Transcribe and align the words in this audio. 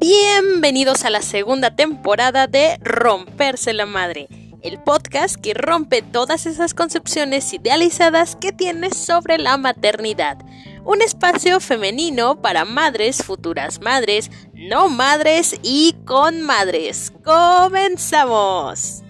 Bienvenidos 0.00 1.04
a 1.04 1.10
la 1.10 1.20
segunda 1.20 1.76
temporada 1.76 2.46
de 2.46 2.78
Romperse 2.80 3.74
la 3.74 3.84
Madre, 3.84 4.28
el 4.62 4.82
podcast 4.82 5.36
que 5.36 5.52
rompe 5.52 6.00
todas 6.00 6.46
esas 6.46 6.72
concepciones 6.72 7.52
idealizadas 7.52 8.34
que 8.34 8.50
tienes 8.50 8.96
sobre 8.96 9.36
la 9.36 9.58
maternidad. 9.58 10.38
Un 10.86 11.02
espacio 11.02 11.60
femenino 11.60 12.40
para 12.40 12.64
madres, 12.64 13.22
futuras 13.22 13.82
madres, 13.82 14.30
no 14.54 14.88
madres 14.88 15.60
y 15.62 15.94
con 16.06 16.40
madres. 16.40 17.12
¡Comenzamos! 17.22 19.02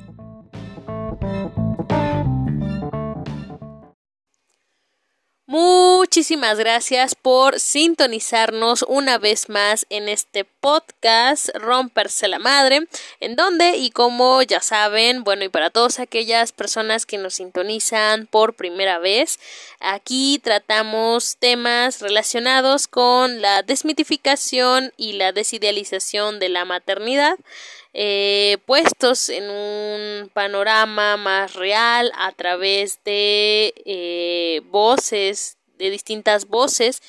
Muchísimas 5.50 6.60
gracias 6.60 7.16
por 7.16 7.58
sintonizarnos 7.58 8.84
una 8.86 9.18
vez 9.18 9.48
más 9.48 9.84
en 9.90 10.08
este 10.08 10.44
podcast 10.44 11.48
Romperse 11.56 12.28
la 12.28 12.38
Madre, 12.38 12.86
en 13.18 13.34
donde 13.34 13.76
y 13.76 13.90
como 13.90 14.42
ya 14.42 14.60
saben, 14.60 15.24
bueno, 15.24 15.42
y 15.42 15.48
para 15.48 15.70
todas 15.70 15.98
aquellas 15.98 16.52
personas 16.52 17.04
que 17.04 17.18
nos 17.18 17.34
sintonizan 17.34 18.28
por 18.28 18.54
primera 18.54 19.00
vez, 19.00 19.40
aquí 19.80 20.40
tratamos 20.40 21.36
temas 21.40 22.00
relacionados 22.00 22.86
con 22.86 23.40
la 23.42 23.64
desmitificación 23.64 24.92
y 24.96 25.14
la 25.14 25.32
desidealización 25.32 26.38
de 26.38 26.48
la 26.48 26.64
maternidad. 26.64 27.36
Eh, 27.92 28.58
puestos 28.66 29.28
en 29.28 29.50
un 29.50 30.28
panorama 30.32 31.16
más 31.16 31.54
real 31.54 32.12
a 32.16 32.30
través 32.32 33.02
de 33.04 33.74
eh, 33.84 34.60
voces, 34.66 35.58
de 35.76 35.90
distintas 35.90 36.46
voces 36.46 37.02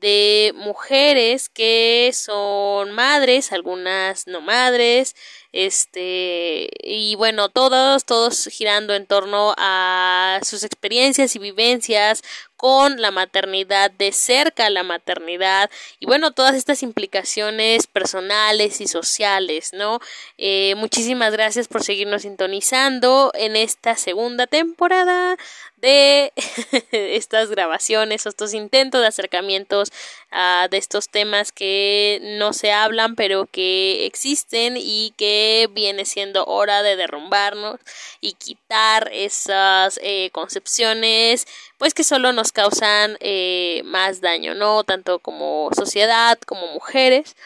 de 0.00 0.52
mujeres 0.54 1.48
que 1.48 2.10
son 2.14 2.92
madres, 2.92 3.52
algunas 3.52 4.26
no 4.26 4.40
madres, 4.40 5.16
este 5.58 6.70
y 6.84 7.16
bueno 7.16 7.48
todos 7.48 8.04
todos 8.04 8.48
girando 8.52 8.94
en 8.94 9.06
torno 9.06 9.54
a 9.58 10.38
sus 10.44 10.62
experiencias 10.62 11.34
y 11.34 11.40
vivencias 11.40 12.22
con 12.56 13.00
la 13.00 13.10
maternidad 13.10 13.90
de 13.90 14.12
cerca 14.12 14.70
la 14.70 14.84
maternidad 14.84 15.68
y 15.98 16.06
bueno 16.06 16.30
todas 16.30 16.54
estas 16.54 16.84
implicaciones 16.84 17.88
personales 17.88 18.80
y 18.80 18.86
sociales 18.86 19.72
no 19.72 19.98
eh, 20.36 20.76
muchísimas 20.76 21.32
gracias 21.32 21.66
por 21.66 21.82
seguirnos 21.82 22.22
sintonizando 22.22 23.32
en 23.34 23.56
esta 23.56 23.96
segunda 23.96 24.46
temporada 24.46 25.36
de 25.76 26.32
estas 26.92 27.50
grabaciones 27.50 28.26
estos 28.26 28.54
intentos 28.54 29.00
de 29.00 29.08
acercamientos 29.08 29.90
uh, 30.32 30.68
de 30.68 30.76
estos 30.76 31.08
temas 31.08 31.52
que 31.52 32.20
no 32.38 32.52
se 32.52 32.72
hablan 32.72 33.14
pero 33.14 33.46
que 33.46 34.06
existen 34.06 34.76
y 34.76 35.12
que 35.16 35.68
viene 35.72 36.04
siendo 36.04 36.44
hora 36.46 36.82
de 36.82 36.96
derrumbarnos 36.96 37.80
y 38.20 38.34
quitar 38.34 39.10
esas 39.12 39.98
eh, 40.02 40.30
concepciones 40.32 41.46
pues 41.78 41.94
que 41.94 42.04
solo 42.04 42.32
nos 42.32 42.52
causan 42.52 43.16
eh, 43.20 43.82
más 43.84 44.20
daño, 44.20 44.54
¿no? 44.54 44.82
Tanto 44.84 45.20
como 45.20 45.70
sociedad 45.74 46.38
como 46.46 46.66
mujeres. 46.68 47.36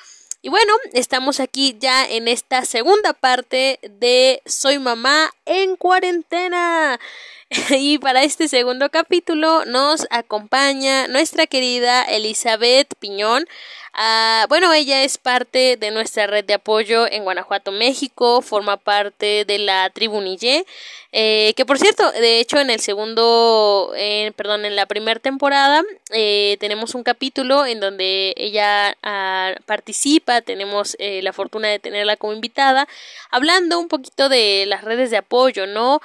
Y 0.45 0.49
bueno, 0.49 0.73
estamos 0.93 1.39
aquí 1.39 1.77
ya 1.79 2.05
en 2.05 2.27
esta 2.27 2.65
segunda 2.65 3.13
parte 3.13 3.79
de 3.83 4.43
Soy 4.45 4.81
mamá 4.81 5.31
en 5.47 5.77
cuarentena. 5.77 6.99
y 7.71 7.99
para 7.99 8.25
este 8.25 8.49
segundo 8.49 8.91
capítulo 8.91 9.65
nos 9.67 10.09
acompaña 10.11 11.07
nuestra 11.07 11.47
querida 11.47 12.03
Elizabeth 12.03 12.93
Piñón. 12.99 13.45
Ah, 13.95 14.47
bueno, 14.49 14.73
ella 14.73 15.03
es 15.03 15.19
parte 15.19 15.77
de 15.77 15.91
nuestra 15.91 16.27
red 16.27 16.47
de 16.47 16.55
apoyo 16.55 17.07
en 17.11 17.25
Guanajuato, 17.25 17.73
México, 17.73 18.41
forma 18.41 18.79
parte 18.79 19.45
de 19.45 19.59
la 19.59 19.91
tribu 19.91 20.23
Nille, 20.23 20.65
eh, 21.15 21.53
que 21.57 21.67
por 21.67 21.79
cierto, 21.79 22.11
de 22.13 22.41
hecho 22.41 22.59
en 22.59 22.71
el 22.71 22.81
segundo, 22.81 23.93
perdón, 24.35 24.65
en 24.65 24.77
la 24.77 24.87
primera 24.87 25.21
temporada 25.21 25.83
eh, 26.11 26.57
tenemos 26.59 26.95
un 26.95 27.03
capítulo 27.03 27.67
en 27.67 27.81
donde 27.81 28.33
ella 28.39 28.97
ah, 29.03 29.53
participa, 29.67 30.41
tenemos 30.41 30.97
eh, 30.99 31.21
la 31.23 31.35
fortuna 31.35 31.69
de 31.69 31.79
tenerla 31.79 32.17
como 32.17 32.33
invitada, 32.33 32.89
hablando 33.31 33.79
un 33.79 33.89
poquito 33.89 34.31
de 34.31 34.65
las 34.67 34.85
redes 34.85 35.11
de 35.11 35.19
apoyo, 35.19 35.67
¿no? 35.67 36.01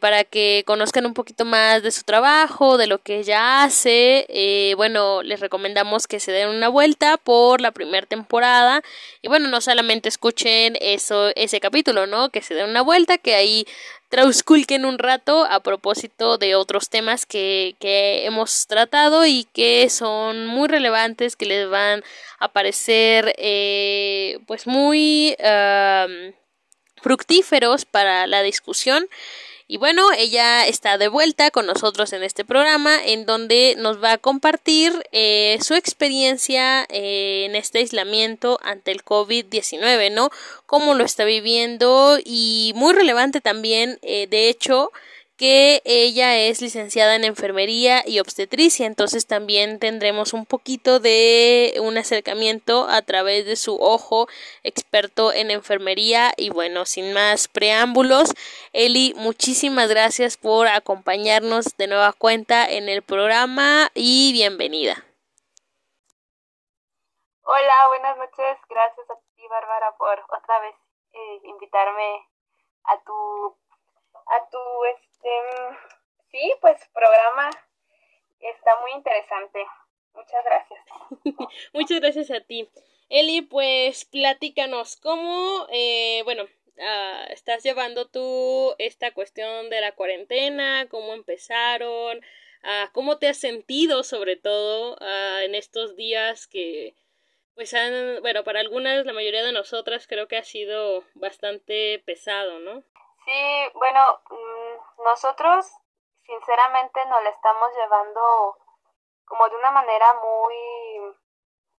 para 0.00 0.24
que 0.24 0.64
conozcan 0.66 1.06
un 1.06 1.14
poquito 1.14 1.44
más 1.44 1.82
de 1.82 1.92
su 1.92 2.02
trabajo, 2.02 2.78
de 2.78 2.88
lo 2.88 2.98
que 2.98 3.20
ella 3.20 3.62
hace, 3.62 4.74
bueno, 4.76 5.22
les 5.22 5.38
recomendamos 5.38 6.08
que 6.08 6.18
se 6.18 6.32
den 6.32 6.48
una 6.48 6.68
vuelta 6.68 6.85
por 7.24 7.60
la 7.60 7.72
primera 7.72 8.06
temporada. 8.06 8.82
Y 9.22 9.28
bueno, 9.28 9.48
no 9.48 9.60
solamente 9.60 10.08
escuchen 10.08 10.76
eso, 10.80 11.30
ese 11.34 11.60
capítulo, 11.60 12.06
¿no? 12.06 12.30
Que 12.30 12.42
se 12.42 12.54
den 12.54 12.70
una 12.70 12.82
vuelta, 12.82 13.18
que 13.18 13.34
ahí 13.34 13.66
trausculquen 14.08 14.84
un 14.84 14.98
rato 14.98 15.44
a 15.44 15.60
propósito 15.60 16.38
de 16.38 16.54
otros 16.54 16.88
temas 16.88 17.26
que, 17.26 17.74
que 17.80 18.24
hemos 18.24 18.66
tratado 18.66 19.26
y 19.26 19.46
que 19.52 19.90
son 19.90 20.46
muy 20.46 20.68
relevantes, 20.68 21.36
que 21.36 21.46
les 21.46 21.68
van 21.68 22.04
a 22.38 22.48
parecer 22.48 23.34
eh, 23.38 24.38
pues 24.46 24.66
muy 24.66 25.36
fructíferos 27.02 27.84
para 27.84 28.26
la 28.26 28.42
discusión. 28.42 29.08
Y 29.68 29.78
bueno, 29.78 30.12
ella 30.16 30.64
está 30.64 30.96
de 30.96 31.08
vuelta 31.08 31.50
con 31.50 31.66
nosotros 31.66 32.12
en 32.12 32.22
este 32.22 32.44
programa 32.44 33.04
en 33.04 33.26
donde 33.26 33.74
nos 33.76 34.02
va 34.02 34.12
a 34.12 34.18
compartir 34.18 34.92
eh, 35.10 35.58
su 35.60 35.74
experiencia 35.74 36.86
eh, 36.88 37.46
en 37.46 37.56
este 37.56 37.80
aislamiento 37.80 38.60
ante 38.62 38.92
el 38.92 39.04
COVID-19, 39.04 40.12
¿no? 40.12 40.30
Cómo 40.66 40.94
lo 40.94 41.04
está 41.04 41.24
viviendo 41.24 42.18
y 42.24 42.72
muy 42.76 42.94
relevante 42.94 43.40
también, 43.40 43.98
eh, 44.02 44.28
de 44.28 44.48
hecho, 44.48 44.92
que 45.36 45.82
ella 45.84 46.36
es 46.36 46.62
licenciada 46.62 47.14
en 47.14 47.24
enfermería 47.24 48.02
y 48.06 48.20
obstetricia, 48.20 48.86
entonces 48.86 49.26
también 49.26 49.78
tendremos 49.78 50.32
un 50.32 50.46
poquito 50.46 50.98
de 50.98 51.74
un 51.82 51.98
acercamiento 51.98 52.86
a 52.88 53.02
través 53.02 53.44
de 53.44 53.56
su 53.56 53.76
ojo 53.76 54.28
experto 54.62 55.32
en 55.32 55.50
enfermería. 55.50 56.32
Y 56.36 56.50
bueno, 56.50 56.86
sin 56.86 57.12
más 57.12 57.48
preámbulos, 57.48 58.34
Eli, 58.72 59.12
muchísimas 59.16 59.88
gracias 59.88 60.36
por 60.36 60.68
acompañarnos 60.68 61.76
de 61.76 61.86
nueva 61.86 62.12
cuenta 62.12 62.68
en 62.68 62.88
el 62.88 63.02
programa 63.02 63.90
y 63.94 64.32
bienvenida. 64.32 64.96
Hola, 67.42 67.88
buenas 67.88 68.16
noches, 68.16 68.58
gracias 68.68 69.10
a 69.10 69.14
ti 69.14 69.46
Bárbara 69.48 69.94
por 69.96 70.18
otra 70.18 70.58
vez 70.60 70.74
eh, 71.12 71.40
invitarme 71.44 72.26
a 72.84 72.98
tu 73.04 73.56
a 74.26 74.50
tu 74.50 74.58
este 74.96 75.28
sí, 76.30 76.52
pues 76.60 76.78
programa 76.92 77.50
está 78.40 78.80
muy 78.80 78.92
interesante. 78.92 79.64
Muchas 80.14 80.44
gracias. 80.44 80.80
Muchas 81.72 82.00
gracias 82.00 82.30
a 82.30 82.40
ti. 82.40 82.68
Eli, 83.08 83.42
pues 83.42 84.04
platícanos 84.04 84.96
cómo, 84.96 85.66
eh, 85.70 86.22
bueno, 86.24 86.44
uh, 86.44 87.32
estás 87.32 87.62
llevando 87.62 88.08
tú 88.08 88.74
esta 88.78 89.12
cuestión 89.12 89.70
de 89.70 89.80
la 89.80 89.92
cuarentena, 89.92 90.88
cómo 90.88 91.14
empezaron, 91.14 92.18
uh, 92.18 92.92
cómo 92.92 93.18
te 93.18 93.28
has 93.28 93.38
sentido 93.38 94.02
sobre 94.02 94.36
todo 94.36 94.96
uh, 95.00 95.38
en 95.42 95.54
estos 95.54 95.96
días 95.96 96.46
que 96.46 96.94
pues 97.54 97.72
han, 97.72 98.20
bueno, 98.20 98.44
para 98.44 98.60
algunas, 98.60 99.06
la 99.06 99.14
mayoría 99.14 99.42
de 99.42 99.52
nosotras 99.52 100.06
creo 100.06 100.28
que 100.28 100.36
ha 100.36 100.44
sido 100.44 101.04
bastante 101.14 102.02
pesado, 102.04 102.58
¿no? 102.58 102.84
Sí, 103.26 103.70
bueno, 103.74 104.20
mm, 104.30 105.02
nosotros 105.02 105.66
sinceramente 106.22 107.04
nos 107.06 107.22
la 107.24 107.30
estamos 107.30 107.74
llevando 107.74 108.56
como 109.24 109.48
de 109.48 109.56
una 109.56 109.72
manera 109.72 110.14
muy 110.14 111.16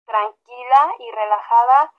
tranquila 0.06 0.94
y 1.00 1.10
relajada. 1.12 1.94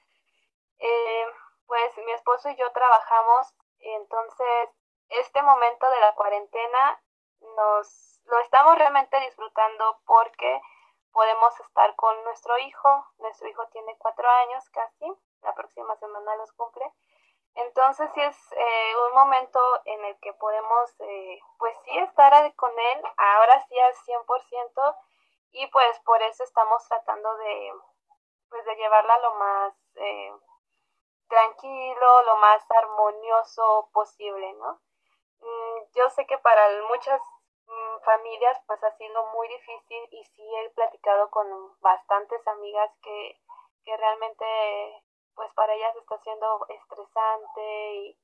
Eh, 0.79 1.27
pues 1.67 1.97
mi 1.97 2.13
esposo 2.13 2.51
y 2.51 2.57
yo 2.57 2.71
trabajamos, 2.73 3.55
entonces 3.81 4.69
este 5.09 5.41
momento 5.41 5.89
de 5.89 6.01
la 6.01 6.15
cuarentena 6.15 7.03
nos 7.57 8.21
lo 8.25 8.39
estamos 8.41 8.77
realmente 8.77 9.19
disfrutando 9.21 9.99
porque 10.05 10.61
podemos 11.11 11.59
estar 11.61 11.97
con 11.97 12.23
nuestro 12.25 12.59
hijo. 12.59 13.07
Nuestro 13.17 13.49
hijo 13.49 13.67
tiene 13.69 13.97
cuatro 13.97 14.29
años 14.29 14.69
casi, 14.71 15.11
la 15.41 15.55
próxima 15.55 15.97
semana 15.97 16.37
los 16.37 16.53
cumple. 16.53 16.85
Entonces 17.59 18.09
sí 18.15 18.21
es 18.21 18.53
eh, 18.53 18.93
un 19.09 19.15
momento 19.15 19.59
en 19.85 20.05
el 20.05 20.17
que 20.21 20.33
podemos, 20.35 20.95
eh, 21.01 21.41
pues 21.59 21.77
sí, 21.85 21.99
estar 21.99 22.55
con 22.55 22.71
él, 22.71 23.03
ahora 23.17 23.67
sí 23.67 23.77
al 23.81 23.95
100%, 23.95 24.97
y 25.51 25.67
pues 25.67 25.99
por 26.05 26.23
eso 26.23 26.45
estamos 26.45 26.87
tratando 26.87 27.37
de, 27.39 27.73
pues 28.49 28.65
de 28.65 28.77
llevarla 28.77 29.19
lo 29.19 29.35
más 29.35 29.75
eh, 29.97 30.33
tranquilo, 31.29 32.23
lo 32.23 32.37
más 32.37 32.63
armonioso 32.71 33.91
posible, 33.93 34.53
¿no? 34.53 34.81
Mm, 35.41 35.83
yo 35.97 36.09
sé 36.11 36.27
que 36.27 36.39
para 36.39 36.69
muchas 36.89 37.21
mm, 37.67 38.05
familias 38.05 38.57
pues 38.69 38.83
ha 38.85 38.97
sido 38.99 39.27
muy 39.33 39.49
difícil 39.49 40.09
y 40.13 40.25
sí 40.25 40.49
he 40.59 40.71
platicado 40.71 41.29
con 41.31 41.49
bastantes 41.81 42.47
amigas 42.47 42.91
que, 43.03 43.41
que 43.85 43.97
realmente 43.97 45.03
pues 45.39 45.53
para 45.55 45.73
ellas 45.73 45.95
está 45.95 46.19
siendo 46.19 46.67
estresante 46.69 47.95
y, 47.95 48.19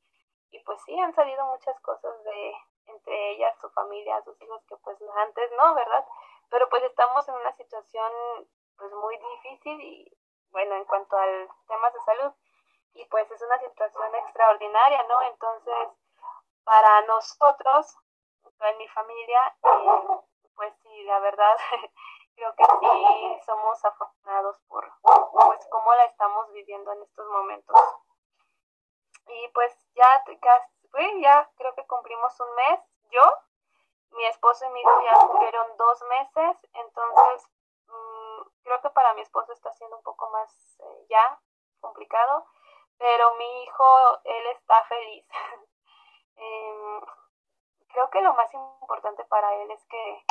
y 0.51 0.59
pues 0.65 0.81
sí, 0.85 0.99
han 0.99 1.15
salido 1.15 1.47
muchas 1.47 1.81
cosas 1.81 2.25
de 2.25 2.55
entre 2.87 3.31
ellas, 3.31 3.57
su 3.61 3.71
familia, 3.71 4.21
sus 4.25 4.41
hijos, 4.43 4.61
que 4.69 4.77
pues 4.79 4.99
antes 5.17 5.51
no, 5.57 5.75
¿verdad? 5.77 6.05
Pero 6.51 6.69
pues 6.69 6.83
estamos 6.83 7.27
en 7.29 7.37
una 7.37 7.53
situación 7.53 8.13
pues 8.77 8.93
muy 8.93 9.17
difícil 9.17 9.81
y 9.81 10.19
bueno, 10.51 10.75
en 10.75 10.85
cuanto 10.87 11.17
al 11.17 11.49
temas 11.69 11.95
de 11.95 12.01
salud 12.01 12.33
y 12.95 13.05
pues 13.07 13.31
es 13.31 13.43
una 13.43 13.61
situación 13.61 14.13
extraordinaria, 14.17 15.05
¿no? 15.05 15.23
Entonces, 15.23 15.89
para 16.65 17.03
nosotros, 17.03 17.97
en 18.61 18.79
mi 18.79 18.89
familia, 18.89 19.57
eh, 19.63 20.21
pues 20.57 20.75
sí, 20.83 21.05
la 21.05 21.21
verdad, 21.21 21.57
creo 22.35 22.55
que 22.57 22.65
sí 22.65 23.41
somos 23.47 23.85
afortunados 23.85 24.59
por 24.69 24.91
pues 25.03 25.67
cómo 25.71 25.95
la 25.95 26.05
estamos 26.05 26.53
viviendo 26.53 26.93
en 26.93 27.03
estos 27.03 27.27
momentos. 27.29 27.77
Y 29.27 29.49
pues 29.49 29.73
ya, 29.95 30.25
ya 31.21 31.51
creo 31.57 31.75
que 31.75 31.87
cumplimos 31.87 32.39
un 32.41 32.55
mes, 32.55 32.81
yo, 33.11 33.23
mi 34.11 34.25
esposo 34.27 34.65
y 34.67 34.71
mi 34.71 34.81
hijo 34.81 35.01
ya 35.03 35.27
cumplieron 35.27 35.77
dos 35.77 36.03
meses, 36.03 36.57
entonces 36.75 37.49
mm, 37.87 38.43
creo 38.63 38.81
que 38.83 38.91
para 38.91 39.15
mi 39.15 39.23
esposo 39.23 39.53
está 39.53 39.73
siendo 39.73 39.97
un 39.97 40.03
poco 40.03 40.29
más 40.31 40.79
eh, 40.81 41.07
ya 41.09 41.41
complicado, 41.81 42.47
pero 42.99 43.35
mi 43.35 43.63
hijo, 43.63 44.21
él 44.25 44.47
está 44.49 44.85
feliz. 44.85 45.27
Em, 46.37 47.01
creo 47.87 48.11
que 48.11 48.21
lo 48.21 48.35
más 48.35 48.53
importante 48.53 49.25
para 49.27 49.55
él 49.55 49.71
es 49.71 49.85
que 49.87 50.25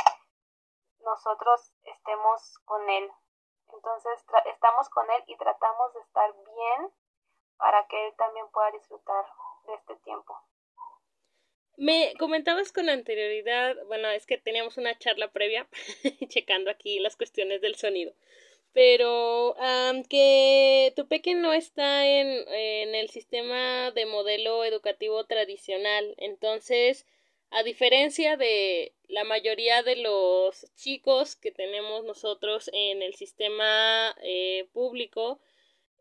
nosotros 1.04 1.72
estemos 1.84 2.58
con 2.64 2.88
él. 2.88 3.10
Entonces 3.72 4.24
estamos 4.46 4.88
con 4.90 5.10
él 5.10 5.24
y 5.26 5.36
tratamos 5.36 5.94
de 5.94 6.00
estar 6.00 6.32
bien 6.32 6.92
para 7.56 7.86
que 7.86 8.06
él 8.06 8.14
también 8.16 8.46
pueda 8.52 8.70
disfrutar 8.72 9.24
de 9.66 9.74
este 9.74 9.96
tiempo. 9.96 10.38
Me 11.76 12.14
comentabas 12.18 12.70
con 12.70 12.88
anterioridad, 12.88 13.76
bueno, 13.86 14.08
es 14.08 14.26
que 14.26 14.38
teníamos 14.38 14.76
una 14.76 14.96
charla 14.96 15.32
previa, 15.32 15.66
checando 16.28 16.70
aquí 16.70 17.00
las 17.00 17.16
cuestiones 17.16 17.60
del 17.60 17.74
sonido, 17.74 18.14
pero 18.72 19.56
que 20.08 20.92
tu 20.94 21.08
peque 21.08 21.34
no 21.34 21.52
está 21.52 22.06
en 22.06 22.94
el 22.94 23.10
sistema 23.10 23.90
de 23.90 24.06
modelo 24.06 24.64
educativo 24.64 25.24
tradicional, 25.24 26.14
entonces, 26.18 27.06
a 27.54 27.62
diferencia 27.62 28.36
de 28.36 28.92
la 29.08 29.24
mayoría 29.24 29.82
de 29.82 29.96
los 29.96 30.66
chicos 30.74 31.36
que 31.36 31.52
tenemos 31.52 32.04
nosotros 32.04 32.68
en 32.72 33.00
el 33.00 33.14
sistema 33.14 34.14
eh, 34.22 34.68
público, 34.72 35.40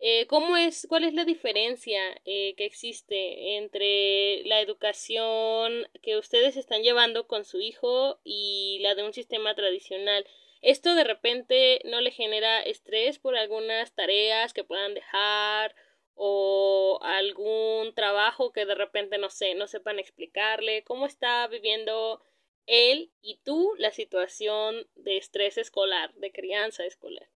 eh, 0.05 0.27
¿Cómo 0.27 0.57
es, 0.57 0.85
cuál 0.89 1.05
es 1.05 1.13
la 1.13 1.23
diferencia 1.23 2.01
eh, 2.25 2.55
que 2.57 2.65
existe 2.65 3.55
entre 3.55 4.43
la 4.43 4.59
educación 4.59 5.87
que 6.01 6.17
ustedes 6.17 6.57
están 6.57 6.81
llevando 6.83 7.25
con 7.25 7.45
su 7.45 7.61
hijo 7.61 8.19
y 8.25 8.79
la 8.81 8.95
de 8.95 9.03
un 9.03 9.13
sistema 9.13 9.55
tradicional? 9.55 10.25
¿Esto 10.61 10.95
de 10.95 11.05
repente 11.05 11.81
no 11.85 12.01
le 12.01 12.11
genera 12.11 12.61
estrés 12.63 13.17
por 13.17 13.37
algunas 13.37 13.95
tareas 13.95 14.53
que 14.53 14.65
puedan 14.65 14.93
dejar 14.93 15.73
o 16.15 16.99
algún 17.01 17.93
trabajo 17.95 18.51
que 18.51 18.65
de 18.65 18.75
repente 18.75 19.17
no 19.17 19.29
sé, 19.29 19.55
no 19.55 19.67
sepan 19.67 19.99
explicarle? 19.99 20.83
¿Cómo 20.83 21.05
está 21.05 21.47
viviendo 21.47 22.21
él 22.65 23.11
y 23.21 23.41
tú 23.43 23.73
la 23.77 23.91
situación 23.91 24.87
de 24.95 25.17
estrés 25.17 25.57
escolar, 25.57 26.13
de 26.13 26.31
crianza 26.31 26.85
escolar? 26.85 27.27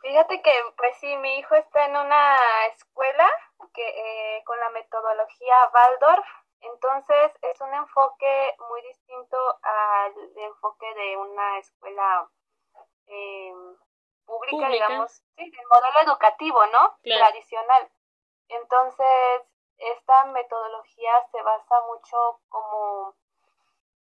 Fíjate 0.00 0.40
que, 0.40 0.52
pues 0.76 0.96
sí, 0.98 1.16
mi 1.16 1.38
hijo 1.38 1.54
está 1.56 1.86
en 1.86 1.96
una 1.96 2.36
escuela 2.66 3.28
que 3.74 3.88
eh, 3.88 4.42
con 4.44 4.58
la 4.60 4.70
metodología 4.70 5.54
Waldorf, 5.74 6.26
entonces 6.60 7.32
es 7.42 7.60
un 7.60 7.74
enfoque 7.74 8.54
muy 8.68 8.82
distinto 8.82 9.36
al 9.62 10.12
enfoque 10.36 10.86
de 10.94 11.16
una 11.16 11.58
escuela 11.58 12.28
eh, 13.08 13.52
pública, 14.26 14.68
digamos, 14.68 15.12
sí, 15.36 15.44
el 15.44 15.66
modelo 15.68 16.00
educativo, 16.10 16.66
¿no? 16.66 16.96
Tradicional. 17.02 17.90
Entonces, 18.48 19.42
esta 19.78 20.24
metodología 20.26 21.26
se 21.30 21.42
basa 21.42 21.80
mucho 21.88 22.40
como 22.48 23.14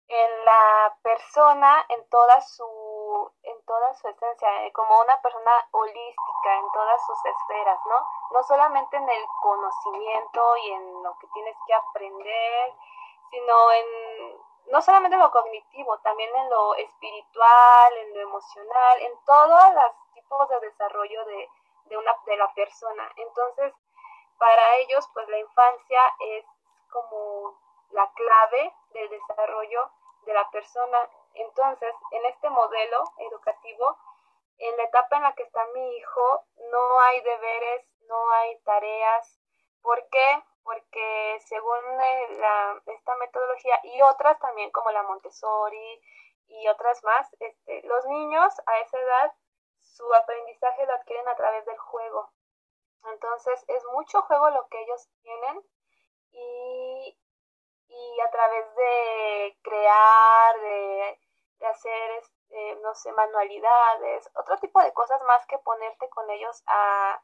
en 0.08 0.46
la 0.46 0.96
persona 1.02 1.84
en 1.90 2.08
toda 2.10 2.40
su 2.42 3.32
en 3.42 3.66
toda 3.66 3.94
su 3.96 4.08
esencia 4.08 4.66
eh, 4.66 4.72
como 4.72 5.00
una 5.02 5.20
persona 5.20 5.52
holística 5.72 6.58
en 6.60 6.72
todas 6.74 7.06
sus 7.08 7.26
esferas 7.26 7.80
no 7.86 8.08
no 8.32 8.44
solamente 8.44 8.98
en 8.98 9.10
el 9.10 9.26
conocimiento 9.42 10.58
y 10.58 10.72
en 10.74 11.04
lo 11.04 11.18
que 11.18 11.28
tienes 11.34 11.58
que 11.66 11.74
aprender 11.74 12.74
sino 13.32 13.72
en 13.72 13.86
no 14.72 14.82
solamente 14.82 15.16
en 15.16 15.22
lo 15.22 15.32
cognitivo 15.32 15.98
también 16.00 16.30
en 16.36 16.50
lo 16.52 16.76
espiritual 16.76 17.98
en 17.98 18.14
lo 18.14 18.22
emocional 18.22 19.02
en 19.02 19.26
todos 19.26 19.74
los 19.74 19.92
de 20.50 20.60
desarrollo 20.68 21.26
de, 21.26 21.50
de 21.86 21.98
una 21.98 22.16
de 22.26 22.38
la 22.38 22.54
persona 22.54 23.12
entonces 23.16 23.74
para 24.38 24.76
ellos 24.78 25.08
pues 25.14 25.28
la 25.30 25.40
infancia 25.40 26.02
es 26.20 26.46
como 26.92 27.58
la 27.92 28.12
clave 28.14 28.74
del 28.94 29.10
desarrollo 29.10 29.92
de 30.26 30.34
la 30.34 30.50
persona. 30.50 30.98
Entonces, 31.34 31.94
en 32.12 32.26
este 32.26 32.50
modelo 32.50 33.04
educativo, 33.18 33.98
en 34.58 34.78
la 34.78 34.84
etapa 34.84 35.18
en 35.18 35.24
la 35.24 35.34
que 35.34 35.44
está 35.44 35.66
mi 35.74 35.98
hijo, 35.98 36.46
no 36.72 37.00
hay 37.02 37.22
deberes, 37.22 37.86
no 38.08 38.32
hay 38.32 38.58
tareas. 38.60 39.40
¿Por 39.82 40.08
qué? 40.10 40.44
Porque 40.64 41.38
según 41.46 42.02
eh, 42.02 42.28
la, 42.40 42.82
esta 42.88 43.16
metodología 43.18 43.80
y 43.84 44.02
otras 44.02 44.40
también 44.40 44.72
como 44.72 44.92
la 44.92 45.04
Montessori 45.04 46.02
y 46.48 46.68
otras 46.70 47.04
más, 47.04 47.36
este, 47.40 47.82
los 47.84 48.06
niños 48.06 48.54
a 48.66 48.80
esa 48.80 49.00
edad 49.00 49.34
su 49.96 50.14
aprendizaje 50.14 50.86
lo 50.86 50.94
adquieren 50.94 51.28
a 51.28 51.36
través 51.36 51.66
del 51.66 51.78
juego. 51.78 52.32
Entonces 53.06 53.64
es 53.68 53.84
mucho 53.94 54.22
juego 54.24 54.50
lo 54.50 54.68
que 54.68 54.82
ellos 54.82 55.08
tienen 55.22 55.64
y 56.32 57.18
y 57.88 58.20
a 58.22 58.32
través 58.32 58.76
de 58.76 59.58
crear, 59.62 60.60
de, 60.60 61.20
hacer, 61.68 62.12
este, 62.12 62.76
no 62.82 62.94
sé, 62.96 63.12
manualidades, 63.14 64.30
otro 64.36 64.58
tipo 64.58 64.82
de 64.82 64.94
cosas 64.94 65.22
más 65.24 65.46
que 65.48 65.58
ponerte 65.60 66.10
con 66.10 66.30
ellos 66.30 66.64
a, 66.68 67.22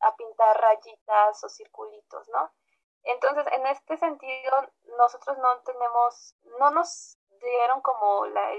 a, 0.00 0.16
pintar 0.16 0.60
rayitas 0.60 1.42
o 1.42 1.48
circulitos, 1.48 2.28
¿no? 2.28 2.52
Entonces, 3.02 3.46
en 3.52 3.66
este 3.66 3.96
sentido, 3.96 4.68
nosotros 4.98 5.38
no 5.38 5.60
tenemos, 5.62 6.34
no 6.58 6.70
nos 6.70 7.18
dieron 7.40 7.80
como 7.80 8.26
la, 8.26 8.50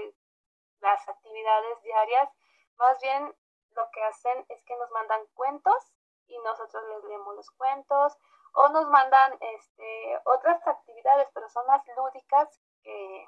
las 0.80 1.08
actividades 1.08 1.82
diarias, 1.82 2.30
más 2.78 3.00
bien 3.00 3.34
lo 3.70 3.90
que 3.90 4.02
hacen 4.04 4.46
es 4.48 4.64
que 4.64 4.76
nos 4.76 4.90
mandan 4.90 5.24
cuentos 5.34 5.92
y 6.26 6.38
nosotros 6.38 6.84
les 6.88 7.04
leemos 7.04 7.34
los 7.36 7.50
cuentos 7.52 8.16
o 8.54 8.68
nos 8.70 8.88
mandan 8.88 9.38
este, 9.40 10.20
otras 10.24 10.66
actividades, 10.66 11.28
pero 11.32 11.48
son 11.48 11.66
más 11.66 11.82
lúdicas 11.96 12.60
que, 12.82 13.26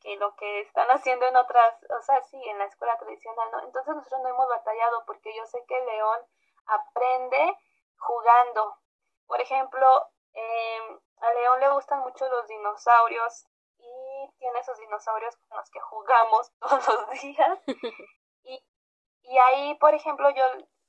que 0.00 0.16
lo 0.16 0.34
que 0.36 0.60
están 0.60 0.88
haciendo 0.88 1.26
en 1.26 1.36
otras, 1.36 1.74
o 1.90 2.02
sea, 2.02 2.22
sí, 2.22 2.40
en 2.48 2.58
la 2.58 2.64
escuela 2.64 2.96
tradicional, 2.98 3.50
¿no? 3.52 3.60
Entonces 3.60 3.94
nosotros 3.94 4.20
no 4.22 4.28
hemos 4.28 4.48
batallado 4.48 5.04
porque 5.06 5.34
yo 5.36 5.44
sé 5.46 5.64
que 5.66 5.84
león 5.84 6.20
aprende 6.66 7.58
jugando. 7.98 8.78
Por 9.26 9.40
ejemplo, 9.40 9.86
eh, 10.34 11.00
a 11.20 11.32
León 11.34 11.60
le 11.60 11.70
gustan 11.70 12.00
mucho 12.00 12.28
los 12.28 12.48
dinosaurios 12.48 13.46
y 13.78 14.34
tiene 14.38 14.58
esos 14.58 14.78
dinosaurios 14.78 15.36
con 15.36 15.58
los 15.58 15.70
que 15.70 15.80
jugamos 15.80 16.52
todos 16.60 16.86
los 16.86 17.20
días. 17.20 17.58
Y, 19.22 19.38
ahí, 19.38 19.74
por 19.76 19.94
ejemplo, 19.94 20.28
yo 20.30 20.44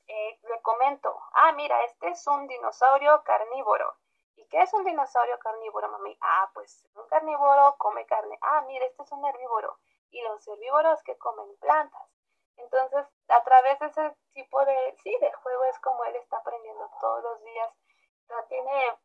eh, 0.07 0.39
le 0.43 0.61
comento, 0.61 1.15
ah, 1.33 1.51
mira, 1.53 1.83
este 1.85 2.09
es 2.09 2.25
un 2.27 2.47
dinosaurio 2.47 3.23
carnívoro. 3.23 3.95
¿Y 4.35 4.47
qué 4.47 4.61
es 4.61 4.73
un 4.73 4.83
dinosaurio 4.83 5.37
carnívoro, 5.39 5.89
mami? 5.89 6.17
Ah, 6.21 6.49
pues 6.53 6.87
un 6.95 7.07
carnívoro 7.07 7.75
come 7.77 8.05
carne. 8.05 8.37
Ah, 8.41 8.61
mira, 8.67 8.85
este 8.85 9.03
es 9.03 9.11
un 9.11 9.25
herbívoro. 9.25 9.77
Y 10.09 10.21
los 10.21 10.47
herbívoros 10.47 11.01
que 11.03 11.17
comen 11.17 11.55
plantas. 11.59 12.09
Entonces, 12.57 13.05
a 13.29 13.43
través 13.43 13.79
de 13.79 13.87
ese 13.87 14.15
tipo 14.33 14.63
de, 14.65 14.95
sí, 15.03 15.15
de 15.19 15.31
juego 15.33 15.63
es 15.65 15.79
como 15.79 16.03
él 16.05 16.15
está 16.15 16.37
aprendiendo 16.37 16.89
todos 16.99 17.23
los 17.23 17.43
días. 17.43 17.71
tiene 18.47 18.97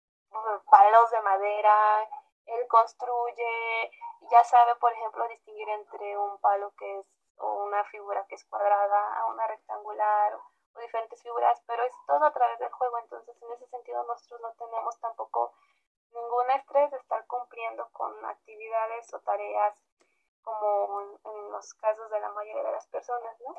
palos 0.71 1.11
de 1.11 1.21
madera, 1.23 2.09
él 2.47 2.67
construye, 2.69 3.91
ya 4.31 4.45
sabe, 4.45 4.75
por 4.77 4.93
ejemplo, 4.93 5.27
distinguir 5.29 5.69
entre 5.71 6.17
un 6.17 6.39
palo 6.41 6.73
que 6.79 6.99
es, 6.99 7.07
o 7.39 7.65
una 7.65 7.85
figura 7.85 8.27
que 8.29 8.35
es 8.35 8.45
cuadrada 8.45 9.21
a 9.21 9.27
una 9.27 9.47
rectangular, 9.47 10.39
diferentes 10.81 11.23
figuras, 11.23 11.61
pero 11.67 11.85
es 11.85 11.93
todo 12.07 12.25
a 12.25 12.33
través 12.33 12.59
del 12.59 12.71
juego, 12.71 12.99
entonces 12.99 13.37
en 13.43 13.53
ese 13.53 13.67
sentido 13.67 14.03
nosotros 14.05 14.41
no 14.41 14.53
tenemos 14.53 14.99
tampoco 15.01 15.53
ningún 16.13 16.51
estrés 16.53 16.91
de 16.91 16.99
estar 16.99 17.27
cumpliendo 17.27 17.89
con 17.93 18.13
actividades 18.25 19.13
o 19.13 19.21
tareas 19.21 19.75
como 20.43 21.01
en, 21.03 21.53
los 21.53 21.75
casos 21.75 22.11
de 22.11 22.21
la 22.21 22.31
mayoría 22.31 22.63
de 22.63 22.73
las 22.73 22.87
personas, 22.87 23.37
¿no? 23.41 23.55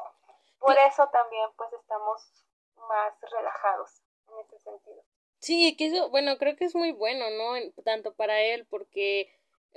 Por 0.59 0.77
eso 0.77 1.07
también 1.09 1.49
pues 1.57 1.71
estamos 1.73 2.45
más 2.87 3.13
relajados 3.21 4.01
en 4.29 4.39
ese 4.39 4.59
sentido. 4.59 5.03
Sí, 5.39 5.75
que 5.77 5.87
eso, 5.87 6.09
bueno, 6.09 6.37
creo 6.37 6.55
que 6.55 6.65
es 6.65 6.75
muy 6.75 6.91
bueno, 6.91 7.29
¿no? 7.31 7.53
Tanto 7.83 8.13
para 8.13 8.41
él, 8.41 8.67
porque 8.69 9.31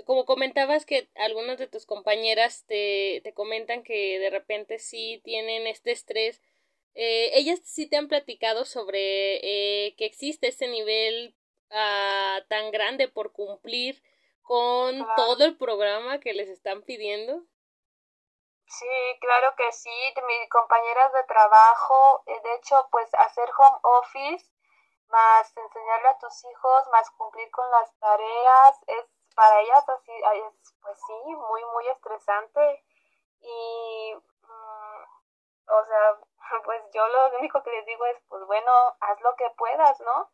como 0.07 0.25
comentabas 0.25 0.87
que 0.87 1.09
algunas 1.15 1.59
de 1.59 1.67
tus 1.67 1.87
compañeras 1.87 2.65
te, 2.67 3.21
te 3.23 3.33
comentan 3.35 3.83
que 3.83 4.19
de 4.19 4.31
repente 4.31 4.79
sí 4.79 5.21
tienen 5.25 5.67
este 5.67 5.93
estrés, 5.93 6.41
eh, 6.95 7.31
ellas 7.35 7.61
sí 7.65 7.89
te 7.89 7.97
han 7.97 8.09
platicado 8.09 8.65
sobre 8.65 9.37
eh, 9.37 9.95
que 9.97 10.05
existe 10.05 10.49
este 10.49 10.69
nivel 10.69 11.35
uh, 11.71 12.47
tan 12.49 12.71
grande 12.71 13.09
por 13.09 13.33
cumplir 13.33 14.03
con 14.43 15.07
todo 15.17 15.45
el 15.45 15.57
programa 15.57 16.21
que 16.21 16.35
les 16.35 16.49
están 16.49 16.83
pidiendo. 16.83 17.43
Sí, 18.67 18.87
claro 19.21 19.55
que 19.57 19.71
sí, 19.73 19.91
mis 20.27 20.49
compañeras 20.49 21.13
de 21.13 21.25
trabajo, 21.25 22.23
eh, 22.27 22.41
de 22.43 22.55
hecho, 22.55 22.89
pues 22.91 23.09
hacer 23.15 23.49
home 23.57 23.79
office, 23.83 24.51
más 25.09 25.57
enseñarle 25.57 26.09
a 26.09 26.19
tus 26.19 26.45
hijos, 26.45 26.89
más 26.91 27.11
cumplir 27.11 27.51
con 27.51 27.71
las 27.71 27.95
tareas, 27.99 28.81
es 28.87 29.05
para 29.35 29.61
ellas 29.61 29.89
así, 29.89 30.12
es, 30.12 30.75
pues 30.83 30.99
sí, 31.07 31.35
muy, 31.35 31.65
muy 31.73 31.89
estresante. 31.89 32.85
Y, 33.41 34.15
mm, 34.15 35.03
o 35.69 35.87
sea, 35.87 36.19
pues 36.65 36.83
yo 36.95 37.07
lo 37.09 37.39
único 37.39 37.62
que 37.62 37.71
les 37.71 37.87
digo 37.87 38.05
es, 38.07 38.17
pues 38.29 38.45
bueno, 38.47 38.71
haz 39.01 39.21
lo 39.21 39.35
que 39.37 39.45
puedas, 39.57 40.01
¿no? 40.01 40.31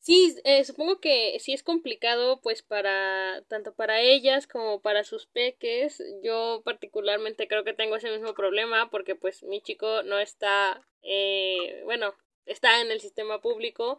Sí, 0.00 0.38
eh, 0.44 0.64
supongo 0.64 1.00
que 1.00 1.38
sí 1.40 1.52
es 1.52 1.62
complicado, 1.62 2.40
pues 2.40 2.62
para 2.62 3.42
tanto 3.48 3.74
para 3.74 4.00
ellas 4.00 4.46
como 4.46 4.80
para 4.80 5.04
sus 5.04 5.26
peques. 5.26 6.02
Yo 6.22 6.62
particularmente 6.64 7.48
creo 7.48 7.64
que 7.64 7.74
tengo 7.74 7.96
ese 7.96 8.10
mismo 8.10 8.32
problema 8.34 8.90
porque 8.90 9.16
pues 9.16 9.42
mi 9.42 9.60
chico 9.60 10.02
no 10.04 10.18
está, 10.18 10.86
eh, 11.02 11.82
bueno, 11.84 12.14
está 12.46 12.80
en 12.80 12.90
el 12.90 13.00
sistema 13.00 13.40
público 13.40 13.98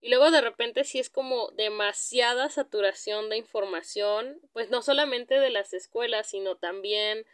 y 0.00 0.08
luego 0.10 0.30
de 0.30 0.40
repente 0.40 0.84
sí 0.84 0.98
es 0.98 1.10
como 1.10 1.50
demasiada 1.52 2.48
saturación 2.48 3.28
de 3.30 3.38
información, 3.38 4.40
pues 4.52 4.70
no 4.70 4.82
solamente 4.82 5.38
de 5.38 5.50
las 5.50 5.72
escuelas, 5.72 6.28
sino 6.28 6.56
también 6.56 7.24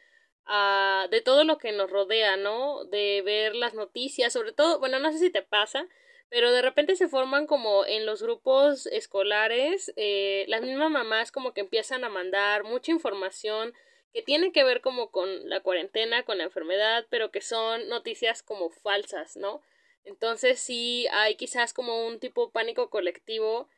uh, 0.46 1.08
de 1.10 1.20
todo 1.20 1.44
lo 1.44 1.58
que 1.58 1.72
nos 1.72 1.90
rodea, 1.90 2.36
¿no? 2.36 2.84
De 2.84 3.22
ver 3.24 3.54
las 3.54 3.74
noticias, 3.74 4.32
sobre 4.32 4.52
todo, 4.52 4.78
bueno, 4.78 4.98
no 4.98 5.12
sé 5.12 5.18
si 5.18 5.30
te 5.30 5.42
pasa, 5.42 5.86
pero 6.28 6.50
de 6.50 6.62
repente 6.62 6.96
se 6.96 7.08
forman 7.08 7.46
como 7.46 7.84
en 7.84 8.06
los 8.06 8.22
grupos 8.22 8.86
escolares, 8.86 9.92
eh, 9.96 10.46
las 10.48 10.62
mismas 10.62 10.90
mamás 10.90 11.30
como 11.30 11.52
que 11.52 11.60
empiezan 11.60 12.04
a 12.04 12.08
mandar 12.08 12.64
mucha 12.64 12.90
información 12.90 13.74
que 14.14 14.22
tiene 14.22 14.52
que 14.52 14.64
ver 14.64 14.80
como 14.80 15.10
con 15.10 15.48
la 15.48 15.60
cuarentena, 15.60 16.22
con 16.22 16.38
la 16.38 16.44
enfermedad, 16.44 17.06
pero 17.10 17.30
que 17.30 17.40
son 17.40 17.88
noticias 17.88 18.42
como 18.42 18.70
falsas, 18.70 19.36
¿no? 19.36 19.62
Entonces 20.04 20.60
sí 20.60 21.06
hay 21.12 21.36
quizás 21.36 21.72
como 21.72 22.06
un 22.06 22.18
tipo 22.18 22.50
pánico 22.50 22.90
colectivo 22.90 23.68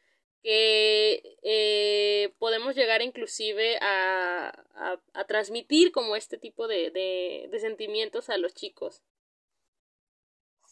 que 0.43 1.39
eh, 1.43 2.35
podemos 2.39 2.75
llegar 2.75 3.01
inclusive 3.01 3.79
a, 3.81 4.53
a, 4.75 4.99
a, 5.15 5.25
transmitir 5.25 5.91
como 5.91 6.17
este 6.17 6.37
tipo 6.37 6.69
de, 6.69 6.91
de, 6.91 7.49
de 7.51 7.59
sentimientos 7.61 8.29
a 8.29 8.37
los 8.37 8.53
chicos. 8.53 9.03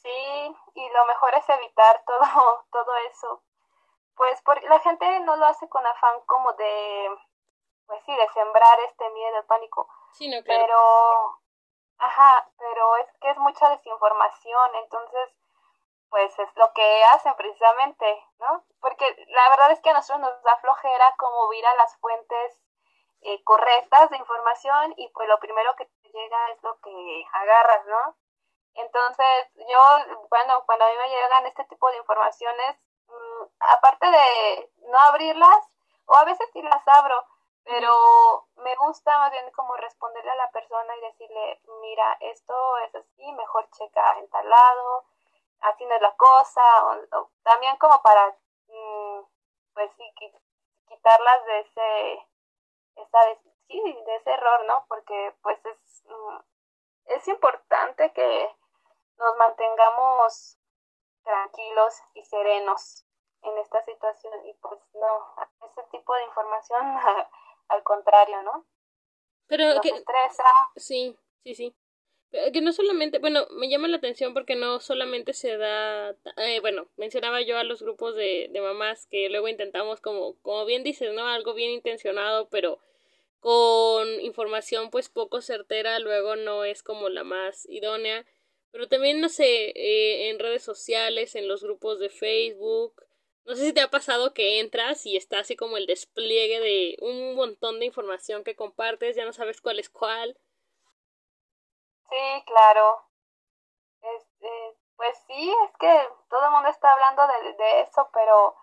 Sí, 0.03 0.09
y 0.75 0.91
lo 0.91 1.07
mejor 1.07 1.35
es 1.35 1.49
evitar 1.49 2.05
todo, 2.07 2.65
todo 2.71 2.97
eso. 3.11 3.43
Pues 4.15 4.43
porque 4.43 4.69
la 4.69 4.79
gente 4.81 5.21
no 5.21 5.37
lo 5.37 5.47
hace 5.47 5.69
con 5.69 5.87
afán 5.87 6.21
como 6.27 6.53
de, 6.53 7.09
pues 7.87 8.05
sí, 8.05 8.15
de 8.15 8.29
sembrar 8.35 8.79
este 8.81 9.09
miedo, 9.11 9.39
el 9.39 9.47
pánico. 9.47 9.89
Sí, 10.13 10.29
no, 10.29 10.43
claro. 10.43 10.65
Pero, 10.67 11.41
ajá, 11.99 12.51
pero 12.59 12.97
es 12.97 13.07
que 13.21 13.31
es 13.31 13.39
mucha 13.39 13.71
desinformación, 13.71 14.75
entonces, 14.83 15.31
pues 16.13 16.39
es 16.39 16.49
lo 16.57 16.71
que 16.75 17.05
hacen 17.15 17.35
precisamente, 17.37 18.23
¿no? 18.39 18.63
Porque 18.83 19.07
la 19.29 19.49
verdad 19.49 19.71
es 19.71 19.81
que 19.81 19.89
a 19.89 19.95
nosotros 19.95 20.21
nos 20.21 20.43
da 20.43 20.59
flojera 20.59 21.15
como 21.17 21.51
ir 21.55 21.67
a 21.67 21.75
las 21.77 21.97
fuentes 21.97 22.61
eh, 23.23 23.43
correctas 23.45 24.11
de 24.11 24.19
información 24.19 24.93
y 24.99 25.09
pues 25.09 25.27
lo 25.27 25.41
primero 25.41 25.75
que 25.75 25.87
te 25.87 26.11
llega 26.11 26.51
es 26.51 26.63
lo 26.63 26.79
que 26.81 27.25
agarras, 27.33 27.87
¿no? 27.87 28.17
Entonces, 28.75 29.49
yo, 29.57 29.81
bueno, 30.29 30.63
cuando 30.67 30.85
a 30.85 30.89
mí 30.91 30.97
me 30.99 31.09
llegan 31.09 31.47
este 31.47 31.65
tipo 31.65 31.91
de 31.91 31.97
informaciones, 31.97 32.77
mmm, 33.09 33.45
aparte 33.61 34.11
de 34.11 34.71
no 34.89 34.99
abrirlas, 34.99 35.65
o 36.05 36.15
a 36.15 36.25
veces 36.25 36.47
sí 36.53 36.61
las 36.61 36.87
abro, 36.89 37.25
pero 37.65 38.49
me 38.57 38.77
gusta 38.77 39.19
más 39.19 39.33
bien 39.33 39.51
como 39.53 39.77
responderle 39.77 40.31
a 40.31 40.37
la 40.37 40.51
persona 40.51 40.95
y 40.95 41.01
decirle, 41.01 41.63
mira, 41.81 42.19
esto 42.21 42.55
es 42.85 42.95
así, 42.97 43.33
mejor 43.33 43.67
checa 43.71 44.19
en 44.19 44.29
tal 44.29 44.47
lado, 44.47 45.05
así 45.63 45.85
no 45.87 45.95
es 45.95 46.03
la 46.03 46.15
cosa, 46.17 46.63
o, 46.85 47.19
o 47.19 47.31
también 47.43 47.77
como 47.79 48.01
para, 48.03 48.29
mmm, 48.69 49.21
pues 49.75 49.91
sí, 49.97 50.05
quitarlas 50.89 51.45
de 51.47 51.61
ese, 51.61 52.29
esa, 52.97 53.19
sí, 53.69 54.03
de 54.07 54.17
ese 54.17 54.31
error, 54.31 54.65
¿no? 54.67 54.85
Porque 54.89 55.35
pues 55.43 55.65
es, 55.65 56.03
mmm, 56.07 56.39
es 57.07 57.29
importante 57.29 58.13
que 58.13 58.57
nos 59.19 59.37
mantengamos 59.37 60.59
tranquilos 61.23 62.03
y 62.15 62.25
serenos 62.25 63.05
en 63.43 63.59
esta 63.59 63.83
situación 63.83 64.47
y 64.47 64.55
pues 64.55 64.81
no, 64.95 65.35
ese 65.67 65.83
tipo 65.91 66.15
de 66.15 66.25
información 66.25 66.81
al 67.69 67.83
contrario, 67.83 68.43
¿no? 68.43 68.67
Pero 69.47 69.75
nos 69.75 69.81
que 69.81 69.91
estresa. 69.91 70.45
sí, 70.77 71.19
sí, 71.43 71.55
sí. 71.55 71.77
Que 72.53 72.61
no 72.63 72.73
solamente, 72.73 73.19
bueno, 73.19 73.47
me 73.51 73.69
llama 73.69 73.89
la 73.89 73.99
atención 73.99 74.33
porque 74.33 74.57
no 74.57 74.81
solamente 74.81 75.35
se 75.35 75.59
da, 75.59 76.17
eh, 76.39 76.61
bueno, 76.61 76.89
mencionaba 76.97 77.43
yo 77.43 77.59
a 77.59 77.65
los 77.65 77.83
grupos 77.83 78.17
de, 78.17 78.49
de 78.51 78.61
mamás 78.61 79.07
que 79.07 79.29
luego 79.29 79.49
intentamos 79.49 80.01
como, 80.01 80.37
como 80.41 80.65
bien 80.65 80.83
dices, 80.83 81.13
¿no? 81.13 81.27
Algo 81.29 81.53
bien 81.53 81.71
intencionado, 81.71 82.49
pero 82.49 82.79
con 83.41 84.09
información 84.21 84.91
pues 84.91 85.11
poco 85.11 85.43
certera, 85.43 85.99
luego 85.99 86.37
no 86.37 86.65
es 86.65 86.83
como 86.83 87.11
la 87.11 87.25
más 87.25 87.67
idónea 87.69 88.25
pero 88.73 88.89
también, 88.89 89.21
no 89.21 89.29
sé, 89.29 89.71
eh, 89.77 90.31
en 90.31 90.39
redes 90.39 90.63
sociales, 90.65 91.37
en 91.37 91.47
los 91.47 91.63
grupos 91.63 92.01
de 92.01 92.09
Facebook. 92.09 92.95
No 93.45 93.55
sé 93.55 93.67
si 93.67 93.73
te 93.75 93.83
ha 93.83 93.91
pasado 93.91 94.33
que 94.33 94.61
entras 94.61 95.05
y 95.05 95.17
está 95.17 95.41
así 95.41 95.57
como 95.57 95.77
el 95.77 95.87
despliegue 95.87 96.59
de 96.61 96.97
un 97.01 97.35
montón 97.35 97.81
de 97.81 97.87
información 97.87 98.45
que 98.45 98.57
compartes, 98.57 99.15
ya 99.15 99.27
no 99.27 99.33
sabes 99.35 99.61
cuál 99.61 99.79
es 99.79 99.91
cuál. 99.91 100.39
Sí, 102.13 102.45
claro. 102.47 103.03
Este, 104.03 104.77
pues 104.97 105.17
sí, 105.27 105.55
es 105.65 105.77
que 105.79 106.09
todo 106.29 106.45
el 106.45 106.51
mundo 106.51 106.69
está 106.69 106.93
hablando 106.93 107.27
de, 107.27 107.53
de 107.55 107.81
eso, 107.81 108.11
pero 108.13 108.55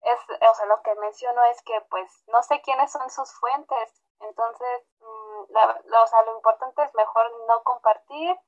es, 0.00 0.18
o 0.50 0.54
sea, 0.54 0.66
lo 0.66 0.80
que 0.82 0.94
menciono 0.96 1.42
es 1.44 1.62
que 1.62 1.80
pues 1.90 2.10
no 2.28 2.42
sé 2.42 2.60
quiénes 2.62 2.90
son 2.92 3.10
sus 3.10 3.30
fuentes, 3.38 4.02
entonces, 4.20 4.86
mmm, 5.00 5.44
la, 5.50 5.80
la, 5.84 6.02
o 6.02 6.06
sea, 6.06 6.22
lo 6.22 6.36
importante 6.36 6.82
es 6.82 6.94
mejor 6.94 7.30
no 7.48 7.62
compartir 7.62 8.38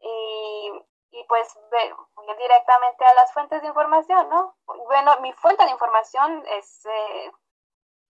y, 0.00 0.72
y 1.10 1.24
pues 1.24 1.58
ver 1.70 1.94
directamente 2.38 3.04
a 3.04 3.14
las 3.14 3.32
fuentes 3.32 3.62
de 3.62 3.68
información, 3.68 4.28
¿no? 4.28 4.56
Bueno, 4.66 5.18
mi 5.20 5.32
fuente 5.32 5.64
de 5.64 5.70
información 5.70 6.44
es 6.46 6.86
eh, 6.86 7.32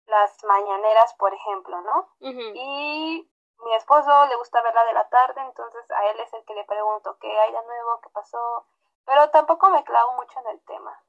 las 0.07 0.43
mañaneras, 0.43 1.13
por 1.15 1.33
ejemplo, 1.33 1.79
¿no? 1.81 2.09
Uh 2.19 2.29
-huh. 2.31 2.51
Y 2.55 3.31
mi 3.59 3.73
esposo 3.73 4.25
le 4.27 4.35
gusta 4.35 4.61
verla 4.61 4.85
de 4.85 4.93
la 4.93 5.07
tarde, 5.09 5.41
entonces 5.41 5.89
a 5.91 6.05
él 6.07 6.19
es 6.19 6.33
el 6.33 6.43
que 6.45 6.55
le 6.55 6.65
pregunto 6.65 7.17
qué 7.19 7.39
hay 7.39 7.51
de 7.51 7.63
nuevo, 7.63 8.01
qué 8.01 8.09
pasó, 8.09 8.65
pero 9.05 9.29
tampoco 9.29 9.69
me 9.69 9.83
clavo 9.83 10.13
mucho 10.13 10.39
en 10.39 10.47
el 10.47 10.61
tema. 10.65 11.01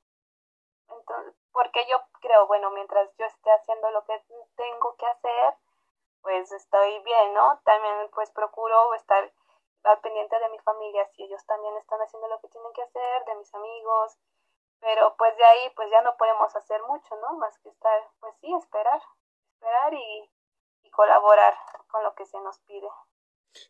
Entonces, 0.89 1.35
porque 1.53 1.87
yo 1.87 2.01
creo, 2.21 2.47
bueno, 2.47 2.71
mientras 2.71 3.11
yo 3.17 3.27
esté 3.27 3.51
haciendo 3.53 3.91
lo 3.91 4.05
que 4.05 4.23
tengo 4.57 4.97
que 4.97 5.07
hacer, 5.07 5.55
pues 6.23 6.51
estoy 6.53 6.99
bien, 7.01 7.35
¿no? 7.35 7.61
También 7.65 8.11
pues 8.15 8.31
procuro 8.31 8.95
estar 8.95 9.33
al 9.85 10.01
pendiente 10.01 10.39
de 10.39 10.49
mi 10.49 10.59
familia, 10.61 11.07
si 11.15 11.23
ellos 11.25 11.45
también 11.47 11.77
están 11.77 12.01
haciendo 12.01 12.29
lo 12.29 12.41
que 12.41 12.49
tienen 12.49 12.73
que 12.73 12.83
hacer, 12.83 13.25
de 13.25 13.35
mis 13.37 13.55
amigos, 13.55 14.19
pero 14.81 15.15
pues 15.17 15.37
de 15.37 15.45
ahí 15.45 15.71
pues 15.71 15.91
ya 15.91 16.01
no 16.03 16.17
podemos 16.17 16.55
hacer 16.55 16.83
mucho, 16.85 17.17
¿no? 17.17 17.35
Más 17.35 17.59
que 17.61 17.69
estar, 17.69 18.09
pues 18.21 18.35
sí, 18.41 18.53
esperar, 18.55 19.01
esperar 19.55 19.95
y, 19.95 20.31
y 20.87 20.91
colaborar 20.91 21.55
con 21.89 22.03
lo 22.03 22.15
que 22.15 22.27
se 22.27 22.39
nos 22.41 22.59
pide. 22.61 22.89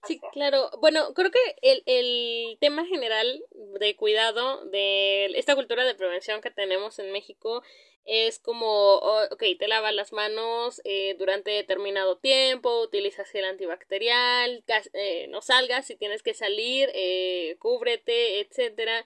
Sí, 0.02 0.20
claro. 0.32 0.70
Bueno, 0.80 1.14
creo 1.14 1.30
que 1.30 1.56
el, 1.62 1.82
el 1.86 2.58
tema 2.60 2.84
general 2.86 3.44
de 3.78 3.96
cuidado 3.96 4.64
de 4.66 5.26
esta 5.36 5.54
cultura 5.54 5.84
de 5.84 5.94
prevención 5.94 6.40
que 6.40 6.50
tenemos 6.50 6.98
en 6.98 7.12
México 7.12 7.62
es 8.04 8.38
como, 8.38 8.66
oh, 8.66 9.24
ok, 9.30 9.42
te 9.58 9.68
lavas 9.68 9.92
las 9.94 10.12
manos 10.12 10.80
eh, 10.84 11.14
durante 11.18 11.50
determinado 11.50 12.18
tiempo, 12.18 12.80
utilizas 12.80 13.34
el 13.34 13.44
antibacterial, 13.44 14.64
eh, 14.92 15.26
no 15.28 15.42
salgas 15.42 15.86
si 15.86 15.96
tienes 15.96 16.22
que 16.22 16.34
salir, 16.34 16.90
eh, 16.94 17.56
cúbrete, 17.58 18.40
etcétera. 18.40 19.04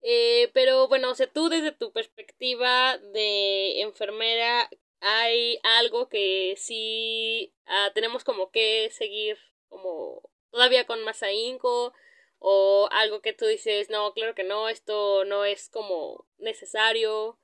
Eh, 0.00 0.50
pero 0.54 0.88
bueno, 0.88 1.10
o 1.10 1.14
sea, 1.14 1.26
tú 1.26 1.48
desde 1.48 1.72
tu 1.72 1.92
perspectiva 1.92 2.98
de 2.98 3.82
enfermera, 3.82 4.70
hay 5.00 5.60
algo 5.62 6.08
que 6.08 6.54
sí 6.56 7.54
ah, 7.66 7.90
tenemos 7.94 8.24
como 8.24 8.50
que 8.50 8.90
seguir 8.90 9.38
como 9.68 10.22
todavía 10.50 10.86
con 10.86 11.04
más 11.04 11.22
ahínco 11.22 11.92
o 12.40 12.88
algo 12.92 13.20
que 13.20 13.32
tú 13.32 13.46
dices, 13.46 13.90
no, 13.90 14.12
claro 14.12 14.34
que 14.34 14.44
no, 14.44 14.68
esto 14.68 15.24
no 15.24 15.44
es 15.44 15.68
como 15.70 16.24
necesario. 16.38 17.36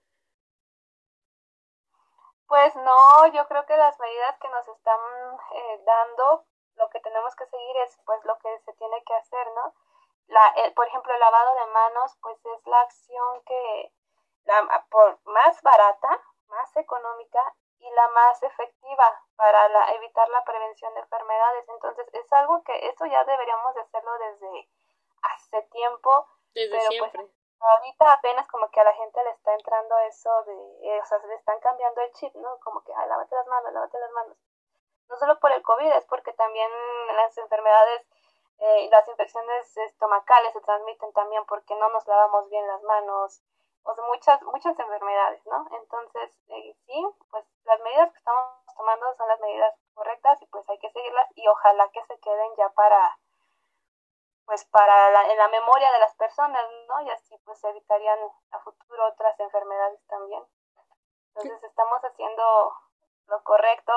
Pues 2.46 2.76
no, 2.76 3.26
yo 3.32 3.46
creo 3.48 3.66
que 3.66 3.76
las 3.76 3.98
medidas 3.98 4.38
que 4.38 4.48
nos 4.48 4.68
están 4.68 5.00
eh, 5.56 5.80
dando, 5.84 6.46
lo 6.76 6.88
que 6.90 7.00
tenemos 7.00 7.34
que 7.34 7.46
seguir 7.46 7.76
es 7.86 7.98
pues 8.04 8.20
lo 8.24 8.38
que 8.38 8.58
se 8.64 8.72
tiene 8.74 9.02
que 9.04 9.14
hacer, 9.14 9.46
¿no? 9.56 9.74
La, 10.28 10.54
por 10.74 10.86
ejemplo, 10.86 11.12
el 11.12 11.20
lavado 11.20 11.54
de 11.54 11.72
manos, 11.72 12.16
pues 12.22 12.36
es 12.44 12.66
la 12.66 12.80
acción 12.80 13.42
que, 13.44 13.92
la, 14.44 14.86
por 14.90 15.18
más 15.24 15.60
barata, 15.62 16.22
más 16.48 16.76
económica 16.76 17.54
y 17.78 17.90
la 17.90 18.08
más 18.08 18.42
efectiva 18.42 19.22
para 19.36 19.68
la, 19.68 19.92
evitar 19.94 20.28
la 20.28 20.44
prevención 20.44 20.94
de 20.94 21.00
enfermedades. 21.00 21.68
Entonces, 21.68 22.06
es 22.12 22.32
algo 22.32 22.62
que 22.64 22.88
eso 22.88 23.06
ya 23.06 23.24
deberíamos 23.24 23.74
de 23.74 23.80
hacerlo 23.82 24.10
desde 24.18 24.68
hace 25.22 25.62
tiempo. 25.62 26.26
Desde 26.54 26.70
pero 26.70 26.88
pues, 26.98 27.10
siempre. 27.10 27.20
Pues, 27.20 27.30
ahorita 27.60 28.12
apenas 28.12 28.46
como 28.48 28.70
que 28.70 28.80
a 28.80 28.84
la 28.84 28.94
gente 28.94 29.22
le 29.24 29.30
está 29.30 29.54
entrando 29.54 29.98
eso 30.00 30.44
de, 30.44 30.88
eh, 30.88 31.00
o 31.00 31.04
sea, 31.06 31.20
se 31.20 31.26
le 31.26 31.34
están 31.34 31.58
cambiando 31.60 32.00
el 32.02 32.12
chip, 32.12 32.34
¿no? 32.36 32.58
Como 32.60 32.82
que, 32.84 32.92
ay, 32.94 33.08
lávate 33.08 33.34
las 33.34 33.46
manos, 33.46 33.72
lávate 33.72 33.98
las 33.98 34.10
manos. 34.12 34.36
No 35.08 35.16
solo 35.16 35.38
por 35.38 35.52
el 35.52 35.62
COVID, 35.62 35.92
es 35.92 36.04
porque 36.06 36.32
también 36.32 36.70
las 37.16 37.36
enfermedades 37.38 38.06
eh, 38.58 38.88
las 38.90 39.06
infecciones 39.08 39.76
estomacales 39.76 40.52
se 40.52 40.60
transmiten 40.60 41.12
también 41.12 41.44
porque 41.46 41.74
no 41.74 41.88
nos 41.88 42.06
lavamos 42.06 42.48
bien 42.50 42.66
las 42.66 42.82
manos, 42.82 43.42
o 43.84 43.94
sea, 43.94 44.04
muchas, 44.06 44.42
muchas 44.42 44.78
enfermedades, 44.78 45.44
¿no? 45.46 45.68
Entonces, 45.70 46.36
eh, 46.48 46.76
sí, 46.86 47.06
pues 47.30 47.44
las 47.64 47.80
medidas 47.80 48.10
que 48.12 48.18
estamos 48.18 48.50
tomando 48.76 49.14
son 49.16 49.28
las 49.28 49.40
medidas 49.40 49.74
correctas 49.94 50.40
y 50.42 50.46
pues 50.46 50.68
hay 50.68 50.78
que 50.78 50.90
seguirlas 50.90 51.28
y 51.34 51.46
ojalá 51.46 51.88
que 51.92 52.02
se 52.04 52.18
queden 52.18 52.50
ya 52.56 52.70
para, 52.70 53.18
pues 54.46 54.64
para 54.66 55.10
la, 55.10 55.30
en 55.30 55.38
la 55.38 55.48
memoria 55.48 55.92
de 55.92 55.98
las 55.98 56.14
personas, 56.16 56.64
¿no? 56.88 57.02
Y 57.02 57.10
así 57.10 57.36
pues 57.44 57.62
evitarían 57.64 58.18
a 58.52 58.58
futuro 58.60 59.06
otras 59.06 59.38
enfermedades 59.38 60.00
también. 60.06 60.42
Entonces 61.28 61.62
estamos 61.64 62.00
haciendo 62.02 62.72
lo 63.28 63.42
correcto 63.42 63.92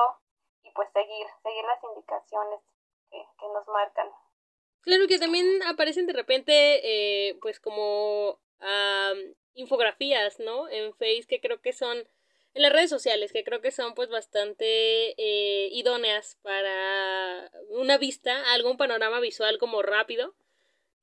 y 0.64 0.72
pues 0.72 0.90
seguir, 0.92 1.28
seguir 1.44 1.64
las 1.64 1.84
indicaciones 1.84 2.60
que, 3.10 3.26
que 3.40 3.48
nos 3.50 3.68
marcan. 3.70 4.12
Claro 4.82 5.08
que 5.08 5.20
también 5.20 5.46
aparecen 5.64 6.08
de 6.08 6.14
repente, 6.14 6.52
eh, 6.84 7.38
pues 7.42 7.60
como 7.60 8.40
infografías, 9.58 10.40
¿no? 10.40 10.70
En 10.70 10.94
Face 10.94 11.26
que 11.28 11.42
creo 11.42 11.62
que 11.62 11.74
son, 11.74 11.98
en 12.54 12.62
las 12.62 12.72
redes 12.72 12.90
sociales, 12.90 13.34
que 13.34 13.44
creo 13.44 13.60
que 13.60 13.72
son 13.72 13.94
pues 13.96 14.10
bastante 14.10 14.66
eh, 15.18 15.70
idóneas 15.72 16.38
para 16.44 17.52
una 17.70 17.98
vista, 17.98 18.54
algún 18.54 18.78
panorama 18.78 19.20
visual 19.20 19.58
como 19.58 19.82
rápido, 19.82 20.36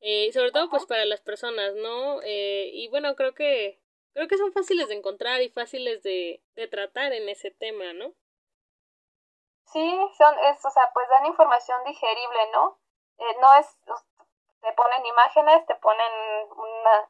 eh, 0.00 0.32
sobre 0.32 0.52
todo 0.52 0.70
pues 0.70 0.87
para 0.87 1.04
las 1.04 1.20
personas, 1.20 1.75
¿no? 1.75 2.23
Eh, 2.23 2.70
y 2.73 2.88
bueno, 2.88 3.16
creo 3.16 3.34
que, 3.34 3.80
creo 4.14 4.28
que 4.28 4.38
son 4.38 4.52
fáciles 4.52 4.88
de 4.88 4.94
encontrar 4.94 5.42
y 5.42 5.50
fáciles 5.50 6.02
de, 6.02 6.40
de 6.54 6.68
tratar 6.68 7.12
en 7.12 7.28
ese 7.28 7.50
tema, 7.50 7.92
¿no? 7.92 8.14
Sí, 9.73 9.99
son, 10.16 10.34
es, 10.44 10.64
o 10.64 10.70
sea, 10.70 10.90
pues 10.94 11.08
dan 11.08 11.26
información 11.26 11.82
digerible, 11.84 12.50
¿no? 12.52 12.78
Eh, 13.18 13.37
no 13.40 13.54
es, 13.54 13.66
te 14.61 14.73
ponen 14.75 15.04
imágenes, 15.06 15.66
te 15.66 15.75
ponen 15.76 16.12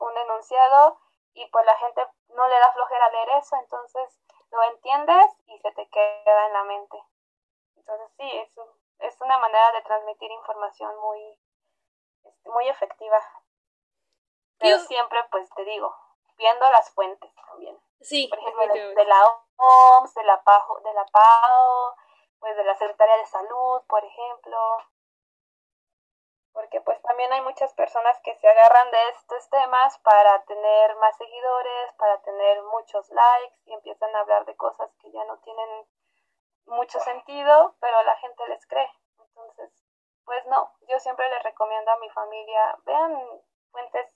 un 0.01 0.19
enunciado 0.19 0.99
y 1.35 1.47
pues 1.47 1.67
la 1.67 1.77
gente 1.77 2.07
no 2.29 2.47
le 2.49 2.59
da 2.59 2.73
flojera 2.73 3.11
leer 3.11 3.29
eso, 3.41 3.57
entonces 3.57 4.21
lo 4.51 4.63
entiendes 4.63 5.27
y 5.47 5.59
se 5.59 5.71
te 5.73 5.89
queda 5.89 6.47
en 6.47 6.53
la 6.53 6.65
mente. 6.65 7.03
Entonces 7.77 8.09
sí, 8.17 8.31
es, 8.39 8.59
es 9.01 9.21
una 9.21 9.39
manera 9.39 9.73
de 9.73 9.83
transmitir 9.83 10.31
información 10.31 10.97
muy, 11.01 11.39
este, 12.25 12.51
muy 12.51 12.69
efectiva. 12.69 13.21
Pero 14.59 14.79
siempre, 14.79 15.19
pues 15.31 15.51
te 15.51 15.65
digo, 15.65 15.95
viendo 16.37 16.71
las 16.71 16.91
fuentes 16.95 17.31
también. 17.35 17.79
Sí, 18.01 18.29
por 18.29 18.39
ejemplo, 18.39 18.73
de, 18.73 19.05
la 19.05 19.43
OMS, 19.57 20.15
de 20.15 20.25
la 20.25 20.43
PAO, 20.43 20.81
de 20.81 20.95
la 20.95 21.05
PAO, 21.07 21.97
pues 22.39 22.57
de 22.57 22.65
la 22.65 22.75
Secretaría 22.77 23.17
de 23.17 23.27
Salud, 23.27 23.83
por 23.89 24.05
ejemplo 24.05 24.59
porque 26.55 26.81
pues 26.81 27.03
también 27.03 27.31
hay 27.33 27.41
muchas 27.43 27.75
personas 27.75 28.19
que 28.23 28.35
se 28.37 28.49
agarran 28.49 28.91
de 28.91 29.09
estos 29.11 29.51
temas 29.51 29.99
para 29.99 30.43
tener 30.45 30.97
más 30.97 31.17
seguidores, 31.19 31.93
para 31.99 32.23
tener 32.23 32.63
muchos 32.63 33.11
likes 33.11 33.57
y 33.67 33.75
empiezan 33.75 34.15
a 34.15 34.21
hablar 34.21 34.47
de 34.47 34.57
cosas 34.57 34.89
que 35.03 35.11
ya 35.11 35.25
no 35.25 35.37
tienen 35.41 35.87
mucho 36.67 37.01
sentido, 37.01 37.75
pero 37.81 38.03
la 38.05 38.17
gente 38.17 38.49
les 38.49 38.65
cree. 38.67 38.89
Entonces, 39.19 39.71
pues 40.25 40.47
no, 40.47 40.73
yo 40.89 40.99
siempre 41.01 41.29
les 41.29 41.43
recomiendo 41.43 41.91
a 41.91 41.99
mi 41.99 42.09
familia, 42.11 42.79
vean 42.85 43.19
fuentes 43.73 44.07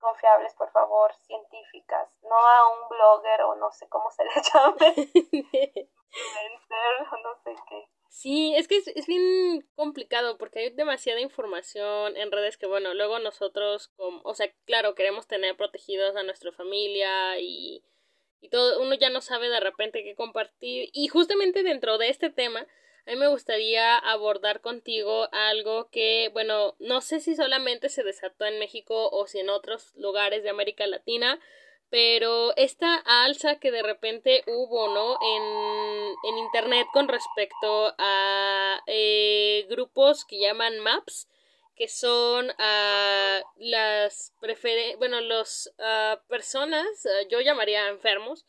confiables, 0.00 0.54
por 0.54 0.70
favor, 0.72 1.14
científicas, 1.14 2.10
no 2.22 2.36
a 2.36 2.68
un 2.74 2.88
blogger 2.88 3.42
o 3.42 3.54
no 3.54 3.70
sé 3.70 3.88
cómo 3.88 4.10
se 4.10 4.24
le 4.24 4.30
llame, 4.52 4.94
o 7.12 7.16
no 7.18 7.34
sé 7.44 7.54
qué. 7.68 7.88
Sí, 8.14 8.54
es 8.54 8.68
que 8.68 8.76
es, 8.76 9.06
bien 9.08 9.66
complicado 9.74 10.38
porque 10.38 10.60
hay 10.60 10.70
demasiada 10.70 11.20
información 11.20 12.16
en 12.16 12.30
redes 12.30 12.56
que, 12.56 12.66
bueno, 12.66 12.94
luego 12.94 13.18
nosotros, 13.18 13.88
como, 13.96 14.20
o 14.22 14.34
sea, 14.36 14.52
claro, 14.66 14.94
queremos 14.94 15.26
tener 15.26 15.56
protegidos 15.56 16.14
a 16.14 16.22
nuestra 16.22 16.52
familia 16.52 17.40
y, 17.40 17.82
y 18.40 18.50
todo, 18.50 18.80
uno 18.80 18.94
ya 18.94 19.10
no 19.10 19.20
sabe 19.20 19.48
de 19.48 19.58
repente 19.58 20.04
qué 20.04 20.14
compartir. 20.14 20.90
Y 20.92 21.08
justamente 21.08 21.64
dentro 21.64 21.98
de 21.98 22.08
este 22.08 22.30
tema, 22.30 22.68
a 23.04 23.10
mí 23.10 23.16
me 23.16 23.26
gustaría 23.26 23.98
abordar 23.98 24.60
contigo 24.60 25.28
algo 25.32 25.90
que, 25.90 26.30
bueno, 26.32 26.76
no 26.78 27.00
sé 27.00 27.18
si 27.18 27.34
solamente 27.34 27.88
se 27.88 28.04
desató 28.04 28.44
en 28.44 28.60
México 28.60 29.10
o 29.10 29.26
si 29.26 29.40
en 29.40 29.50
otros 29.50 29.92
lugares 29.96 30.44
de 30.44 30.50
América 30.50 30.86
Latina, 30.86 31.40
pero 31.94 32.52
esta 32.56 32.96
alza 33.06 33.60
que 33.60 33.70
de 33.70 33.84
repente 33.84 34.42
hubo, 34.48 34.92
¿no? 34.92 35.16
En, 35.22 36.14
en 36.28 36.38
internet 36.38 36.88
con 36.92 37.06
respecto 37.06 37.94
a 37.98 38.82
eh, 38.88 39.64
grupos 39.68 40.24
que 40.24 40.40
llaman 40.40 40.80
maps, 40.80 41.28
que 41.76 41.86
son 41.86 42.50
a 42.58 43.40
las 43.58 44.34
preferen 44.40 44.98
bueno, 44.98 45.20
los 45.20 45.72
personas, 46.26 46.84
yo 47.30 47.40
llamaría 47.40 47.86
enfermos, 47.86 48.44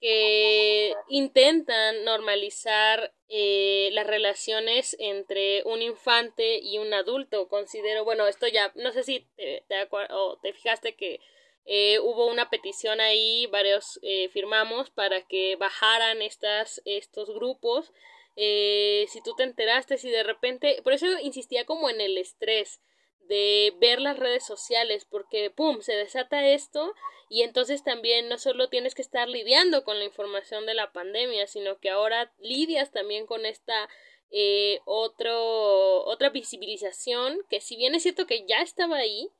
que 0.00 0.92
intentan 1.08 2.04
normalizar 2.04 3.14
eh, 3.28 3.90
las 3.92 4.08
relaciones 4.08 4.96
entre 4.98 5.62
un 5.64 5.80
infante 5.80 6.58
y 6.58 6.78
un 6.78 6.92
adulto. 6.92 7.46
Considero, 7.46 8.02
bueno, 8.02 8.26
esto 8.26 8.48
ya, 8.48 8.72
no 8.74 8.90
sé 8.90 9.04
si 9.04 9.28
te, 9.36 9.62
te, 9.68 9.86
o 9.92 10.40
te 10.42 10.52
fijaste 10.52 10.96
que 10.96 11.20
eh, 11.66 11.98
hubo 12.00 12.26
una 12.26 12.50
petición 12.50 13.00
ahí, 13.00 13.46
varios 13.46 13.98
eh, 14.02 14.28
firmamos 14.28 14.90
para 14.90 15.22
que 15.22 15.56
bajaran 15.56 16.22
estas, 16.22 16.82
estos 16.84 17.32
grupos. 17.34 17.92
Eh, 18.36 19.06
si 19.08 19.22
tú 19.22 19.34
te 19.36 19.42
enteraste, 19.42 19.98
si 19.98 20.10
de 20.10 20.22
repente, 20.22 20.80
por 20.82 20.92
eso 20.92 21.06
insistía 21.20 21.66
como 21.66 21.90
en 21.90 22.00
el 22.00 22.16
estrés 22.18 22.80
de 23.20 23.72
ver 23.80 24.00
las 24.00 24.18
redes 24.18 24.44
sociales, 24.44 25.06
porque 25.08 25.50
¡pum! 25.50 25.82
se 25.82 25.94
desata 25.94 26.46
esto 26.48 26.94
y 27.28 27.42
entonces 27.42 27.84
también 27.84 28.28
no 28.28 28.38
solo 28.38 28.68
tienes 28.68 28.96
que 28.96 29.02
estar 29.02 29.28
lidiando 29.28 29.84
con 29.84 29.98
la 29.98 30.04
información 30.04 30.66
de 30.66 30.74
la 30.74 30.92
pandemia, 30.92 31.46
sino 31.46 31.78
que 31.78 31.90
ahora 31.90 32.32
lidias 32.40 32.90
también 32.90 33.26
con 33.26 33.46
esta 33.46 33.88
eh, 34.32 34.80
otro, 34.84 36.04
otra 36.04 36.30
visibilización 36.30 37.38
que 37.48 37.60
si 37.60 37.76
bien 37.76 37.94
es 37.94 38.02
cierto 38.02 38.26
que 38.26 38.46
ya 38.46 38.62
estaba 38.62 38.96
ahí, 38.96 39.30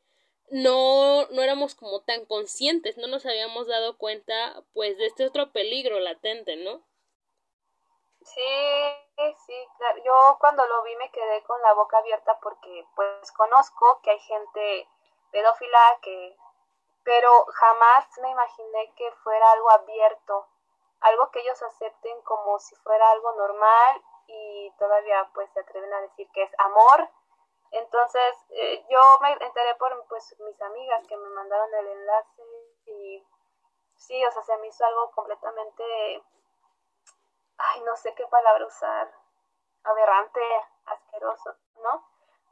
no, 0.51 1.27
no 1.31 1.43
éramos 1.43 1.75
como 1.75 2.03
tan 2.03 2.27
conscientes, 2.27 2.99
no 2.99 3.07
nos 3.07 3.25
habíamos 3.25 3.67
dado 3.67 3.97
cuenta 3.97 4.63
pues 4.75 4.99
de 4.99 5.07
este 5.07 5.27
otro 5.27 5.53
peligro 5.53 6.01
latente, 6.01 6.57
¿no? 6.57 6.83
Sí, 8.23 9.35
sí, 9.47 9.69
claro. 9.79 10.03
Yo 10.05 10.37
cuando 10.41 10.67
lo 10.67 10.83
vi 10.83 10.95
me 10.97 11.11
quedé 11.11 11.43
con 11.45 11.61
la 11.63 11.73
boca 11.75 11.99
abierta 11.99 12.39
porque 12.41 12.85
pues 12.95 13.33
conozco 13.33 14.01
que 14.03 14.11
hay 14.11 14.21
gente 14.21 14.89
pedófila 15.31 15.99
que 16.03 16.37
pero 17.03 17.47
jamás 17.47 18.07
me 18.21 18.31
imaginé 18.31 18.93
que 18.95 19.11
fuera 19.25 19.53
algo 19.53 19.71
abierto, 19.71 20.47
algo 21.01 21.31
que 21.31 21.41
ellos 21.41 21.63
acepten 21.63 22.21
como 22.23 22.59
si 22.59 22.75
fuera 22.77 23.11
algo 23.11 23.33
normal 23.33 24.03
y 24.27 24.71
todavía 24.79 25.31
pues 25.33 25.51
se 25.53 25.61
atreven 25.61 25.93
a 25.93 26.01
decir 26.03 26.29
que 26.33 26.43
es 26.43 26.51
amor 26.59 27.09
entonces, 27.71 28.37
eh, 28.51 28.85
yo 28.89 29.01
me 29.21 29.33
enteré 29.33 29.75
por 29.77 30.07
pues 30.09 30.35
mis 30.41 30.61
amigas 30.61 31.07
que 31.07 31.17
me 31.17 31.29
mandaron 31.31 31.73
el 31.75 31.87
enlace 31.87 32.43
y 32.87 33.27
sí, 33.97 34.25
o 34.25 34.33
sea, 34.33 34.43
se 34.43 34.57
me 34.59 34.69
hizo 34.69 34.85
algo 34.85 35.11
completamente, 35.13 36.23
ay, 37.59 37.81
no 37.83 37.97
sé 37.97 38.15
qué 38.15 38.27
palabra 38.27 38.67
usar, 38.67 39.13
aberrante, 39.85 40.41
asqueroso, 40.87 41.55
¿no? 41.77 42.05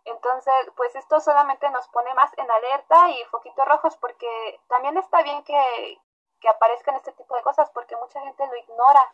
Entonces, 0.04 0.54
pues 0.76 0.94
esto 0.94 1.20
solamente 1.20 1.68
nos 1.70 1.88
pone 1.88 2.14
más 2.14 2.32
en 2.38 2.50
alerta 2.50 3.10
y 3.10 3.24
foquitos 3.24 3.66
rojos 3.66 3.96
porque 3.96 4.60
también 4.68 4.96
está 4.96 5.22
bien 5.22 5.42
que, 5.44 6.00
que 6.40 6.48
aparezcan 6.48 6.94
este 6.94 7.12
tipo 7.12 7.34
de 7.34 7.42
cosas 7.42 7.70
porque 7.70 7.96
mucha 7.96 8.20
gente 8.20 8.46
lo 8.46 8.56
ignora. 8.56 9.12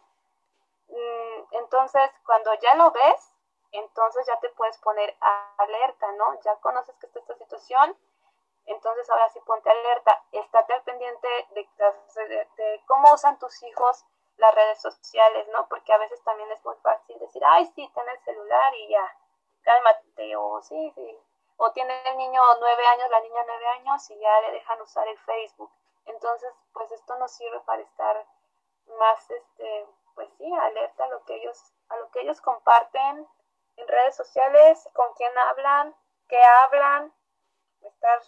Mm, 0.88 1.44
entonces, 1.52 2.10
cuando 2.26 2.52
ya 2.54 2.74
lo 2.76 2.90
ves, 2.92 3.33
entonces 3.74 4.26
ya 4.26 4.38
te 4.40 4.48
puedes 4.50 4.78
poner 4.78 5.16
alerta, 5.58 6.12
¿no? 6.12 6.40
Ya 6.42 6.56
conoces 6.60 6.96
que 6.98 7.06
está 7.06 7.18
esta 7.18 7.34
situación, 7.34 7.96
entonces 8.66 9.10
ahora 9.10 9.28
sí 9.30 9.40
ponte 9.40 9.68
alerta, 9.68 10.22
estate 10.32 10.72
al 10.72 10.82
pendiente 10.84 11.28
de, 11.50 12.82
cómo 12.86 13.12
usan 13.12 13.38
tus 13.38 13.62
hijos 13.62 14.04
las 14.36 14.54
redes 14.54 14.80
sociales, 14.80 15.46
¿no? 15.48 15.68
Porque 15.68 15.92
a 15.92 15.98
veces 15.98 16.22
también 16.24 16.50
es 16.52 16.64
muy 16.64 16.76
fácil 16.76 17.18
decir, 17.18 17.42
ay, 17.44 17.66
sí, 17.74 17.90
ten 17.94 18.08
el 18.08 18.18
celular 18.20 18.74
y 18.76 18.88
ya, 18.88 19.16
cálmate, 19.62 20.36
o 20.36 20.62
sí, 20.62 20.92
sí. 20.94 21.18
O 21.56 21.70
tiene 21.72 22.00
el 22.10 22.16
niño 22.16 22.42
nueve 22.58 22.86
años, 22.86 23.10
la 23.10 23.20
niña 23.20 23.42
nueve 23.46 23.66
años 23.68 24.10
y 24.10 24.18
ya 24.18 24.40
le 24.40 24.52
dejan 24.52 24.80
usar 24.80 25.06
el 25.06 25.18
Facebook. 25.18 25.70
Entonces, 26.06 26.52
pues 26.72 26.90
esto 26.92 27.16
nos 27.16 27.32
sirve 27.32 27.60
para 27.60 27.82
estar 27.82 28.26
más, 28.98 29.30
este, 29.30 29.86
pues 30.14 30.28
sí, 30.38 30.52
alerta 30.52 31.04
a 31.04 31.08
lo 31.08 31.24
que 31.24 31.36
ellos, 31.36 31.72
a 31.88 31.96
lo 31.96 32.10
que 32.10 32.20
ellos 32.20 32.40
comparten 32.40 33.28
en 33.76 33.88
redes 33.88 34.16
sociales, 34.16 34.88
con 34.92 35.12
quién 35.14 35.36
hablan, 35.36 35.94
qué 36.28 36.38
hablan, 36.62 37.12
estar, 37.82 38.20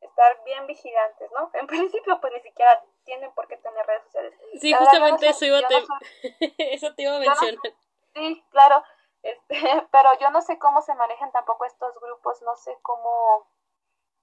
estar 0.00 0.44
bien 0.44 0.66
vigilantes, 0.66 1.30
¿no? 1.32 1.50
En 1.54 1.66
principio, 1.66 2.20
pues 2.20 2.32
ni 2.32 2.40
siquiera 2.40 2.82
tienen 3.04 3.32
por 3.32 3.48
qué 3.48 3.56
tener 3.56 3.86
redes 3.86 4.04
sociales. 4.04 4.38
Sí, 4.60 4.72
justamente 4.72 5.28
eso, 5.28 5.44
iba 5.44 5.60
te... 5.66 5.84
eso 6.74 6.94
te 6.94 7.02
iba 7.02 7.16
a 7.16 7.20
mencionar. 7.20 7.58
sí, 8.14 8.44
claro, 8.50 8.84
este, 9.22 9.54
pero 9.92 10.18
yo 10.18 10.30
no 10.30 10.42
sé 10.42 10.58
cómo 10.58 10.82
se 10.82 10.94
manejan 10.94 11.32
tampoco 11.32 11.64
estos 11.64 11.98
grupos, 12.00 12.42
no 12.42 12.56
sé 12.56 12.76
cómo, 12.82 13.46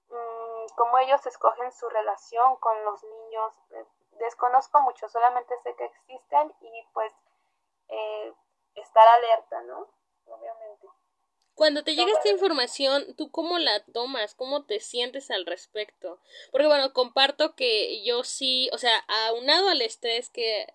mmm, 0.08 0.66
cómo 0.76 0.98
ellos 0.98 1.24
escogen 1.26 1.72
su 1.72 1.88
relación 1.88 2.56
con 2.56 2.84
los 2.84 3.02
niños. 3.02 3.54
Eh, 3.70 3.86
desconozco 4.12 4.80
mucho, 4.82 5.08
solamente 5.08 5.54
sé 5.62 5.74
que 5.76 5.84
existen 5.84 6.54
y 6.60 6.86
pues 6.92 7.12
eh, 7.88 8.34
estar 8.74 9.06
alerta, 9.08 9.62
¿no? 9.62 9.88
Obviamente. 10.30 10.86
Cuando 11.60 11.84
te 11.84 11.94
llega 11.94 12.10
esta 12.10 12.30
información, 12.30 13.14
¿tú 13.18 13.30
cómo 13.30 13.58
la 13.58 13.84
tomas? 13.92 14.34
¿Cómo 14.34 14.64
te 14.64 14.80
sientes 14.80 15.30
al 15.30 15.44
respecto? 15.44 16.18
Porque 16.52 16.66
bueno, 16.66 16.94
comparto 16.94 17.54
que 17.54 18.02
yo 18.02 18.24
sí, 18.24 18.70
o 18.72 18.78
sea, 18.78 18.96
aunado 19.28 19.68
al 19.68 19.82
estrés 19.82 20.30
que, 20.30 20.66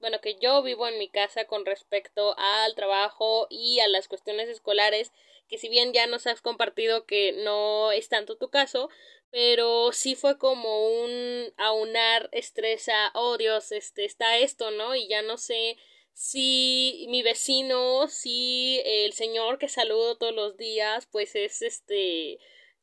bueno, 0.00 0.20
que 0.20 0.36
yo 0.40 0.60
vivo 0.64 0.88
en 0.88 0.98
mi 0.98 1.08
casa 1.08 1.44
con 1.44 1.64
respecto 1.64 2.34
al 2.38 2.74
trabajo 2.74 3.46
y 3.50 3.78
a 3.78 3.88
las 3.88 4.08
cuestiones 4.08 4.48
escolares, 4.48 5.12
que 5.48 5.58
si 5.58 5.68
bien 5.68 5.92
ya 5.92 6.08
nos 6.08 6.26
has 6.26 6.40
compartido 6.40 7.06
que 7.06 7.30
no 7.44 7.92
es 7.92 8.08
tanto 8.08 8.36
tu 8.36 8.50
caso, 8.50 8.88
pero 9.30 9.92
sí 9.92 10.16
fue 10.16 10.38
como 10.38 10.88
un 11.04 11.54
aunar 11.56 12.28
estrés 12.32 12.88
a, 12.88 13.12
oh 13.14 13.36
Dios, 13.38 13.70
este, 13.70 14.04
está 14.04 14.38
esto, 14.38 14.72
¿no? 14.72 14.96
Y 14.96 15.06
ya 15.06 15.22
no 15.22 15.38
sé 15.38 15.78
si 16.12 17.06
mi 17.08 17.22
vecino, 17.22 18.08
si 18.08 18.80
el 18.84 19.12
señor 19.12 19.58
que 19.58 19.68
saludo 19.68 20.16
todos 20.16 20.34
los 20.34 20.56
días, 20.56 21.06
pues 21.10 21.34
es 21.36 21.62
este 21.62 22.38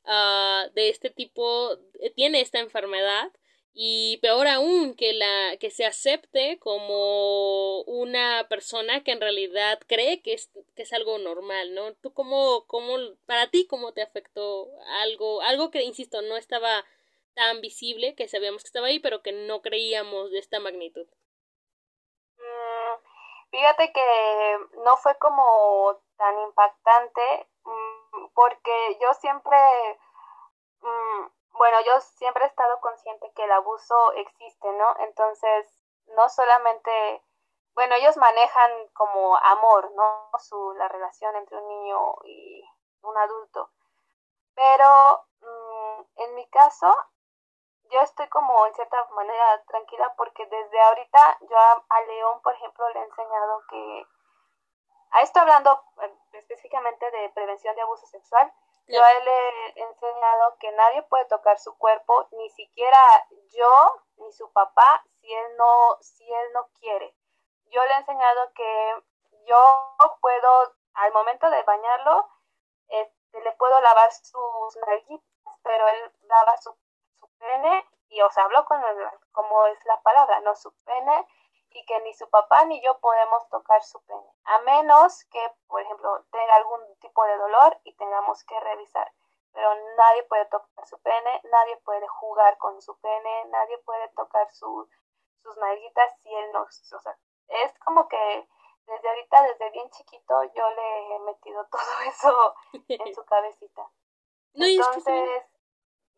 uh, 0.05 0.71
de 0.73 0.89
este 0.89 1.09
tipo, 1.09 1.73
eh, 2.01 2.11
tiene 2.11 2.41
esta 2.41 2.59
enfermedad 2.59 3.31
y 3.73 4.17
peor 4.17 4.47
aún 4.47 4.95
que 4.95 5.13
la 5.13 5.55
que 5.57 5.71
se 5.71 5.85
acepte 5.85 6.57
como 6.59 7.81
una 7.83 8.47
persona 8.49 9.03
que 9.03 9.11
en 9.11 9.21
realidad 9.21 9.79
cree 9.87 10.21
que 10.21 10.33
es, 10.33 10.51
que 10.75 10.83
es 10.83 10.93
algo 10.93 11.17
normal, 11.19 11.73
¿no? 11.73 11.93
Tú 11.95 12.13
cómo, 12.13 12.65
cómo, 12.67 12.97
para 13.25 13.49
ti 13.49 13.67
cómo 13.67 13.93
te 13.93 14.01
afectó 14.01 14.69
algo, 15.01 15.41
algo 15.41 15.71
que 15.71 15.83
insisto 15.83 16.21
no 16.21 16.35
estaba 16.37 16.85
tan 17.35 17.61
visible, 17.61 18.15
que 18.15 18.27
sabíamos 18.27 18.63
que 18.63 18.67
estaba 18.67 18.87
ahí, 18.87 18.99
pero 18.99 19.21
que 19.21 19.31
no 19.31 19.61
creíamos 19.61 20.31
de 20.31 20.39
esta 20.39 20.59
magnitud. 20.59 21.07
Mm, 22.37 23.08
Fíjate 23.51 23.91
que 23.91 24.57
no 24.85 24.97
fue 24.97 25.17
como 25.17 25.97
tan 26.17 26.37
impactante 26.39 27.49
mm, 27.63 28.27
porque 28.33 28.97
yo 29.01 29.13
siempre, 29.15 29.57
mm, 30.81 31.27
bueno, 31.57 31.77
yo 31.81 31.99
siempre 32.01 32.43
he 32.43 32.47
estado 32.47 32.79
consciente 32.79 33.31
que 33.35 33.43
el 33.43 33.51
abuso 33.51 34.11
existe, 34.13 34.71
¿no? 34.73 34.95
Entonces, 34.99 35.83
no 36.15 36.29
solamente, 36.29 37.23
bueno, 37.73 37.95
ellos 37.95 38.17
manejan 38.17 38.71
como 38.93 39.37
amor, 39.37 39.91
¿no? 39.95 40.29
Su, 40.39 40.73
la 40.73 40.87
relación 40.87 41.35
entre 41.35 41.57
un 41.57 41.67
niño 41.67 42.15
y 42.25 42.63
un 43.01 43.17
adulto. 43.17 43.71
Pero 44.53 45.25
mm, 45.41 46.01
en 46.17 46.35
mi 46.35 46.47
caso, 46.49 46.93
yo 47.89 48.01
estoy 48.01 48.27
como 48.27 48.65
en 48.67 48.73
cierta 48.75 49.03
manera 49.15 49.63
tranquila 49.65 50.13
porque 50.15 50.45
desde 50.45 50.81
ahorita 50.81 51.37
yo 51.49 51.57
a, 51.57 52.01
León, 52.01 52.41
por 52.41 52.53
ejemplo, 52.53 52.87
le 52.89 52.99
he 52.99 53.03
enseñado 53.03 53.63
que, 53.69 54.07
a 55.11 55.21
esto 55.21 55.39
hablando 55.39 55.83
eh, 56.01 56.13
específicamente 56.33 57.09
de 57.11 57.29
prevención 57.29 57.75
de 57.75 57.81
abuso 57.81 58.05
sexual, 58.07 58.51
yo 58.87 59.03
a 59.03 59.11
él 59.11 59.25
le 59.25 59.69
he 59.69 59.83
enseñado 59.83 60.57
que 60.59 60.71
nadie 60.71 61.03
puede 61.03 61.25
tocar 61.25 61.59
su 61.59 61.77
cuerpo, 61.77 62.27
ni 62.31 62.49
siquiera 62.49 62.97
yo 63.51 64.03
ni 64.17 64.31
su 64.33 64.51
papá, 64.51 65.03
si 65.21 65.31
él 65.31 65.57
no, 65.57 65.97
si 66.01 66.31
él 66.31 66.53
no 66.53 66.67
quiere. 66.79 67.15
Yo 67.65 67.83
le 67.85 67.93
he 67.93 67.97
enseñado 67.97 68.51
que 68.53 69.03
yo 69.45 69.95
puedo, 70.21 70.75
al 70.93 71.13
momento 71.13 71.49
de 71.49 71.61
bañarlo, 71.63 72.27
este, 72.87 73.41
le 73.41 73.51
puedo 73.53 73.79
lavar 73.81 74.11
sus 74.11 74.75
nalguitas, 74.87 75.59
pero 75.63 75.87
él 75.87 76.13
lava 76.23 76.57
su 76.57 76.75
pene, 77.39 77.85
y 78.09 78.21
os 78.21 78.37
hablo 78.37 78.65
con 78.65 78.81
como 79.31 79.65
es 79.67 79.85
la 79.85 80.01
palabra, 80.01 80.39
no 80.41 80.55
su 80.55 80.71
pene, 80.85 81.27
y 81.71 81.85
que 81.85 81.99
ni 82.01 82.13
su 82.13 82.29
papá 82.29 82.65
ni 82.65 82.81
yo 82.81 82.99
podemos 82.99 83.47
tocar 83.49 83.83
su 83.83 84.01
pene, 84.03 84.33
a 84.45 84.59
menos 84.59 85.25
que, 85.25 85.41
por 85.67 85.81
ejemplo, 85.81 86.25
tenga 86.31 86.55
algún 86.55 86.81
tipo 86.99 87.23
de 87.25 87.37
dolor 87.37 87.79
y 87.83 87.95
tengamos 87.95 88.43
que 88.43 88.59
revisar. 88.59 89.11
Pero 89.53 89.73
nadie 89.97 90.23
puede 90.23 90.45
tocar 90.45 90.85
su 90.85 90.99
pene, 91.01 91.41
nadie 91.51 91.77
puede 91.77 92.07
jugar 92.07 92.57
con 92.57 92.81
su 92.81 92.99
pene, 92.99 93.45
nadie 93.45 93.77
puede 93.79 94.07
tocar 94.09 94.49
su, 94.51 94.87
sus 95.41 95.57
nalguitas 95.57 96.19
si 96.21 96.33
él 96.33 96.51
no, 96.51 96.61
o 96.61 96.99
sea, 96.99 97.17
es 97.47 97.77
como 97.79 98.07
que 98.07 98.47
desde 98.85 99.09
ahorita, 99.09 99.43
desde 99.43 99.69
bien 99.71 99.89
chiquito, 99.91 100.43
yo 100.55 100.69
le 100.71 101.15
he 101.15 101.19
metido 101.19 101.65
todo 101.71 102.01
eso 102.07 102.55
en 102.87 103.13
su 103.13 103.23
cabecita. 103.25 103.89
Entonces, 104.53 105.43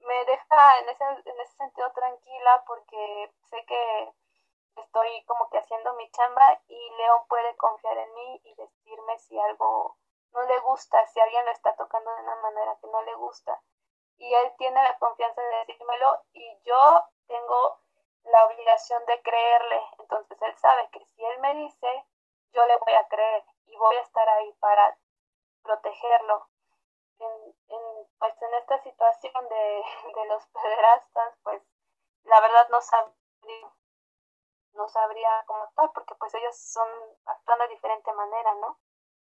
me 0.01 0.25
deja 0.25 0.79
en 0.79 0.89
ese, 0.89 1.03
en 1.03 1.39
ese 1.39 1.53
sentido 1.57 1.91
tranquila 1.93 2.63
porque 2.65 3.31
sé 3.49 3.65
que 3.65 4.13
estoy 4.77 5.23
como 5.25 5.49
que 5.49 5.57
haciendo 5.57 5.93
mi 5.95 6.09
chamba 6.11 6.59
y 6.67 6.89
León 6.91 7.23
puede 7.27 7.55
confiar 7.57 7.97
en 7.97 8.13
mí 8.13 8.41
y 8.45 8.55
decirme 8.55 9.19
si 9.19 9.39
algo 9.39 9.97
no 10.33 10.41
le 10.43 10.59
gusta, 10.59 11.05
si 11.07 11.19
alguien 11.19 11.45
lo 11.45 11.51
está 11.51 11.75
tocando 11.75 12.13
de 12.13 12.21
una 12.21 12.35
manera 12.37 12.77
que 12.81 12.87
no 12.87 13.01
le 13.03 13.15
gusta. 13.15 13.61
Y 14.17 14.33
él 14.33 14.53
tiene 14.57 14.81
la 14.81 14.97
confianza 14.97 15.41
de 15.41 15.65
decírmelo 15.65 16.23
y 16.33 16.61
yo 16.63 17.03
tengo 17.27 17.79
la 18.25 18.45
obligación 18.45 19.05
de 19.05 19.21
creerle. 19.21 19.81
Entonces 19.99 20.41
él 20.41 20.55
sabe 20.57 20.89
que 20.91 21.03
si 21.05 21.23
él 21.23 21.39
me 21.39 21.53
dice, 21.55 22.05
yo 22.53 22.65
le 22.65 22.77
voy 22.77 22.93
a 22.93 23.07
creer 23.07 23.43
y 23.65 23.75
voy 23.77 23.95
a 23.95 24.01
estar 24.01 24.27
ahí 24.29 24.53
para 24.53 24.97
protegerlo 25.63 26.47
en, 27.19 27.55
en, 27.69 28.00
pues 28.21 28.39
en 28.39 28.53
esta 28.53 28.77
situación 28.83 29.49
de, 29.49 29.83
los 30.29 30.47
pederastas, 30.53 31.39
pues 31.41 31.63
la 32.25 32.39
verdad 32.39 32.69
no 32.69 32.79
sabría, 32.79 33.73
no 34.73 34.87
sabría 34.89 35.43
cómo 35.47 35.67
tal, 35.75 35.91
porque 35.91 36.13
pues 36.13 36.31
ellos 36.35 36.55
son 36.55 36.87
actuando 37.25 37.63
de 37.63 37.73
diferente 37.73 38.13
manera, 38.13 38.53
¿no? 38.61 38.77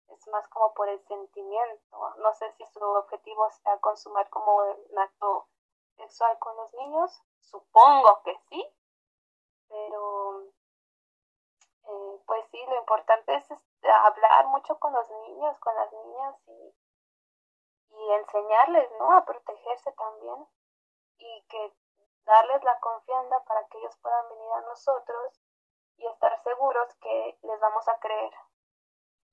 Es 0.09 0.27
más 0.27 0.49
como 0.49 0.75
por 0.75 0.89
el 0.89 1.01
sentimiento. 1.07 2.15
No 2.17 2.35
sé 2.35 2.51
si 2.55 2.67
su 2.67 2.85
objetivo 2.85 3.49
sea 3.63 3.79
consumar 3.79 4.29
como 4.29 4.57
un 4.57 4.99
acto 4.99 5.47
sexual 5.97 6.37
con 6.41 6.57
los 6.57 6.75
niños. 6.75 7.23
Supongo 7.43 8.23
que 8.25 8.37
sí, 8.49 8.75
pero 9.69 10.43
eh, 11.85 12.23
pues 12.27 12.45
sí, 12.51 12.67
lo 12.67 12.77
importante 12.77 13.37
es 13.37 13.49
este, 13.49 13.89
hablar 13.89 14.49
mucho 14.49 14.77
con 14.81 14.93
los 14.93 15.09
niños, 15.29 15.57
con 15.61 15.77
las 15.77 15.93
niñas 15.93 16.35
y 16.49 16.80
y 17.91 18.13
enseñarles, 18.13 18.91
¿no? 18.99 19.17
A 19.17 19.25
protegerse 19.25 19.93
también 19.93 20.47
y 21.19 21.45
que 21.49 21.73
darles 22.25 22.63
la 22.65 22.79
confianza 22.81 23.43
para 23.45 23.67
que 23.69 23.79
ellos 23.79 23.97
puedan 24.01 24.29
venir 24.29 24.53
a 24.53 24.61
nosotros 24.63 25.41
y 25.97 26.07
estar 26.07 26.43
seguros 26.43 26.95
que 26.97 27.39
les 27.43 27.61
vamos 27.61 27.87
a 27.89 27.99
creer. 27.99 28.33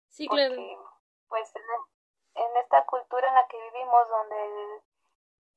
Sí, 0.09 0.27
claro. 0.27 0.55
Pues 1.27 1.53
en, 1.55 2.57
esta 2.57 2.85
cultura 2.85 3.27
en 3.27 3.35
la 3.35 3.47
que 3.47 3.61
vivimos, 3.61 4.09
donde 4.09 4.81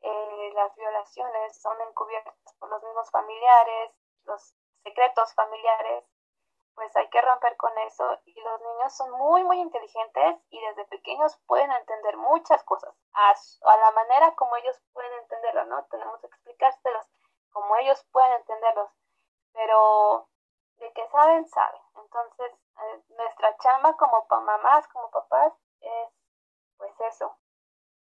eh, 0.03 0.53
las 0.55 0.75
violaciones 0.77 1.61
son 1.61 1.81
encubiertas 1.81 2.35
por 2.59 2.69
los 2.69 2.83
mismos 2.83 3.11
familiares, 3.11 3.93
los 4.25 4.55
secretos 4.83 5.35
familiares, 5.35 6.05
pues 6.81 6.97
hay 6.97 7.11
que 7.11 7.21
romper 7.21 7.59
con 7.59 7.77
eso 7.81 8.19
y 8.25 8.41
los 8.41 8.59
niños 8.63 8.97
son 8.97 9.11
muy 9.11 9.45
muy 9.45 9.61
inteligentes 9.61 10.41
y 10.49 10.59
desde 10.59 10.87
pequeños 10.87 11.37
pueden 11.47 11.71
entender 11.71 12.17
muchas 12.17 12.65
cosas 12.65 12.95
a, 13.13 13.35
la 13.77 13.91
manera 13.91 14.35
como 14.35 14.57
ellos 14.57 14.81
pueden 14.95 15.13
entenderlo, 15.21 15.67
¿no? 15.67 15.85
Tenemos 15.91 16.19
que 16.23 16.29
explicárselos 16.29 17.07
como 17.51 17.77
ellos 17.77 18.03
pueden 18.13 18.33
entenderlos, 18.33 18.91
pero 19.53 20.31
de 20.77 20.91
que 20.95 21.07
saben, 21.09 21.47
saben. 21.49 21.83
Entonces, 21.97 22.51
eh, 22.51 23.05
nuestra 23.11 23.55
chamba 23.59 23.95
como 23.99 24.27
mamás, 24.31 24.89
como 24.89 25.11
papás, 25.11 25.53
es 25.83 27.01
eso, 27.13 27.37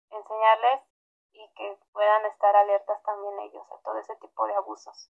enseñarles 0.08 0.80
y 1.32 1.52
que 1.52 1.78
puedan 1.92 2.24
estar 2.24 2.56
alertas 2.56 3.02
también 3.02 3.40
ellos 3.40 3.66
a 3.72 3.78
todo 3.82 3.98
ese 3.98 4.16
tipo 4.16 4.46
de 4.46 4.54
abusos. 4.54 5.10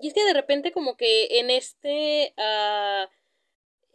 Y 0.00 0.08
es 0.08 0.14
que 0.14 0.24
de 0.24 0.34
repente 0.34 0.72
como 0.72 0.96
que 0.96 1.38
en 1.38 1.50
este 1.50 2.34
uh, 2.36 3.08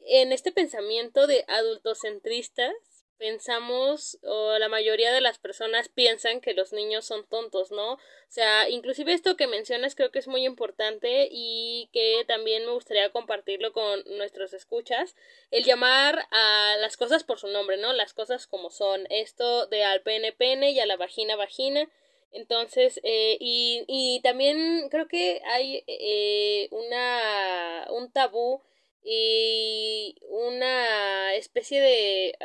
en 0.06 0.32
este 0.32 0.52
pensamiento 0.52 1.28
de 1.28 1.46
adultocentristas 1.48 2.74
pensamos 3.18 4.20
o 4.24 4.58
la 4.58 4.68
mayoría 4.68 5.14
de 5.14 5.22
las 5.22 5.40
personas 5.40 5.88
piensan 5.88 6.42
que 6.42 6.54
los 6.54 6.74
niños 6.74 7.06
son 7.06 7.26
tontos, 7.30 7.72
¿no? 7.72 7.94
O 7.94 8.00
sea, 8.28 8.68
inclusive 8.68 9.14
esto 9.14 9.38
que 9.38 9.48
mencionas 9.48 9.96
creo 9.96 10.12
que 10.12 10.20
es 10.20 10.28
muy 10.28 10.46
importante 10.46 11.30
y 11.32 11.90
que 11.94 12.26
también 12.28 12.66
me 12.66 12.74
gustaría 12.74 13.12
compartirlo 13.12 13.72
con 13.72 14.04
nuestros 14.18 14.54
escuchas, 14.54 15.16
el 15.52 15.64
llamar 15.64 16.28
a 16.32 16.76
las 16.82 16.98
cosas 16.98 17.24
por 17.24 17.40
su 17.40 17.48
nombre, 17.48 17.78
¿no? 17.78 17.94
Las 17.94 18.14
cosas 18.14 18.46
como 18.46 18.72
son, 18.72 19.08
esto 19.10 19.68
de 19.68 19.86
al 19.86 20.02
pene 20.02 20.34
pene 20.34 20.72
y 20.72 20.80
a 20.82 20.86
la 20.86 20.98
vagina 20.98 21.38
vagina. 21.38 21.90
Entonces, 22.34 23.00
eh, 23.04 23.38
y, 23.40 23.86
y 23.88 24.22
también 24.22 24.90
creo 24.90 25.08
que 25.08 25.42
hay 25.46 25.84
eh, 25.88 26.68
una, 26.72 27.88
un 27.92 28.12
tabú 28.12 28.62
y 29.04 30.16
una 30.30 31.36
especie 31.36 31.82
de 31.82 32.36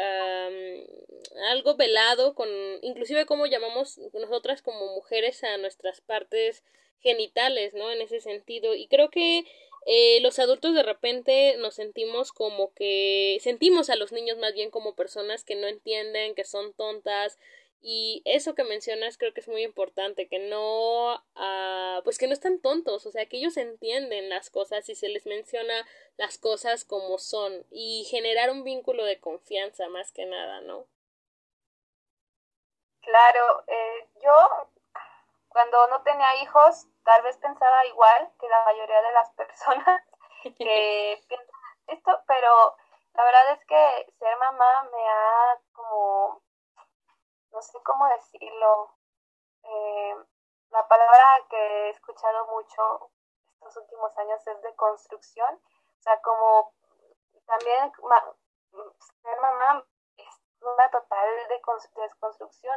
algo 1.51 1.77
velado 1.77 2.35
con 2.35 2.49
inclusive 2.83 3.27
como 3.27 3.47
llamamos 3.47 3.99
nosotras 4.13 4.61
como 4.61 4.93
mujeres 4.95 5.45
a 5.45 5.57
nuestras 5.57 6.01
partes 6.01 6.65
genitales 7.01 7.75
no 7.75 7.91
en 7.91 8.01
ese 8.03 8.21
sentido. 8.21 8.75
Y 8.75 8.89
creo 8.89 9.11
que 9.11 9.45
eh, 9.87 10.21
los 10.21 10.39
adultos 10.39 10.75
de 10.75 10.83
repente 10.83 11.57
nos 11.59 11.77
sentimos 11.77 12.33
como 12.33 12.75
que 12.75 13.39
sentimos 13.41 13.89
a 13.91 13.97
los 13.97 14.13
niños 14.13 14.39
más 14.39 14.53
bien 14.53 14.71
como 14.71 14.95
personas 14.95 15.45
que 15.45 15.55
no 15.55 15.67
entienden 15.67 16.35
que 16.35 16.45
son 16.45 16.75
tontas 16.75 17.39
y 17.81 18.23
eso 18.25 18.55
que 18.55 18.65
mencionas 18.65 19.19
creo 19.19 19.33
que 19.33 19.41
es 19.41 19.49
muy 19.49 19.63
importante, 19.63 20.29
que 20.29 20.39
no, 20.39 21.15
uh, 21.15 22.03
pues 22.05 22.19
que 22.19 22.27
no 22.27 22.33
están 22.33 22.61
tontos, 22.61 23.07
o 23.07 23.11
sea, 23.11 23.27
que 23.27 23.37
ellos 23.39 23.57
entienden 23.57 24.29
las 24.29 24.51
cosas 24.51 24.89
y 24.89 24.95
se 24.95 25.09
les 25.09 25.27
menciona 25.27 25.87
las 26.17 26.39
cosas 26.39 26.85
como 26.85 27.19
son 27.19 27.65
y 27.71 28.07
generar 28.11 28.51
un 28.51 28.65
vínculo 28.65 29.05
de 29.05 29.21
confianza 29.21 29.89
más 29.89 30.13
que 30.13 30.27
nada, 30.27 30.61
¿no? 30.63 30.87
Claro, 33.03 33.65
eh, 33.69 34.09
yo 34.23 34.69
cuando 35.49 35.87
no 35.89 36.03
tenía 36.03 36.43
hijos 36.43 36.87
tal 37.05 37.23
vez 37.23 37.37
pensaba 37.39 37.87
igual 37.87 38.31
que 38.39 38.49
la 38.49 38.65
mayoría 38.65 39.03
de 39.03 39.13
las 39.13 39.31
personas 39.35 40.03
que 40.43 41.23
piensan 41.29 41.57
esto, 41.87 42.23
pero 42.27 42.77
la 43.15 43.25
verdad 43.25 43.53
es 43.53 43.65
que 43.67 44.13
ser 44.19 44.37
mamá 44.37 44.91
me 44.93 45.09
ha 45.09 45.59
como 45.73 46.43
no 47.53 47.63
sé 47.63 47.79
cómo 47.83 48.07
decirlo, 48.09 48.95
eh, 49.63 50.17
la 50.71 50.87
palabra 50.87 51.47
que 51.49 51.57
he 51.57 51.91
escuchado 51.91 52.47
mucho 52.47 53.11
estos 53.53 53.77
últimos 53.79 54.17
años 54.19 54.47
es 54.47 54.63
de 54.63 54.75
construcción, 54.77 55.55
o 55.55 56.03
sea, 56.03 56.21
como 56.21 56.73
también 57.47 57.93
ser 59.23 59.41
mamá 59.41 59.85
es 60.17 60.41
una 60.61 60.91
total 60.91 61.29
de 61.49 61.61
desconstrucción 62.03 62.77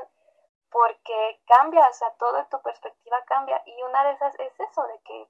porque 0.69 1.41
cambia, 1.45 1.87
o 1.87 1.93
sea, 1.93 2.13
toda 2.15 2.47
tu 2.47 2.61
perspectiva 2.61 3.21
cambia 3.25 3.61
y 3.65 3.83
una 3.83 4.05
de 4.05 4.11
esas 4.11 4.33
es 4.39 4.59
eso, 4.59 4.83
de 4.83 4.99
que 5.01 5.29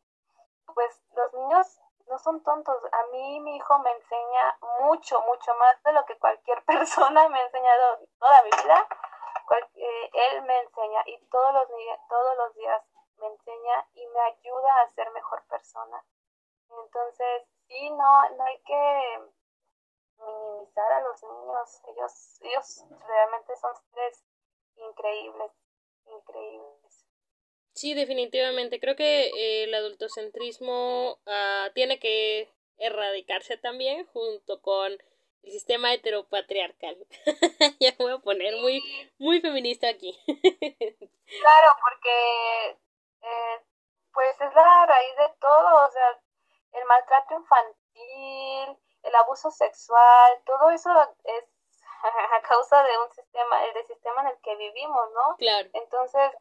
pues 0.73 1.01
los 1.15 1.33
niños 1.33 1.81
no 2.07 2.19
son 2.19 2.43
tontos. 2.43 2.77
A 2.91 3.03
mí 3.11 3.39
mi 3.39 3.55
hijo 3.55 3.79
me 3.79 3.91
enseña 3.91 4.57
mucho, 4.81 5.19
mucho 5.21 5.53
más 5.55 5.81
de 5.83 5.93
lo 5.93 6.05
que 6.05 6.17
cualquier 6.19 6.63
persona 6.65 7.27
me 7.29 7.39
ha 7.39 7.45
enseñado 7.45 7.99
toda 8.19 8.43
mi 8.43 8.49
vida 8.63 8.87
eh, 9.75 10.09
él 10.13 10.41
me 10.43 10.59
enseña 10.59 11.03
y 11.05 11.17
todos 11.29 11.53
los, 11.53 11.67
todos 12.09 12.37
los 12.37 12.55
días 12.55 12.81
me 13.17 13.27
enseña 13.27 13.87
y 13.93 14.05
me 14.07 14.19
ayuda 14.19 14.81
a 14.81 14.89
ser 14.89 15.11
mejor 15.11 15.43
persona. 15.47 16.03
Entonces, 16.69 17.43
sí, 17.67 17.89
no, 17.89 18.29
no 18.37 18.43
hay 18.43 18.61
que 18.63 19.19
minimizar 20.17 20.91
a 20.91 21.01
los 21.01 21.23
niños. 21.23 21.81
Ellos, 21.87 22.41
ellos 22.41 22.85
realmente 23.07 23.55
son 23.57 23.73
seres 23.93 24.23
increíbles, 24.75 25.51
increíbles. 26.05 27.05
Sí, 27.73 27.93
definitivamente. 27.93 28.79
Creo 28.79 28.95
que 28.95 29.27
eh, 29.27 29.63
el 29.63 29.73
adultocentrismo 29.73 31.19
uh, 31.25 31.71
tiene 31.73 31.99
que 31.99 32.49
erradicarse 32.77 33.57
también 33.57 34.05
junto 34.07 34.61
con 34.61 34.97
el 35.43 35.51
sistema 35.51 35.93
heteropatriarcal. 35.93 36.97
ya 37.79 37.91
me 37.97 38.05
voy 38.05 38.13
a 38.13 38.19
poner 38.19 38.55
muy, 38.57 38.81
muy 39.17 39.41
feminista 39.41 39.89
aquí. 39.89 40.17
claro, 40.27 41.75
porque 41.81 42.77
eh, 43.21 43.65
pues 44.13 44.39
es 44.39 44.53
la 44.53 44.85
raíz 44.85 45.17
de 45.17 45.29
todo, 45.39 45.85
o 45.85 45.91
sea, 45.91 46.19
el 46.73 46.85
maltrato 46.85 47.35
infantil, 47.35 48.77
el 49.03 49.15
abuso 49.15 49.51
sexual, 49.51 50.41
todo 50.45 50.69
eso 50.69 50.89
es 51.23 51.45
a 52.33 52.41
causa 52.41 52.83
de 52.83 52.97
un 52.97 53.11
sistema, 53.11 53.63
el 53.65 53.87
sistema 53.87 54.21
en 54.21 54.27
el 54.27 54.41
que 54.41 54.55
vivimos, 54.55 55.11
¿no? 55.13 55.35
Claro. 55.37 55.69
Entonces, 55.73 56.31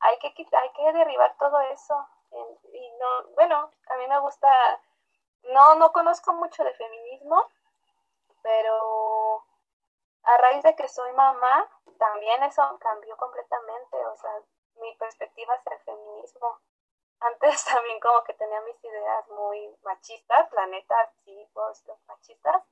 hay 0.00 0.18
que 0.18 0.34
hay 0.52 0.72
que 0.72 0.92
derribar 0.92 1.36
todo 1.38 1.60
eso. 1.60 1.94
Y 2.72 2.90
no, 2.98 3.28
bueno, 3.34 3.70
a 3.88 3.96
mí 3.96 4.08
me 4.08 4.18
gusta, 4.18 4.50
no, 5.44 5.76
no 5.76 5.92
conozco 5.92 6.32
mucho 6.32 6.64
de 6.64 6.74
feminismo, 6.74 7.48
pero 8.44 9.42
a 10.22 10.36
raíz 10.36 10.62
de 10.62 10.76
que 10.76 10.86
soy 10.86 11.10
mamá, 11.12 11.68
también 11.98 12.42
eso 12.42 12.62
cambió 12.78 13.16
completamente, 13.16 13.96
o 14.06 14.16
sea, 14.16 14.42
mi 14.76 14.94
perspectiva 14.96 15.54
hacia 15.54 15.72
el 15.72 15.80
feminismo. 15.80 16.60
Antes 17.20 17.64
también 17.64 17.98
como 18.00 18.22
que 18.24 18.34
tenía 18.34 18.60
mis 18.60 18.84
ideas 18.84 19.28
muy 19.30 19.74
machistas, 19.82 20.52
la 20.52 20.66
neta, 20.66 21.10
sí, 21.24 21.48
pues 21.54 21.82
machistas, 22.06 22.62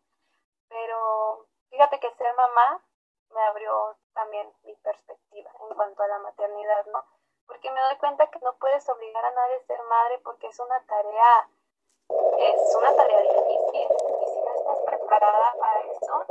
pero 0.69 1.49
fíjate 1.71 1.99
que 2.01 2.15
ser 2.17 2.35
mamá 2.35 2.85
me 3.31 3.43
abrió 3.45 3.97
también 4.13 4.53
mi 4.65 4.75
perspectiva 4.77 5.51
en 5.71 5.75
cuanto 5.75 6.03
a 6.03 6.09
la 6.09 6.19
maternidad, 6.19 6.85
¿no? 6.87 7.03
Porque 7.47 7.71
me 7.71 7.81
doy 7.81 7.97
cuenta 7.97 8.31
que 8.31 8.41
no 8.41 8.55
puedes 8.59 8.87
obligar 8.91 9.25
a 9.25 9.31
nadie 9.31 9.57
a 9.57 9.67
ser 9.67 9.83
madre 9.85 10.19
porque 10.19 10.49
es 10.49 10.61
una 10.61 10.85
tarea, 10.85 11.49
es 12.11 12.77
una 12.77 12.95
tarea 12.95 13.23
difícil 13.23 14.12
para 15.21 15.81
eso, 15.83 16.27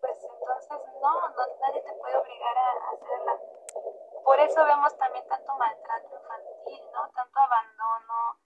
pues 0.00 0.24
entonces 0.24 0.78
no, 1.00 1.28
no 1.28 1.46
nadie 1.60 1.82
te 1.82 1.92
puede 1.94 2.16
obligar 2.16 2.58
a, 2.58 2.90
hacerla. 2.90 3.38
Por 4.24 4.40
eso 4.40 4.64
vemos 4.64 4.96
también 4.98 5.26
tanto 5.26 5.54
maltrato 5.56 6.14
infantil, 6.14 6.90
¿no? 6.92 7.08
Tanto 7.10 7.38
abandono, 7.38 8.38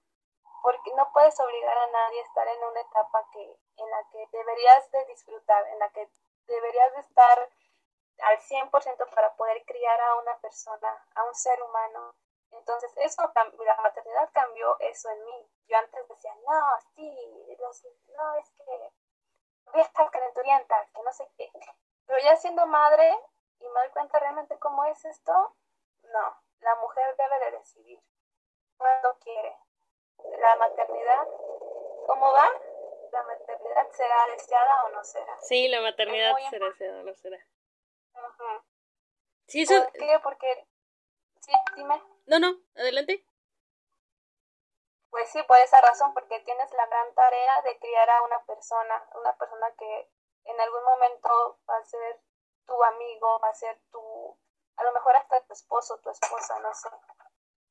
porque 0.62 0.94
no 0.94 1.11
puedes 1.12 1.38
obligar 1.40 1.77
a 1.77 1.87
nadie 1.88 2.20
a 2.20 2.25
estar 2.25 2.48
en 2.48 2.64
una 2.64 2.81
etapa 2.81 3.27
que 3.33 3.57
en 3.77 3.90
la 3.90 4.05
que 4.11 4.29
deberías 4.33 4.90
de 4.90 5.05
disfrutar, 5.07 5.66
en 5.68 5.79
la 5.79 5.88
que 5.90 6.09
deberías 6.46 6.92
de 6.94 7.01
estar 7.01 7.51
al 8.22 8.38
100% 8.38 9.14
para 9.14 9.35
poder 9.37 9.64
criar 9.64 10.01
a 10.01 10.16
una 10.16 10.37
persona, 10.38 11.07
a 11.14 11.25
un 11.25 11.35
ser 11.35 11.61
humano. 11.62 12.14
Entonces, 12.53 12.92
eso, 12.96 13.22
la 13.35 13.77
maternidad 13.83 14.29
cambió 14.33 14.77
eso 14.81 15.09
en 15.11 15.25
mí. 15.25 15.51
Yo 15.66 15.79
antes 15.79 16.07
decía, 16.07 16.35
no, 16.46 16.81
sí, 16.94 17.33
no, 18.16 18.35
es 18.37 18.51
que 18.51 18.92
viejas 19.72 20.11
calenturientas, 20.11 20.90
que 20.90 21.03
no 21.03 21.12
sé 21.12 21.29
qué. 21.37 21.51
Pero 22.07 22.18
ya 22.25 22.37
siendo 22.37 22.66
madre 22.66 23.14
y 23.61 23.64
me 23.64 23.81
doy 23.81 23.90
cuenta 23.90 24.18
realmente 24.18 24.59
cómo 24.59 24.85
es 24.87 25.05
esto, 25.05 25.33
no, 26.03 26.42
la 26.61 26.75
mujer 26.77 27.16
debe 27.16 27.44
de 27.44 27.59
decidir 27.59 28.01
cuando 28.77 29.18
quiere. 29.20 29.57
La 30.38 30.57
maternidad, 30.57 31.27
¿cómo 32.07 32.33
va? 32.33 32.48
La 33.12 33.22
maternidad 33.25 33.90
será 33.90 34.27
deseada 34.33 34.85
o 34.85 34.88
no 34.90 35.05
será. 35.05 35.40
Sí, 35.40 35.68
la 35.68 35.81
maternidad 35.81 36.35
será 36.51 36.66
deseada 36.66 37.01
o 37.01 37.03
no 37.05 37.14
será. 37.14 37.38
sí, 39.46 39.62
eso... 39.62 39.83
¿Por 39.83 39.92
qué? 39.92 40.20
Porque... 40.22 40.66
Sí, 41.40 41.53
dime. 41.77 42.01
No, 42.27 42.38
no, 42.38 42.57
adelante. 42.77 43.25
Pues 45.12 45.29
sí, 45.29 45.42
por 45.42 45.59
esa 45.59 45.79
razón, 45.83 46.14
porque 46.14 46.40
tienes 46.40 46.72
la 46.72 46.87
gran 46.87 47.14
tarea 47.14 47.61
de 47.62 47.79
criar 47.79 48.09
a 48.09 48.22
una 48.22 48.42
persona, 48.46 49.07
una 49.14 49.37
persona 49.37 49.70
que 49.77 50.11
en 50.44 50.59
algún 50.59 50.83
momento 50.85 51.59
va 51.68 51.77
a 51.77 51.85
ser 51.85 52.22
tu 52.64 52.83
amigo, 52.83 53.38
va 53.40 53.51
a 53.51 53.55
ser 53.55 53.79
tu, 53.90 54.38
a 54.77 54.85
lo 54.85 54.92
mejor 54.92 55.14
hasta 55.16 55.42
tu 55.42 55.53
esposo, 55.53 55.98
tu 55.98 56.09
esposa, 56.09 56.59
no 56.61 56.72
sé. 56.72 56.88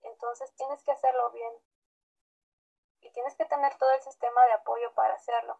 Entonces 0.03 0.53
tienes 0.55 0.83
que 0.83 0.91
hacerlo 0.91 1.31
bien. 1.31 1.51
Y 3.01 3.11
tienes 3.11 3.35
que 3.35 3.45
tener 3.45 3.75
todo 3.79 3.89
el 3.89 4.03
sistema 4.03 4.45
de 4.45 4.53
apoyo 4.53 4.93
para 4.93 5.15
hacerlo. 5.15 5.59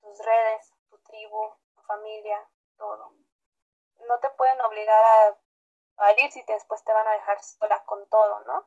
Tus 0.00 0.18
redes, 0.24 0.72
tu 0.88 0.98
tribu, 1.02 1.54
tu 1.74 1.82
familia, 1.82 2.48
todo. 2.78 3.12
No 4.08 4.18
te 4.20 4.30
pueden 4.30 4.62
obligar 4.62 5.04
a, 5.04 6.08
a 6.08 6.14
si 6.30 6.42
después 6.44 6.82
te 6.84 6.94
van 6.94 7.06
a 7.06 7.12
dejar 7.12 7.42
sola 7.42 7.84
con 7.84 8.08
todo, 8.08 8.40
¿no? 8.46 8.66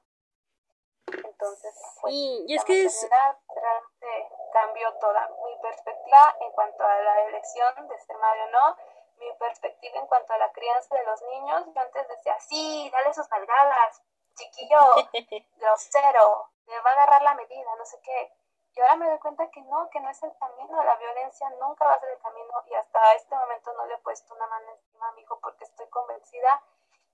Entonces, 1.39 1.73
pues, 2.01 2.13
y 2.13 2.53
es 2.53 2.65
que 2.65 2.83
es... 2.83 3.07
realmente 3.09 4.35
cambió 4.51 4.93
toda 4.95 5.29
mi 5.45 5.55
perspectiva 5.61 6.35
en 6.41 6.51
cuanto 6.51 6.83
a 6.83 6.99
la 6.99 7.21
elección 7.27 7.87
de 7.87 7.97
ser 7.97 8.17
madre 8.17 8.43
o 8.43 8.49
no. 8.49 8.77
mi 9.19 9.31
perspectiva 9.37 9.99
en 9.99 10.07
cuanto 10.07 10.33
a 10.33 10.37
la 10.37 10.51
crianza 10.51 10.95
de 10.95 11.05
los 11.05 11.21
niños, 11.21 11.63
yo 11.73 11.81
antes 11.81 12.07
decía, 12.09 12.37
sí, 12.41 12.89
dale 12.91 13.13
sus 13.13 13.29
nalgadas, 13.29 14.01
chiquillo, 14.35 14.79
grosero, 15.55 16.49
le 16.67 16.81
va 16.81 16.89
a 16.89 16.93
agarrar 16.93 17.21
la 17.21 17.35
medida, 17.35 17.73
no 17.77 17.85
sé 17.85 18.01
qué. 18.01 18.33
Y 18.75 18.81
ahora 18.81 18.97
me 18.97 19.09
doy 19.09 19.19
cuenta 19.19 19.49
que 19.49 19.61
no, 19.61 19.89
que 19.89 20.01
no 20.01 20.09
es 20.09 20.21
el 20.21 20.37
camino, 20.37 20.83
la 20.83 20.95
violencia 20.97 21.49
nunca 21.61 21.85
va 21.85 21.93
a 21.93 21.99
ser 22.01 22.09
el 22.09 22.19
camino 22.19 22.63
y 22.65 22.73
hasta 22.73 23.13
este 23.13 23.33
momento 23.33 23.73
no 23.73 23.85
le 23.85 23.93
he 23.93 23.99
puesto 23.99 24.33
una 24.33 24.47
mano 24.47 24.71
encima 24.71 25.07
a 25.07 25.11
mi 25.13 25.21
hijo 25.21 25.39
porque 25.39 25.63
estoy 25.63 25.87
convencida 25.87 26.61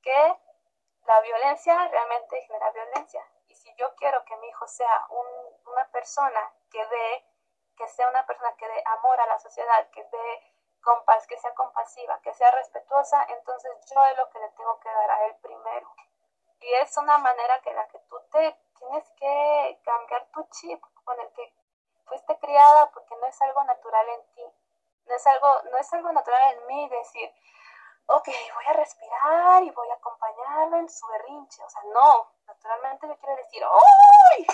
que 0.02 0.38
la 1.06 1.22
violencia 1.22 1.88
realmente 1.90 2.42
genera 2.42 2.72
violencia. 2.72 3.24
Si 3.66 3.74
yo 3.78 3.96
quiero 3.96 4.24
que 4.26 4.38
mi 4.38 4.48
hijo 4.48 4.68
sea 4.68 5.08
una 5.10 5.90
persona 5.90 6.54
que 6.70 6.86
dé, 6.86 7.26
que 7.76 7.88
sea 7.88 8.08
una 8.10 8.24
persona 8.28 8.56
que 8.58 8.68
dé 8.68 8.84
amor 8.86 9.20
a 9.20 9.26
la 9.26 9.40
sociedad, 9.40 9.90
que 9.90 10.04
dé 10.04 10.54
compas, 10.84 11.26
que 11.26 11.36
sea 11.40 11.52
compasiva, 11.56 12.22
que 12.22 12.32
sea 12.36 12.52
respetuosa, 12.52 13.26
entonces 13.30 13.72
yo 13.92 14.06
es 14.06 14.18
lo 14.18 14.30
que 14.30 14.38
le 14.38 14.50
tengo 14.50 14.80
que 14.80 14.90
dar 14.90 15.10
a 15.10 15.26
él 15.26 15.36
primero. 15.42 15.92
Y 16.60 16.74
es 16.76 16.96
una 16.98 17.18
manera 17.18 17.60
que 17.62 17.74
la 17.74 17.88
que 17.88 17.98
tú 18.08 18.20
te 18.32 18.56
tienes 18.78 19.10
que 19.14 19.82
cambiar 19.84 20.28
tu 20.28 20.48
chip 20.52 20.80
con 21.04 21.20
el 21.20 21.34
que 21.34 21.52
fuiste 22.06 22.38
criada 22.38 22.92
porque 22.92 23.16
no 23.16 23.26
es 23.26 23.42
algo 23.42 23.64
natural 23.64 24.10
en 24.10 24.34
ti. 24.36 24.46
No 25.08 25.16
es 25.16 25.26
algo, 25.26 25.64
no 25.72 25.78
es 25.80 25.92
algo 25.92 26.12
natural 26.12 26.54
en 26.54 26.68
mí 26.68 26.88
decir, 26.90 27.34
ok, 28.08 28.28
voy 28.54 28.66
a 28.68 28.74
respirar 28.74 29.64
y 29.64 29.72
voy 29.72 29.90
a 29.90 29.96
acompañarlo 29.96 30.78
en 30.78 30.90
su 30.90 31.08
berrinche. 31.08 31.64
O 31.64 31.70
sea, 31.70 31.82
no, 31.94 32.32
naturalmente 32.48 33.08
yo 33.08 33.18
quiero 33.18 33.36
decir, 33.38 33.64
¡ay! 33.64 34.48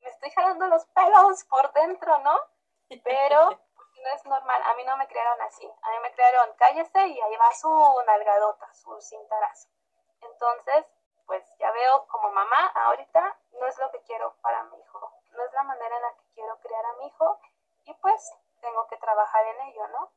Me 0.00 0.08
estoy 0.08 0.30
jalando 0.30 0.66
los 0.68 0.84
pelos 0.86 1.44
por 1.44 1.72
dentro, 1.72 2.18
¿no? 2.18 2.38
Pero 3.02 3.50
no 3.50 4.08
es 4.14 4.24
normal, 4.24 4.62
a 4.62 4.74
mí 4.74 4.84
no 4.84 4.96
me 4.96 5.08
criaron 5.08 5.40
así. 5.42 5.66
A 5.82 5.90
mí 5.90 5.98
me 6.02 6.12
criaron, 6.12 6.54
cállese 6.56 7.06
y 7.08 7.20
ahí 7.20 7.36
va 7.36 7.52
su 7.54 8.02
nalgadota, 8.06 8.72
su 8.74 9.00
cintarazo. 9.00 9.68
Entonces, 10.20 10.86
pues 11.26 11.44
ya 11.58 11.70
veo 11.72 12.06
como 12.06 12.30
mamá, 12.30 12.66
ahorita 12.68 13.38
no 13.52 13.66
es 13.66 13.76
lo 13.78 13.90
que 13.90 14.02
quiero 14.02 14.36
para 14.42 14.62
mi 14.64 14.78
hijo. 14.78 15.12
No 15.32 15.44
es 15.44 15.52
la 15.52 15.62
manera 15.64 15.96
en 15.96 16.02
la 16.02 16.14
que 16.14 16.24
quiero 16.34 16.58
criar 16.60 16.84
a 16.86 16.92
mi 16.94 17.06
hijo 17.06 17.40
y 17.84 17.94
pues 17.94 18.32
tengo 18.60 18.86
que 18.86 18.96
trabajar 18.96 19.44
en 19.46 19.60
ello, 19.68 19.88
¿no? 19.88 20.12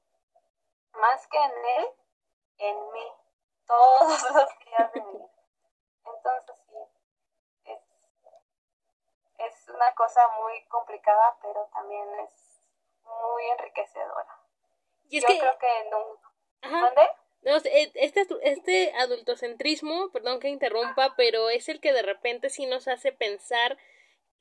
Más 0.94 1.28
que 1.28 1.38
en 1.38 1.66
él, 1.78 1.94
en 2.60 2.92
mí, 2.92 3.12
todos 3.66 4.24
los 4.34 4.60
días 4.60 4.94
de 4.94 5.02
mi 5.02 5.12
vida. 5.12 5.30
Entonces 6.06 6.56
sí, 6.68 6.76
es, 7.66 7.80
es 9.38 9.70
una 9.70 9.94
cosa 9.96 10.22
muy 10.42 10.64
complicada, 10.68 11.38
pero 11.42 11.70
también 11.74 12.08
es 12.20 12.62
muy 13.04 13.44
enriquecedora. 13.58 14.40
Y 15.10 15.22
Yo 15.22 15.28
creo 15.28 15.58
que 15.58 15.80
en 15.80 15.94
un... 15.94 16.82
¿Dónde? 16.82 17.10
No, 17.42 17.56
este, 17.56 18.30
este 18.44 18.94
adultocentrismo, 18.96 20.12
perdón 20.12 20.40
que 20.40 20.50
interrumpa, 20.50 21.14
pero 21.16 21.50
es 21.50 21.70
el 21.70 21.80
que 21.80 21.94
de 21.94 22.02
repente 22.02 22.50
sí 22.50 22.66
nos 22.66 22.88
hace 22.88 23.14
pensar 23.14 23.78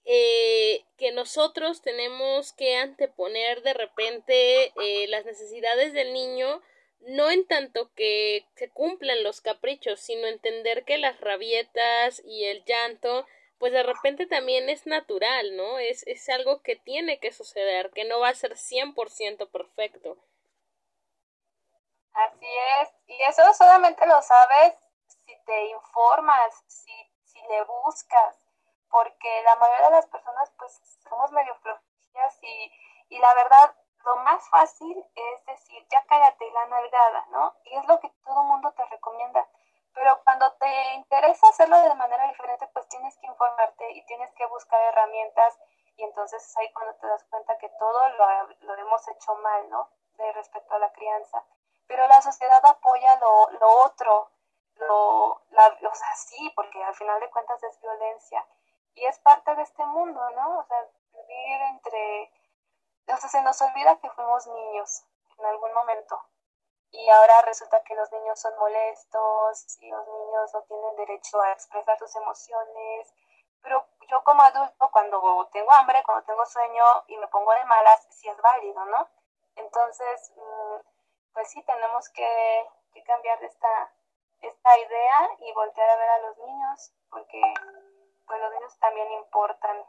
eh, 0.05 0.85
que 0.97 1.13
nosotros 1.13 1.81
tenemos 1.81 2.53
que 2.55 2.77
anteponer 2.77 3.63
de 3.63 3.75
repente 3.75 4.73
eh, 4.83 5.07
las 5.09 5.25
necesidades 5.27 5.93
del 5.93 6.13
niño 6.13 6.61
no 7.01 7.31
en 7.31 7.47
tanto 7.47 7.91
que 7.95 8.47
se 8.57 8.71
cumplan 8.71 9.23
los 9.23 9.41
caprichos, 9.41 10.01
sino 10.01 10.27
entender 10.27 10.85
que 10.85 10.99
las 10.99 11.21
rabietas 11.21 12.23
y 12.25 12.45
el 12.45 12.65
llanto, 12.65 13.27
pues 13.59 13.73
de 13.73 13.83
repente 13.83 14.27
también 14.27 14.69
es 14.69 14.87
natural, 14.87 15.57
¿no? 15.57 15.79
Es, 15.79 16.07
es 16.07 16.29
algo 16.29 16.63
que 16.63 16.77
tiene 16.77 17.19
que 17.19 17.33
suceder, 17.33 17.91
que 17.91 18.05
no 18.05 18.21
va 18.21 18.29
a 18.29 18.35
ser 18.35 18.57
100% 18.57 19.51
perfecto. 19.51 20.17
Así 22.13 22.47
es, 22.83 22.89
y 23.07 23.23
eso 23.23 23.43
solamente 23.55 24.05
lo 24.07 24.21
sabes 24.23 24.75
si 25.07 25.37
te 25.47 25.67
informas, 25.67 26.65
si, 26.67 26.93
si 27.25 27.39
le 27.49 27.63
buscas, 27.65 28.37
porque 28.91 29.43
la 29.45 29.55
mayoría 29.57 29.87
de 29.87 29.97
las 29.97 30.07
personas 30.07 30.53
pues 30.59 30.81
somos 31.09 31.31
medio 31.31 31.55
flojillas 31.57 32.39
y, 32.43 32.73
y 33.11 33.19
la 33.19 33.35
verdad 33.35 33.75
lo 34.09 34.17
más 34.17 34.49
fácil 34.49 35.05
es 35.15 35.45
decir, 35.45 35.87
ya 35.91 36.03
cállate 36.07 36.51
la 36.51 36.67
nalgada, 36.67 37.27
¿no? 37.31 37.55
Y 37.65 37.77
es 37.77 37.87
lo 37.87 38.01
que 38.01 38.09
todo 38.25 38.43
mundo 38.45 38.73
te 38.73 38.85
recomienda. 38.87 39.47
Pero 39.95 40.19
cuando 40.25 40.51
te 40.55 40.95
interesa 40.95 41.49
hacerlo 41.49 41.79
de 41.81 41.95
manera 41.95 42.27
diferente, 42.29 42.67
pues 42.73 42.89
tienes 42.89 43.17
que 43.19 43.27
informarte 43.27 43.91
y 43.93 44.05
tienes 44.07 44.33
que 44.35 44.47
buscar 44.47 44.81
herramientas 44.81 45.59
y 45.97 46.05
entonces 46.05 46.43
es 46.43 46.57
ahí 46.57 46.73
cuando 46.73 46.95
te 46.95 47.07
das 47.07 47.25
cuenta 47.25 47.59
que 47.59 47.69
todo 47.71 48.09
lo, 48.11 48.27
lo 48.61 48.75
hemos 48.77 49.09
hecho 49.09 49.35
mal, 49.37 49.69
¿no? 49.69 49.91
De 50.17 50.33
respecto 50.33 50.75
a 50.75 50.79
la 50.79 50.93
crianza. 50.93 51.45
Pero 51.87 52.07
la 52.07 52.23
sociedad 52.23 52.65
apoya 52.65 53.17
lo, 53.17 53.51
lo 53.59 53.69
otro, 53.85 54.31
lo, 54.77 55.43
la, 55.51 55.67
o 55.67 55.95
sea, 55.95 56.15
sí, 56.15 56.51
porque 56.55 56.83
al 56.83 56.95
final 56.95 57.21
de 57.21 57.31
cuentas 57.31 57.63
es 57.65 57.81
violencia. 57.81 58.47
Y 58.95 59.05
es 59.05 59.19
parte 59.19 59.55
de 59.55 59.63
este 59.63 59.85
mundo, 59.85 60.21
¿no? 60.31 60.59
O 60.61 60.65
sea, 60.65 60.87
vivir 61.13 61.61
entre 61.73 62.33
sea, 63.17 63.29
se 63.29 63.43
nos 63.43 63.61
olvida 63.63 63.99
que 64.01 64.11
fuimos 64.11 64.47
niños 64.47 65.05
en 65.39 65.47
algún 65.47 65.73
momento. 65.73 66.21
Y 66.91 67.09
ahora 67.11 67.43
resulta 67.43 67.83
que 67.85 67.95
los 67.95 68.11
niños 68.13 68.41
son 68.41 68.57
molestos 68.59 69.79
y 69.81 69.91
los 69.91 70.07
niños 70.07 70.55
no 70.55 70.63
tienen 70.63 70.97
derecho 70.97 71.41
a 71.41 71.53
expresar 71.53 71.99
sus 71.99 72.15
emociones. 72.17 73.15
Pero 73.63 73.87
yo 74.09 74.23
como 74.25 74.43
adulto, 74.43 74.91
cuando 74.91 75.49
tengo 75.53 75.73
hambre, 75.73 76.03
cuando 76.05 76.25
tengo 76.25 76.45
sueño 76.47 76.85
y 77.09 77.17
me 77.19 77.29
pongo 77.29 77.53
de 77.53 77.65
malas, 77.65 78.07
sí 78.11 78.29
es 78.29 78.37
válido, 78.41 78.85
¿no? 78.87 79.09
Entonces, 79.57 80.33
mm, 80.37 80.77
pues 81.35 81.51
sí, 81.51 81.63
tenemos 81.63 82.09
que, 82.11 82.71
que 82.93 83.03
cambiar 83.05 83.43
esta, 83.43 83.93
esta 84.41 84.79
idea 84.79 85.31
y 85.41 85.53
voltear 85.53 85.91
a 85.91 85.97
ver 85.97 86.09
a 86.09 86.19
los 86.19 86.39
niños, 86.39 86.93
porque 87.11 87.41
pues 88.27 88.41
los 88.41 88.53
niños 88.53 88.79
también 88.79 89.11
importan 89.13 89.85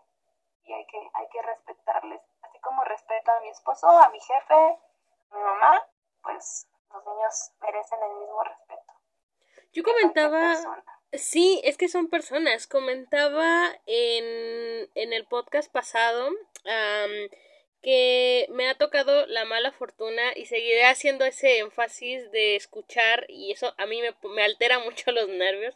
y 0.64 0.74
hay 0.74 0.86
que, 0.88 1.12
hay 1.14 1.30
que 1.30 1.42
respetarles 1.42 2.22
como 2.62 2.84
respeto 3.20 3.32
a 3.32 3.42
mi 3.42 3.50
esposo, 3.50 3.88
a 3.88 4.10
mi 4.10 4.20
jefe, 4.20 4.54
a 4.54 5.36
mi 5.36 5.42
mamá, 5.42 5.88
pues 6.24 6.68
los 6.94 7.06
niños 7.06 7.52
merecen 7.62 8.00
el 8.04 8.20
mismo 8.20 8.44
respeto. 8.44 8.94
Yo 9.72 9.84
comentaba, 9.84 10.56
sí, 11.14 11.62
es 11.64 11.78
que 11.78 11.88
son 11.88 12.10
personas, 12.10 12.68
comentaba 12.68 13.70
en, 13.86 14.90
en 14.96 15.14
el 15.14 15.26
podcast 15.26 15.72
pasado 15.72 16.30
que 17.82 18.48
me 18.50 18.70
ha 18.70 18.76
tocado 18.76 19.26
la 19.28 19.46
mala 19.46 19.72
fortuna 19.72 20.22
y 20.36 20.48
seguiré 20.48 20.86
haciendo 20.86 21.24
ese 21.24 21.60
énfasis 21.60 22.30
de 22.32 22.58
escuchar 22.58 23.26
y 23.30 23.54
eso 23.54 23.74
a 23.78 23.86
mí 23.86 24.02
me, 24.02 24.14
me 24.32 24.44
altera 24.44 24.80
mucho 24.80 25.12
los 25.12 25.30
nervios. 25.30 25.76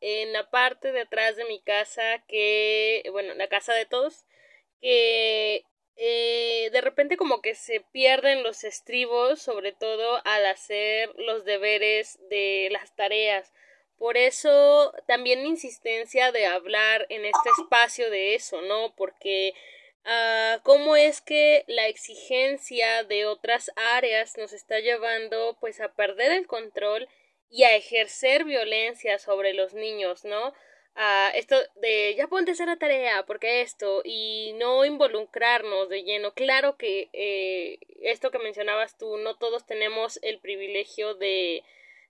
en 0.00 0.32
la 0.32 0.50
parte 0.50 0.92
de 0.92 1.00
atrás 1.00 1.36
de 1.36 1.46
mi 1.46 1.60
casa 1.60 2.22
que, 2.28 3.08
bueno, 3.10 3.34
la 3.34 3.48
casa 3.48 3.72
de 3.74 3.86
todos, 3.86 4.24
que 4.80 5.64
eh, 6.00 6.70
de 6.70 6.80
repente 6.80 7.16
como 7.16 7.42
que 7.42 7.56
se 7.56 7.80
pierden 7.80 8.44
los 8.44 8.62
estribos, 8.62 9.42
sobre 9.42 9.72
todo 9.72 10.20
al 10.24 10.46
hacer 10.46 11.12
los 11.16 11.44
deberes 11.44 12.20
de 12.30 12.68
las 12.70 12.94
tareas. 12.94 13.52
Por 13.98 14.16
eso 14.16 14.94
también 15.08 15.42
la 15.42 15.48
insistencia 15.48 16.30
de 16.30 16.46
hablar 16.46 17.06
en 17.08 17.24
este 17.24 17.50
espacio 17.60 18.10
de 18.10 18.36
eso, 18.36 18.62
¿no? 18.62 18.94
Porque 18.94 19.54
uh, 20.04 20.60
cómo 20.62 20.94
es 20.94 21.20
que 21.20 21.64
la 21.66 21.88
exigencia 21.88 23.02
de 23.02 23.26
otras 23.26 23.72
áreas 23.74 24.36
nos 24.38 24.52
está 24.52 24.78
llevando 24.78 25.56
pues 25.60 25.80
a 25.80 25.92
perder 25.94 26.30
el 26.30 26.46
control 26.46 27.08
y 27.50 27.64
a 27.64 27.74
ejercer 27.74 28.44
violencia 28.44 29.18
sobre 29.18 29.52
los 29.52 29.74
niños, 29.74 30.24
¿no? 30.24 30.54
Esto 31.34 31.56
de 31.76 32.14
ya 32.16 32.26
ponte 32.26 32.50
a 32.50 32.54
hacer 32.54 32.66
la 32.66 32.76
tarea, 32.76 33.24
porque 33.26 33.60
esto, 33.60 34.02
y 34.04 34.52
no 34.56 34.84
involucrarnos 34.84 35.88
de 35.88 36.02
lleno. 36.02 36.32
Claro 36.34 36.76
que 36.76 37.08
eh, 37.12 37.78
esto 38.02 38.30
que 38.30 38.38
mencionabas 38.38 38.98
tú, 38.98 39.16
no 39.18 39.36
todos 39.36 39.64
tenemos 39.66 40.18
el 40.22 40.40
privilegio 40.40 41.14
de, 41.14 41.62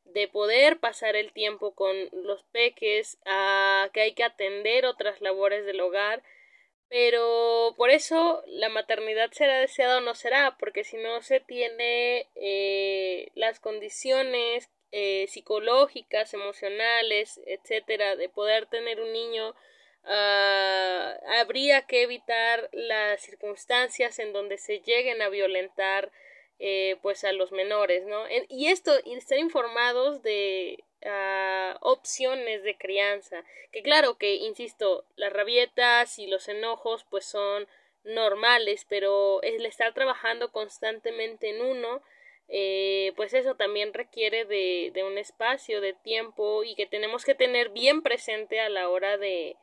de 0.04 0.28
poder 0.28 0.78
pasar 0.80 1.16
el 1.16 1.32
tiempo 1.32 1.74
con 1.74 1.94
los 2.12 2.44
peques, 2.44 3.18
a 3.26 3.90
que 3.92 4.00
hay 4.00 4.14
que 4.14 4.24
atender 4.24 4.86
otras 4.86 5.20
labores 5.20 5.66
del 5.66 5.80
hogar, 5.80 6.22
pero 6.88 7.74
por 7.76 7.90
eso 7.90 8.42
la 8.46 8.70
maternidad 8.70 9.30
será 9.32 9.58
deseada 9.58 9.98
o 9.98 10.00
no 10.00 10.14
será, 10.14 10.56
porque 10.58 10.84
si 10.84 10.96
no 10.96 11.20
se 11.20 11.40
tiene 11.40 12.26
eh, 12.36 13.30
las 13.34 13.60
condiciones 13.60 14.70
eh, 14.92 15.26
psicológicas, 15.28 16.32
emocionales, 16.34 17.40
etcétera, 17.46 18.16
de 18.16 18.28
poder 18.28 18.66
tener 18.66 19.00
un 19.00 19.12
niño, 19.12 19.54
uh, 20.04 21.38
habría 21.38 21.82
que 21.82 22.02
evitar 22.02 22.68
las 22.72 23.20
circunstancias 23.20 24.18
en 24.18 24.32
donde 24.32 24.58
se 24.58 24.80
lleguen 24.80 25.20
a 25.20 25.28
violentar 25.28 26.10
eh, 26.58 26.96
pues 27.02 27.22
a 27.24 27.32
los 27.32 27.52
menores, 27.52 28.04
¿no? 28.06 28.24
Y 28.48 28.68
esto, 28.68 28.92
y 29.04 29.14
estar 29.14 29.38
informados 29.38 30.22
de 30.22 30.82
uh, 31.04 31.76
opciones 31.80 32.62
de 32.62 32.76
crianza, 32.76 33.44
que 33.70 33.82
claro 33.82 34.18
que, 34.18 34.34
insisto, 34.34 35.04
las 35.16 35.32
rabietas 35.32 36.18
y 36.18 36.26
los 36.26 36.48
enojos 36.48 37.04
pues 37.10 37.26
son 37.26 37.68
normales, 38.04 38.86
pero 38.88 39.40
el 39.42 39.64
estar 39.66 39.92
trabajando 39.94 40.50
constantemente 40.50 41.50
en 41.50 41.62
uno 41.62 42.02
eh, 42.48 43.12
pues 43.16 43.34
eso 43.34 43.56
también 43.56 43.92
requiere 43.92 44.44
de, 44.44 44.90
de 44.94 45.04
un 45.04 45.18
espacio, 45.18 45.80
de 45.80 45.92
tiempo 45.92 46.64
y 46.64 46.74
que 46.74 46.86
tenemos 46.86 47.24
que 47.24 47.34
tener 47.34 47.68
bien 47.68 48.02
presente 48.02 48.60
a 48.60 48.68
la 48.70 48.88
hora 48.88 49.18
de, 49.18 49.56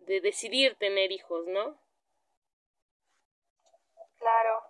de 0.00 0.20
decidir 0.20 0.76
tener 0.76 1.12
hijos, 1.12 1.46
¿no? 1.46 1.78
Claro, 4.18 4.62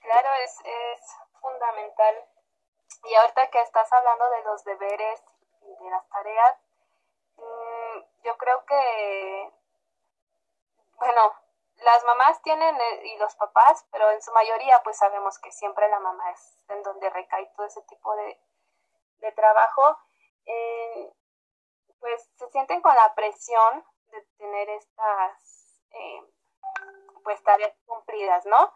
claro, 0.00 0.28
es, 0.44 0.56
es 0.64 1.00
fundamental. 1.40 2.14
Y 3.04 3.14
ahorita 3.14 3.50
que 3.50 3.60
estás 3.62 3.92
hablando 3.92 4.30
de 4.30 4.42
los 4.44 4.64
deberes 4.64 5.22
y 5.62 5.84
de 5.84 5.90
las 5.90 6.08
tareas, 6.08 6.56
mm, 7.36 8.24
yo 8.24 8.36
creo 8.36 8.64
que, 8.66 9.50
bueno, 10.94 11.34
las 11.78 12.04
mamás 12.04 12.40
tienen 12.42 12.74
eh, 12.80 13.06
y 13.06 13.18
los 13.18 13.34
papás, 13.36 13.86
pero 13.90 14.10
en 14.10 14.22
su 14.22 14.32
mayoría 14.32 14.80
pues 14.82 14.96
sabemos 14.96 15.38
que 15.38 15.52
siempre 15.52 15.88
la 15.88 16.00
mamá 16.00 16.30
es 16.32 16.58
en 16.68 16.82
donde 16.82 17.10
recae 17.10 17.46
todo 17.56 17.66
ese 17.66 17.82
tipo 17.82 18.14
de, 18.16 18.40
de 19.18 19.32
trabajo, 19.32 19.96
eh, 20.46 21.12
pues 22.00 22.28
se 22.36 22.48
sienten 22.50 22.80
con 22.80 22.94
la 22.94 23.14
presión 23.14 23.84
de 24.10 24.22
tener 24.38 24.68
estas 24.70 25.78
eh, 25.90 26.22
pues 27.24 27.42
tareas 27.42 27.74
cumplidas, 27.86 28.44
¿no? 28.46 28.72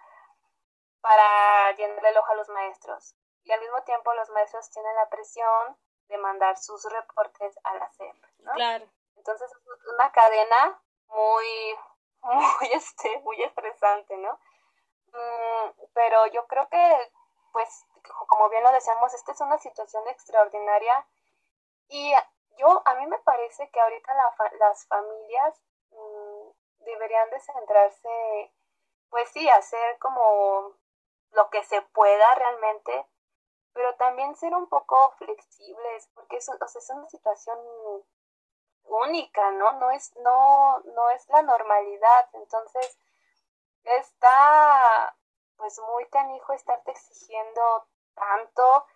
Para 1.00 1.72
llenarle 1.72 2.08
el 2.08 2.16
ojo 2.18 2.32
a 2.32 2.36
los 2.36 2.48
maestros. 2.50 3.16
Y 3.44 3.52
al 3.52 3.60
mismo 3.60 3.82
tiempo 3.82 4.12
los 4.14 4.30
maestros 4.30 4.70
tienen 4.70 4.94
la 4.94 5.08
presión 5.08 5.76
de 6.08 6.18
mandar 6.18 6.56
sus 6.58 6.84
reportes 6.84 7.58
a 7.64 7.74
la 7.74 7.90
SEP, 7.92 8.16
¿no? 8.40 8.52
Claro. 8.52 8.86
Entonces 9.16 9.50
es 9.50 9.86
una 9.94 10.12
cadena 10.12 10.80
muy, 11.08 11.78
muy, 12.22 12.68
este, 12.72 13.18
muy 13.20 13.42
estresante, 13.42 14.16
¿no? 14.16 14.38
Mm, 15.12 15.70
pero 15.92 16.26
yo 16.28 16.46
creo 16.46 16.68
que, 16.68 17.12
pues, 17.52 17.86
como 18.28 18.48
bien 18.48 18.62
lo 18.62 18.72
decíamos, 18.72 19.12
esta 19.14 19.32
es 19.32 19.40
una 19.40 19.58
situación 19.58 20.06
extraordinaria 20.08 21.06
y 21.88 22.12
yo, 22.58 22.82
a 22.84 22.94
mí 22.94 23.06
me 23.06 23.18
parece 23.18 23.68
que 23.70 23.80
ahorita 23.80 24.12
las 24.58 24.86
familias 24.86 25.62
mm, 25.90 26.50
deberían 26.84 27.30
de 27.30 27.40
centrarse, 27.40 28.52
pues 29.10 29.28
sí, 29.30 29.48
hacer 29.48 29.98
como 29.98 30.74
lo 31.32 31.50
que 31.50 31.62
se 31.64 31.82
pueda 31.82 32.34
realmente, 32.34 33.06
pero 33.72 33.94
también 33.96 34.36
ser 34.36 34.54
un 34.54 34.68
poco 34.68 35.12
flexibles, 35.18 36.08
porque 36.14 36.36
eso, 36.36 36.52
o 36.60 36.68
sea, 36.68 36.78
es 36.78 36.90
una 36.90 37.08
situación 37.08 37.58
única, 38.84 39.50
¿no? 39.52 39.72
No 39.72 39.90
es, 39.90 40.14
no, 40.16 40.80
no 40.80 41.10
es 41.10 41.28
la 41.28 41.42
normalidad. 41.42 42.28
Entonces, 42.34 42.98
está 43.84 45.16
pues 45.56 45.78
muy 45.80 46.08
canijo 46.08 46.52
estarte 46.52 46.90
exigiendo 46.90 47.86
tanto. 48.14 48.86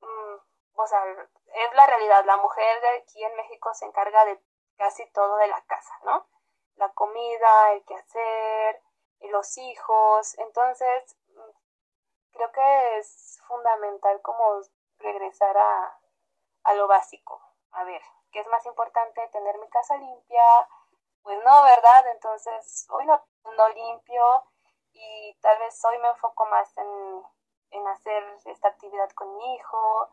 Mm, 0.00 0.36
o 0.74 0.86
sea, 0.86 1.04
es 1.54 1.74
la 1.74 1.86
realidad. 1.86 2.24
La 2.24 2.36
mujer 2.36 2.80
de 2.80 2.88
aquí 2.98 3.24
en 3.24 3.36
México 3.36 3.72
se 3.74 3.86
encarga 3.86 4.24
de 4.24 4.40
casi 4.76 5.10
todo 5.12 5.36
de 5.36 5.48
la 5.48 5.60
casa, 5.62 5.94
¿no? 6.04 6.26
La 6.76 6.92
comida, 6.92 7.72
el 7.72 7.84
quehacer, 7.84 8.82
los 9.20 9.56
hijos. 9.58 10.38
Entonces, 10.38 11.16
creo 12.32 12.52
que 12.52 12.98
es 12.98 13.40
fundamental 13.46 14.20
como 14.22 14.60
regresar 14.98 15.56
a, 15.56 15.98
a 16.64 16.74
lo 16.74 16.86
básico. 16.86 17.40
A 17.72 17.84
ver, 17.84 18.02
¿qué 18.36 18.40
es 18.42 18.48
más 18.48 18.66
importante? 18.66 19.26
¿Tener 19.28 19.56
mi 19.56 19.66
casa 19.70 19.96
limpia? 19.96 20.44
Pues 21.22 21.42
no, 21.42 21.62
¿verdad? 21.62 22.06
Entonces, 22.12 22.86
hoy 22.90 23.06
no, 23.06 23.18
no 23.56 23.68
limpio 23.70 24.44
y 24.92 25.34
tal 25.40 25.58
vez 25.58 25.82
hoy 25.86 25.96
me 26.00 26.08
enfoco 26.08 26.44
más 26.44 26.76
en, 26.76 27.22
en 27.70 27.88
hacer 27.88 28.22
esta 28.44 28.68
actividad 28.68 29.08
con 29.12 29.34
mi 29.38 29.54
hijo 29.54 30.10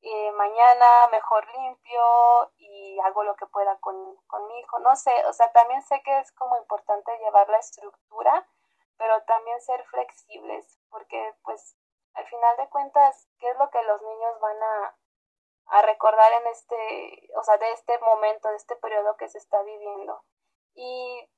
eh, 0.00 0.32
mañana 0.32 1.08
mejor 1.10 1.46
limpio 1.58 2.00
y 2.56 2.98
hago 3.00 3.22
lo 3.24 3.36
que 3.36 3.44
pueda 3.48 3.76
con, 3.80 4.16
con 4.28 4.46
mi 4.46 4.60
hijo. 4.60 4.78
No 4.78 4.96
sé, 4.96 5.12
o 5.26 5.34
sea, 5.34 5.52
también 5.52 5.82
sé 5.82 6.00
que 6.02 6.20
es 6.20 6.32
como 6.32 6.56
importante 6.56 7.18
llevar 7.18 7.50
la 7.50 7.58
estructura, 7.58 8.48
pero 8.96 9.22
también 9.24 9.60
ser 9.60 9.84
flexibles, 9.88 10.80
porque 10.88 11.34
pues 11.42 11.76
al 12.14 12.26
final 12.28 12.56
de 12.56 12.68
cuentas, 12.70 13.28
¿qué 13.38 13.50
es 13.50 13.58
lo 13.58 13.68
que 13.68 13.82
los 13.82 14.00
niños 14.00 14.40
van 14.40 14.62
a, 14.62 14.96
a 15.68 15.82
recordar 15.82 16.32
en 16.32 16.46
este, 16.48 17.30
o 17.36 17.42
sea, 17.44 17.56
de 17.58 17.72
este 17.72 17.98
momento, 17.98 18.48
de 18.48 18.56
este 18.56 18.76
periodo 18.76 19.16
que 19.16 19.28
se 19.28 19.38
está 19.38 19.62
viviendo? 19.62 20.22
Y, 20.74 21.30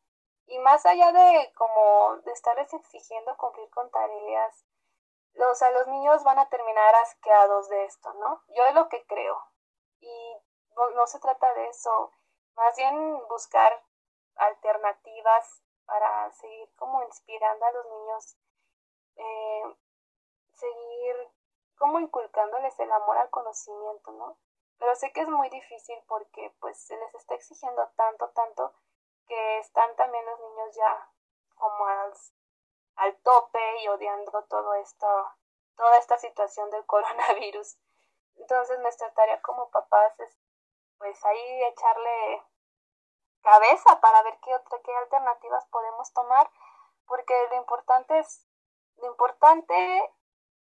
y 0.47 0.59
más 0.59 0.87
allá 0.87 1.12
de 1.12 1.53
como 1.57 2.16
de 2.24 2.33
estarles 2.33 2.72
exigiendo 2.72 3.37
cumplir 3.37 3.68
con 3.70 3.91
tareas, 3.91 4.64
o 5.39 5.55
sea, 5.55 5.70
los 5.70 5.87
niños 5.89 6.22
van 6.24 6.39
a 6.39 6.49
terminar 6.49 6.95
asqueados 6.97 7.68
de 7.68 7.85
esto, 7.85 8.12
¿no? 8.14 8.43
Yo 8.49 8.64
es 8.64 8.74
lo 8.74 8.89
que 8.89 9.05
creo. 9.07 9.43
Y 10.01 10.37
no, 10.95 11.07
se 11.07 11.20
trata 11.20 11.53
de 11.55 11.68
eso, 11.68 12.12
más 12.55 12.76
bien 12.76 13.18
buscar 13.28 13.85
alternativas 14.37 15.62
para 15.85 16.31
seguir 16.33 16.72
como 16.76 17.03
inspirando 17.03 17.64
a 17.66 17.72
los 17.72 17.87
niños, 17.87 18.37
eh, 19.16 19.76
seguir 20.53 21.31
como 21.81 21.99
inculcándoles 21.99 22.78
el 22.78 22.93
amor 22.93 23.16
al 23.16 23.31
conocimiento, 23.31 24.12
¿no? 24.12 24.37
Pero 24.78 24.95
sé 24.97 25.12
que 25.12 25.22
es 25.22 25.28
muy 25.28 25.49
difícil 25.49 25.97
porque 26.07 26.55
pues 26.61 26.78
se 26.78 26.95
les 26.95 27.14
está 27.14 27.35
exigiendo 27.35 27.89
tanto, 27.97 28.28
tanto, 28.31 28.74
que 29.26 29.59
están 29.59 29.97
también 29.97 30.24
los 30.26 30.41
niños 30.41 30.76
ya 30.76 31.11
como 31.55 31.87
al 31.87 32.12
al 32.97 33.16
tope 33.22 33.83
y 33.83 33.89
odiando 33.89 34.45
todo 34.45 34.74
esto, 34.74 35.07
toda 35.74 35.97
esta 35.97 36.18
situación 36.18 36.70
del 36.70 36.85
coronavirus. 36.93 37.78
Entonces 38.37 38.78
nuestra 38.81 39.11
tarea 39.14 39.41
como 39.41 39.70
papás 39.70 40.20
es 40.20 40.39
pues 40.99 41.24
ahí 41.24 41.64
echarle 41.64 42.43
cabeza 43.41 44.01
para 44.03 44.22
ver 44.22 44.39
qué 44.43 44.55
otra 44.55 44.78
qué 44.85 44.95
alternativas 44.97 45.66
podemos 45.68 46.12
tomar, 46.12 46.51
porque 47.07 47.35
lo 47.49 47.57
importante 47.57 48.18
es 48.18 48.47
lo 48.99 49.07
importante 49.07 50.12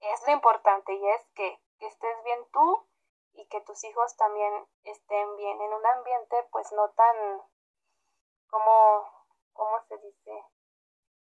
es 0.01 0.27
lo 0.27 0.33
importante 0.33 0.93
y 0.93 1.09
es 1.09 1.25
que, 1.35 1.59
estés 1.79 2.23
bien 2.23 2.45
tú 2.51 2.85
y 3.33 3.47
que 3.47 3.61
tus 3.61 3.81
hijos 3.85 4.15
también 4.17 4.67
estén 4.83 5.37
bien 5.37 5.61
en 5.61 5.73
un 5.73 5.85
ambiente 5.85 6.43
pues 6.51 6.69
no 6.73 6.89
tan 6.89 7.41
como 8.49 9.09
cómo 9.53 9.79
se 9.87 9.97
dice 9.97 10.45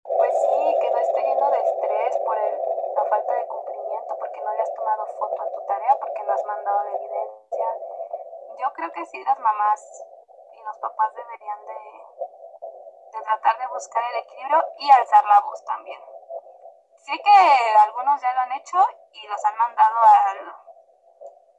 pues 0.04 0.34
sí, 0.42 0.78
que 0.82 0.92
no 0.92 0.98
esté 0.98 1.22
lleno 1.22 1.50
de 1.50 1.60
estrés 1.60 2.18
por 2.26 2.38
el, 2.38 2.62
la 2.96 3.06
falta 3.06 3.34
de 3.34 3.48
cumplimiento, 3.48 4.18
porque 4.20 4.42
no 4.42 4.54
le 4.54 4.62
has 4.62 4.74
tomado 4.74 5.06
foto 5.18 5.42
a 5.42 5.50
tu 5.50 5.66
tarea, 5.66 5.98
porque 6.00 6.24
no 6.24 6.34
has 6.34 6.46
mandado 6.46 6.84
la 6.84 6.96
evidencia. 6.96 7.68
Yo 8.58 8.74
creo 8.74 8.92
que 8.92 9.06
sí 9.06 9.24
las 9.24 9.40
mamás 9.40 10.06
y 10.54 10.62
los 10.62 10.78
papás 10.80 11.14
deberían 11.16 11.66
de, 11.66 13.18
de 13.18 13.24
tratar 13.24 13.58
de 13.60 13.68
buscar 13.68 14.04
el 14.12 14.20
equilibrio 14.20 14.66
y 14.78 14.92
alzar 14.92 15.26
la 15.26 15.40
voz 15.42 15.64
también. 15.64 16.02
Sé 17.04 17.12
que 17.20 17.76
algunos 17.84 18.22
ya 18.22 18.34
lo 18.34 18.40
han 18.42 18.52
hecho 18.54 18.78
y 19.12 19.28
los 19.28 19.44
han 19.44 19.58
mandado 19.58 20.00
al 20.26 20.56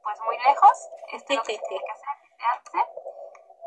pues 0.01 0.19
muy 0.21 0.37
lejos, 0.39 0.89
esto 1.13 1.33
es 1.33 1.37
lo 1.37 1.43
que 1.43 1.59
tiene 1.59 1.85
que 1.85 1.91
hacer, 1.91 2.87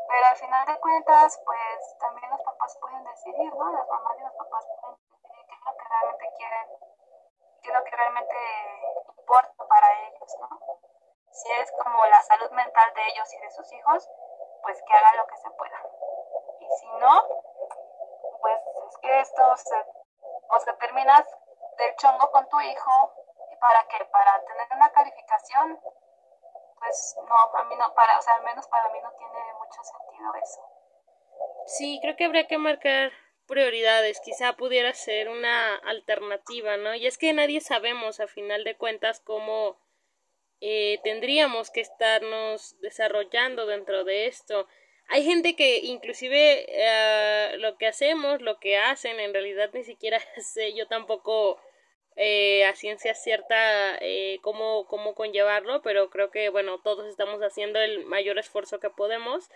pero 0.09 0.25
al 0.25 0.35
final 0.35 0.65
de 0.65 0.79
cuentas, 0.79 1.41
pues 1.45 1.97
también 1.99 2.29
los 2.31 2.41
papás 2.41 2.77
pueden 2.81 3.03
decidir, 3.05 3.53
¿no? 3.53 3.71
Las 3.71 3.87
mamás 3.87 4.17
y 4.17 4.23
los 4.23 4.33
papás 4.33 4.67
pueden 4.81 4.97
decidir 5.23 5.45
qué 5.47 5.53
es 5.53 5.65
lo 5.65 5.77
que 5.77 5.87
realmente 5.89 6.33
quieren, 6.35 6.67
qué 7.61 7.69
es 7.69 7.73
lo 7.73 7.83
que 7.83 7.95
realmente 7.95 8.35
importa 9.17 9.67
para 9.67 9.87
ellos, 10.01 10.37
¿no? 10.39 10.49
Si 11.31 11.51
es 11.51 11.71
como 11.81 12.05
la 12.07 12.21
salud 12.23 12.51
mental 12.51 12.93
de 12.93 13.07
ellos 13.07 13.33
y 13.33 13.39
de 13.39 13.51
sus 13.51 13.71
hijos, 13.71 14.09
pues 14.63 14.81
que 14.83 14.93
hagan 14.93 15.17
lo 15.17 15.27
que 15.27 15.37
se 15.37 15.49
pueda. 15.51 15.81
Y 16.59 16.67
si 16.79 16.87
no, 16.99 17.23
pues 18.41 18.61
es 18.89 18.97
que 18.97 19.19
esto 19.21 19.57
se, 19.57 19.85
o 20.49 20.59
sea, 20.59 20.77
terminas 20.77 21.25
del 21.79 21.95
chongo 21.95 22.31
con 22.31 22.47
tu 22.49 22.59
hijo, 22.61 23.13
¿y 23.51 23.55
para 23.57 23.87
qué? 23.87 24.05
Para 24.05 24.43
tener 24.45 24.67
una 24.75 24.91
calificación 24.91 25.79
pues 26.79 27.15
no, 27.17 27.59
a 27.59 27.63
mí 27.65 27.75
no, 27.75 27.93
para, 27.93 28.17
o 28.17 28.21
sea, 28.21 28.35
al 28.35 28.43
menos 28.43 28.67
para 28.67 28.89
mí 28.89 28.99
no 29.03 29.11
tiene 29.17 29.53
mucho 29.59 29.83
sentido 29.83 30.33
eso. 30.41 30.61
Sí, 31.67 31.99
creo 32.01 32.15
que 32.15 32.25
habría 32.25 32.47
que 32.47 32.57
marcar 32.57 33.11
prioridades, 33.47 34.21
quizá 34.21 34.53
pudiera 34.53 34.93
ser 34.93 35.29
una 35.29 35.75
alternativa, 35.75 36.77
¿no? 36.77 36.95
Y 36.95 37.07
es 37.07 37.17
que 37.17 37.33
nadie 37.33 37.61
sabemos 37.61 38.19
a 38.19 38.27
final 38.27 38.63
de 38.63 38.75
cuentas 38.75 39.19
cómo 39.19 39.77
eh, 40.61 40.99
tendríamos 41.03 41.69
que 41.69 41.81
estarnos 41.81 42.79
desarrollando 42.81 43.65
dentro 43.65 44.03
de 44.03 44.27
esto. 44.27 44.67
Hay 45.07 45.25
gente 45.25 45.55
que 45.55 45.79
inclusive 45.79 46.65
eh, 46.69 47.57
lo 47.57 47.77
que 47.77 47.87
hacemos, 47.87 48.41
lo 48.41 48.59
que 48.59 48.77
hacen, 48.77 49.19
en 49.19 49.33
realidad 49.33 49.71
ni 49.73 49.83
siquiera 49.83 50.19
sé, 50.41 50.73
yo 50.73 50.87
tampoco 50.87 51.59
eh, 52.21 52.65
a 52.65 52.75
ciencia 52.75 53.15
cierta 53.15 53.95
eh, 54.01 54.39
cómo, 54.41 54.85
cómo 54.87 55.15
conllevarlo, 55.15 55.81
pero 55.81 56.09
creo 56.09 56.31
que, 56.31 56.49
bueno, 56.49 56.79
todos 56.79 57.07
estamos 57.07 57.39
haciendo 57.41 57.79
el 57.79 58.05
mayor 58.05 58.37
esfuerzo 58.37 58.81
que 58.81 58.89
podemos. 58.89 59.49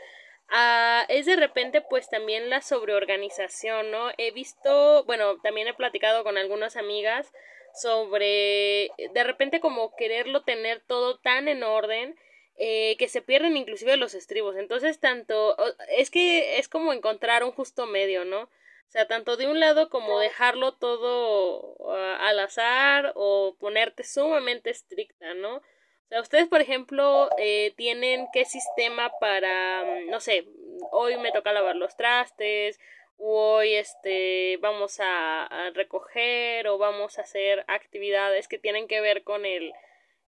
Ah, 0.47 1.05
es 1.09 1.25
de 1.25 1.35
repente 1.35 1.81
pues 1.81 2.09
también 2.09 2.49
la 2.49 2.61
sobreorganización, 2.61 3.91
¿no? 3.91 4.11
He 4.17 4.31
visto, 4.31 5.03
bueno, 5.03 5.41
también 5.41 5.67
he 5.67 5.73
platicado 5.73 6.23
con 6.23 6.37
algunas 6.37 6.77
amigas 6.77 7.33
sobre 7.73 8.91
de 8.97 9.23
repente 9.25 9.59
como 9.59 9.93
quererlo 9.97 10.43
tener 10.43 10.79
todo 10.87 11.17
tan 11.19 11.49
en 11.49 11.63
orden 11.63 12.15
eh, 12.55 12.95
que 12.97 13.09
se 13.09 13.21
pierden 13.21 13.57
inclusive 13.57 13.97
los 13.97 14.13
estribos. 14.13 14.55
Entonces, 14.55 15.01
tanto 15.01 15.57
es 15.89 16.09
que 16.09 16.59
es 16.59 16.69
como 16.69 16.93
encontrar 16.93 17.43
un 17.43 17.51
justo 17.51 17.87
medio, 17.87 18.23
¿no? 18.23 18.47
O 18.93 18.95
sea, 18.95 19.07
tanto 19.07 19.37
de 19.37 19.47
un 19.47 19.59
lado 19.59 19.89
como 19.89 20.19
dejarlo 20.19 20.73
todo 20.73 21.73
uh, 21.79 21.91
al 22.19 22.39
azar 22.39 23.11
o 23.15 23.55
ponerte 23.59 24.03
sumamente 24.03 24.69
estricta, 24.69 25.33
¿no? 25.33 25.55
O 25.55 25.61
sea, 26.09 26.21
ustedes, 26.21 26.47
por 26.47 26.61
ejemplo, 26.61 27.27
eh, 27.39 27.73
tienen 27.75 28.27
qué 28.31 28.45
sistema 28.45 29.11
para, 29.19 29.83
mm, 29.83 30.11
no 30.11 30.19
sé, 30.19 30.45
hoy 30.91 31.17
me 31.17 31.31
toca 31.31 31.51
lavar 31.53 31.75
los 31.75 31.97
trastes, 31.97 32.79
o 33.17 33.55
hoy 33.55 33.73
este 33.73 34.59
vamos 34.61 34.99
a, 34.99 35.45
a 35.45 35.71
recoger 35.71 36.67
o 36.67 36.77
vamos 36.77 37.17
a 37.17 37.23
hacer 37.23 37.65
actividades 37.67 38.47
que 38.47 38.59
tienen 38.59 38.87
que 38.87 39.01
ver 39.01 39.23
con 39.23 39.47
el 39.47 39.73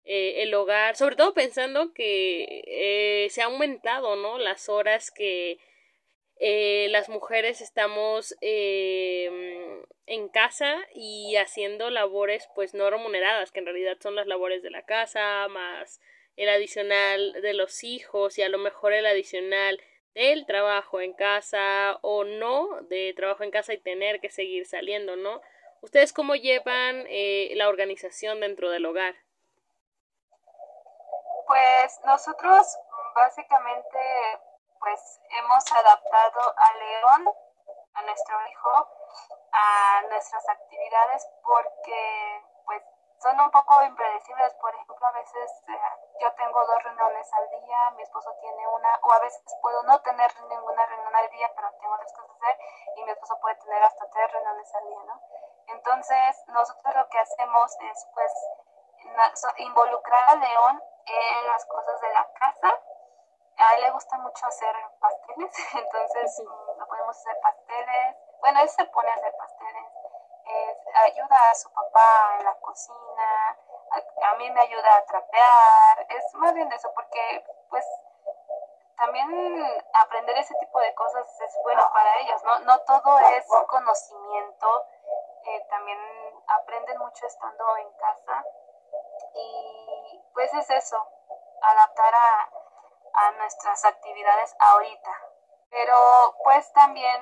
eh, 0.06 0.44
el 0.44 0.54
hogar, 0.54 0.96
sobre 0.96 1.18
todo 1.18 1.34
pensando 1.34 1.94
que 1.94 2.64
eh, 2.66 3.30
se 3.30 3.42
ha 3.42 3.46
aumentado, 3.46 4.16
¿no? 4.16 4.38
Las 4.38 4.70
horas 4.70 5.12
que 5.12 5.60
eh, 6.40 6.88
las 6.90 7.10
mujeres 7.10 7.62
estamos 7.62 8.36
em, 8.42 9.84
en 10.08 10.30
casa 10.30 10.76
y 10.94 11.36
haciendo 11.38 11.90
labores 11.90 12.50
pues 12.56 12.74
no 12.74 12.90
remuneradas, 12.90 13.52
que 13.52 13.60
en 13.60 13.66
realidad 13.66 13.98
son 14.02 14.16
las 14.16 14.28
labores 14.28 14.64
de 14.64 14.72
la 14.72 14.84
casa, 14.84 15.48
más 15.50 16.02
el 16.36 16.50
adicional 16.50 17.34
de 17.34 17.54
los 17.54 17.84
hijos 17.84 18.38
y 18.38 18.42
a 18.42 18.50
lo 18.50 18.58
mejor 18.58 18.94
el 18.94 19.06
adicional 19.06 19.80
del 20.16 20.46
trabajo 20.46 21.00
en 21.02 21.14
casa 21.14 22.00
o 22.02 22.24
no 22.24 22.82
de 22.90 23.14
trabajo 23.16 23.44
en 23.44 23.52
casa 23.52 23.74
y 23.74 23.78
tener 23.78 24.20
que 24.20 24.30
seguir 24.30 24.66
saliendo, 24.66 25.16
¿no? 25.16 25.42
¿Ustedes 25.82 26.14
cómo 26.14 26.36
llevan 26.36 27.06
la 27.52 27.68
organización 27.68 28.40
dentro 28.40 28.70
del 28.70 28.86
hogar? 28.86 29.16
Pues 31.46 32.00
nosotros 32.06 32.78
básicamente 33.16 34.00
pues 34.84 35.22
hemos 35.30 35.72
adaptado 35.72 36.54
a 36.58 36.74
León, 36.74 37.34
a 37.94 38.02
nuestro 38.02 38.36
hijo, 38.48 38.88
a 39.54 40.02
nuestras 40.10 40.50
actividades 40.50 41.26
porque 41.42 42.44
pues 42.66 42.84
son 43.20 43.40
un 43.40 43.50
poco 43.52 43.82
impredecibles. 43.84 44.54
Por 44.56 44.76
ejemplo, 44.76 45.08
a 45.08 45.12
veces 45.12 45.64
eh, 45.70 45.80
yo 46.20 46.34
tengo 46.34 46.66
dos 46.66 46.84
reuniones 46.84 47.34
al 47.34 47.50
día, 47.50 47.92
mi 47.96 48.04
esposo 48.04 48.36
tiene 48.42 48.68
una, 48.68 49.00
o 49.04 49.12
a 49.14 49.20
veces 49.20 49.42
puedo 49.62 49.84
no 49.84 50.02
tener 50.02 50.30
ninguna 50.50 50.86
reunión 50.86 51.16
al 51.16 51.30
día, 51.30 51.50
pero 51.56 51.72
tengo 51.80 51.96
las 51.96 52.12
cosas 52.12 52.38
que 52.38 52.46
hacer, 52.46 52.60
y 52.98 53.04
mi 53.06 53.12
esposo 53.12 53.40
puede 53.40 53.56
tener 53.56 53.84
hasta 53.84 54.10
tres 54.10 54.32
reuniones 54.34 54.76
al 54.76 54.88
día, 54.90 55.04
¿no? 55.06 55.22
Entonces, 55.68 56.44
nosotros 56.48 56.96
lo 56.96 57.08
que 57.08 57.20
hacemos 57.20 57.78
es 57.80 58.08
pues 58.14 58.34
involucrar 59.58 60.30
a 60.30 60.36
León 60.36 60.84
en 61.06 61.48
las 61.48 61.66
cosas 61.66 62.02
de 62.02 62.10
la 62.10 62.34
casa. 62.34 62.83
A 63.64 63.76
él 63.76 63.82
le 63.82 63.92
gusta 63.92 64.18
mucho 64.18 64.46
hacer 64.46 64.76
pasteles, 65.00 65.74
entonces 65.74 66.44
no 66.78 66.86
podemos 66.86 67.18
hacer 67.18 67.40
pasteles. 67.42 68.18
Bueno, 68.42 68.60
él 68.60 68.70
se 68.70 68.84
pone 68.86 69.10
a 69.10 69.14
hacer 69.14 69.34
pasteles. 69.38 69.88
ayuda 71.06 71.38
a 71.50 71.56
su 71.56 71.72
papá 71.72 72.36
en 72.40 72.46
la 72.46 72.56
cocina. 72.56 73.58
A, 74.22 74.34
mí 74.36 74.52
me 74.52 74.62
ayuda 74.62 74.98
a 74.98 75.06
trapear. 75.06 76.08
Es 76.10 76.34
más 76.36 76.54
bien 76.54 76.70
eso, 76.74 76.92
porque 76.94 77.46
pues 77.70 77.86
también 78.98 79.84
aprender 79.94 80.38
ese 80.38 80.56
tipo 80.56 80.80
de 80.80 80.94
cosas 80.96 81.26
es 81.40 81.58
bueno 81.64 81.90
para 81.94 82.20
ellos, 82.20 82.44
¿no? 82.44 82.60
No 82.60 82.80
todo 82.82 83.20
es 83.20 83.46
conocimiento. 83.68 84.88
Eh, 85.46 85.66
también 85.70 86.00
aprenden 86.48 86.98
mucho 86.98 87.28
estando 87.28 87.78
en 87.78 87.94
casa 87.94 88.46
y 89.36 90.22
pues 90.34 90.54
es 90.54 90.70
eso, 90.70 90.98
adaptar 91.62 92.14
a, 92.16 92.50
a 93.14 93.32
nuestras 93.32 93.86
actividades 93.86 94.56
ahorita. 94.60 95.12
Pero 95.70 95.96
pues 96.44 96.72
también 96.74 97.22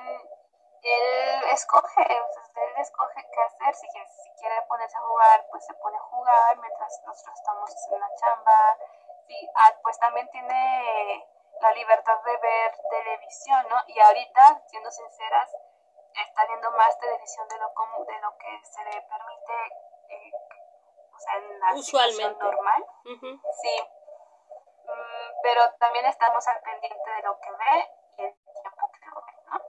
él 0.82 1.44
escoge, 1.52 2.02
él 2.02 2.72
escoge 2.78 3.26
qué 3.32 3.40
hacer, 3.42 3.74
si, 3.74 3.86
si 3.88 4.30
quiere 4.40 4.60
ponerse 4.68 4.96
a 4.96 5.00
jugar, 5.00 5.46
pues 5.50 5.64
se 5.64 5.74
pone 5.74 5.96
a 5.96 6.00
jugar 6.00 6.58
mientras 6.58 7.00
nosotros 7.06 7.38
estamos 7.38 7.70
en 7.92 8.00
la 8.00 8.08
chamba. 8.16 8.78
Sí, 9.26 9.48
ah, 9.56 9.74
pues 9.82 9.98
también 9.98 10.28
tiene 10.30 11.26
la 11.60 11.72
libertad 11.72 12.20
de 12.24 12.36
ver 12.38 12.72
televisión, 12.90 13.66
¿no? 13.70 13.76
Y 13.86 14.00
ahorita, 14.00 14.60
siendo 14.66 14.90
sinceras, 14.90 15.48
está 16.14 16.44
viendo 16.46 16.70
más 16.72 16.98
televisión 16.98 17.48
de 17.48 17.58
lo, 17.58 17.68
de 18.04 18.20
lo 18.20 18.36
que 18.36 18.60
se 18.64 18.84
le 18.84 19.00
permite 19.02 19.54
eh, 20.08 20.32
en 21.36 21.60
la 21.60 21.72
Usualmente. 21.74 22.44
normal. 22.44 22.86
Sí. 23.62 23.88
Pero 25.42 25.60
también 25.78 26.06
estamos 26.06 26.46
al 26.46 26.60
pendiente 26.60 27.10
de 27.10 27.22
lo 27.22 27.38
que 27.40 27.50
ve 27.50 27.90
y 28.18 28.22
el 28.24 28.34
tiempo 28.34 28.90
que 28.92 29.06
lo 29.06 29.22
ve, 29.26 29.32
¿no? 29.46 29.60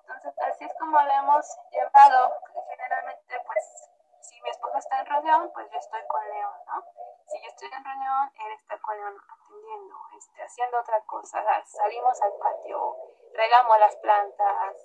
Entonces, 0.00 0.38
así 0.40 0.64
es 0.64 0.74
como 0.78 1.00
lo 1.00 1.10
hemos 1.10 1.58
llevado. 1.70 2.34
Generalmente, 2.68 3.40
pues, 3.46 3.90
si 4.20 4.40
mi 4.42 4.50
esposo 4.50 4.78
está 4.78 5.00
en 5.00 5.06
reunión, 5.06 5.50
pues 5.52 5.70
yo 5.70 5.78
estoy 5.78 6.06
con 6.06 6.28
León, 6.28 6.58
¿no? 6.66 6.84
Si 7.28 7.40
yo 7.42 7.48
estoy 7.48 7.68
en 7.72 7.84
reunión, 7.84 8.32
él 8.34 8.52
está 8.52 8.78
con 8.80 8.96
León 8.96 9.16
atendiendo, 9.30 9.96
este, 10.16 10.42
haciendo 10.42 10.80
otra 10.80 11.00
cosa. 11.02 11.42
Salimos 11.66 12.20
al 12.22 12.32
patio, 12.34 12.96
regamos 13.34 13.78
las 13.78 13.96
plantas. 13.96 14.76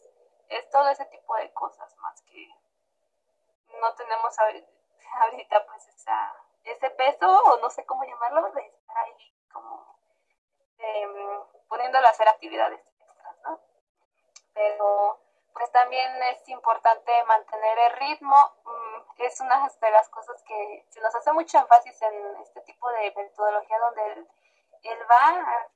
Es 0.50 0.70
todo 0.70 0.90
ese 0.90 1.06
tipo 1.06 1.36
de 1.36 1.52
cosas 1.54 1.96
más 1.98 2.22
que 2.24 2.48
no 3.80 3.94
tenemos 3.96 4.38
ahorita 5.22 5.66
pues 5.66 5.88
esa, 5.88 6.36
ese 6.64 6.90
peso, 6.92 7.28
o 7.28 7.58
no 7.58 7.70
sé 7.70 7.86
cómo 7.86 8.04
llamarlo, 8.04 8.52
de 8.52 8.66
estar 8.68 8.98
ahí 8.98 9.33
eh, 10.84 11.40
poniéndolo 11.68 12.08
a 12.08 12.12
hacer 12.12 12.28
actividades 12.28 12.80
extras, 12.80 13.36
¿no? 13.44 13.60
Pero 14.54 15.20
pues 15.54 15.72
también 15.72 16.12
es 16.24 16.50
importante 16.50 17.12
mantener 17.26 17.78
el 17.80 17.92
ritmo, 17.94 18.36
mm, 18.66 19.22
es 19.22 19.40
una 19.40 19.70
de 19.70 19.92
las 19.92 20.10
cosas 20.10 20.42
que 20.44 20.86
se 20.90 21.00
nos 21.02 21.14
hace 21.16 21.32
mucho 21.32 21.58
énfasis 21.60 22.02
en 22.02 22.36
este 22.42 22.62
tipo 22.62 22.90
de 22.90 23.14
metodología 23.16 23.80
donde 23.80 24.14
él, 24.14 24.28
va 25.10 25.28
a, 25.30 25.68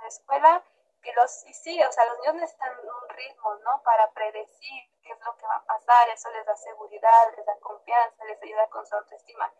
la 0.00 0.08
escuela 0.08 0.64
que 1.02 1.12
los, 1.12 1.46
y 1.46 1.54
sí, 1.54 1.82
o 1.82 1.92
sea, 1.92 2.04
los 2.06 2.18
niños 2.20 2.34
necesitan 2.34 2.72
un 2.78 3.08
ritmo, 3.10 3.54
¿no? 3.56 3.82
Para 3.82 4.10
predecir 4.12 4.82
qué 5.02 5.12
es 5.12 5.20
lo 5.24 5.36
que 5.36 5.46
va 5.46 5.56
a 5.56 5.64
pasar, 5.64 6.08
eso 6.08 6.30
les 6.30 6.44
da 6.46 6.56
seguridad, 6.56 7.36
les 7.36 7.46
da 7.46 7.58
confianza, 7.60 8.24
les 8.24 8.42
ayuda 8.42 8.68
con 8.68 8.86
su 8.86 8.96
autoestima. 8.96 9.52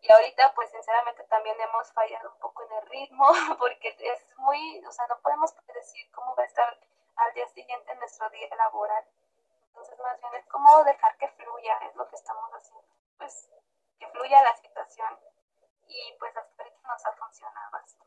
Y 0.00 0.12
ahorita, 0.12 0.54
pues 0.54 0.70
sinceramente 0.70 1.24
también 1.24 1.56
hemos 1.60 1.92
fallado 1.92 2.30
un 2.30 2.38
poco 2.38 2.64
en 2.64 2.72
el 2.72 2.86
ritmo, 2.88 3.26
porque 3.58 3.96
es 3.98 4.38
muy, 4.38 4.84
o 4.84 4.92
sea, 4.92 5.06
no 5.08 5.18
podemos 5.20 5.52
predecir 5.52 6.10
cómo 6.12 6.34
va 6.36 6.42
a 6.42 6.46
estar 6.46 6.78
al 7.16 7.34
día 7.34 7.48
siguiente 7.48 7.94
nuestro 7.96 8.28
día 8.30 8.48
laboral. 8.56 9.04
Entonces, 9.68 9.98
más 9.98 10.20
bien 10.20 10.34
es 10.34 10.46
como 10.46 10.84
dejar 10.84 11.16
que 11.18 11.28
fluya, 11.28 11.78
es 11.88 11.96
lo 11.96 12.08
que 12.08 12.16
estamos 12.16 12.50
haciendo. 12.50 12.88
Pues 13.18 13.50
que 13.98 14.06
fluya 14.08 14.42
la 14.42 14.56
situación. 14.56 15.18
Y 15.86 16.16
pues 16.18 16.36
hasta 16.36 16.62
ahorita 16.62 16.88
nos 16.88 17.06
ha 17.06 17.12
funcionado 17.12 17.76
así. 17.76 17.98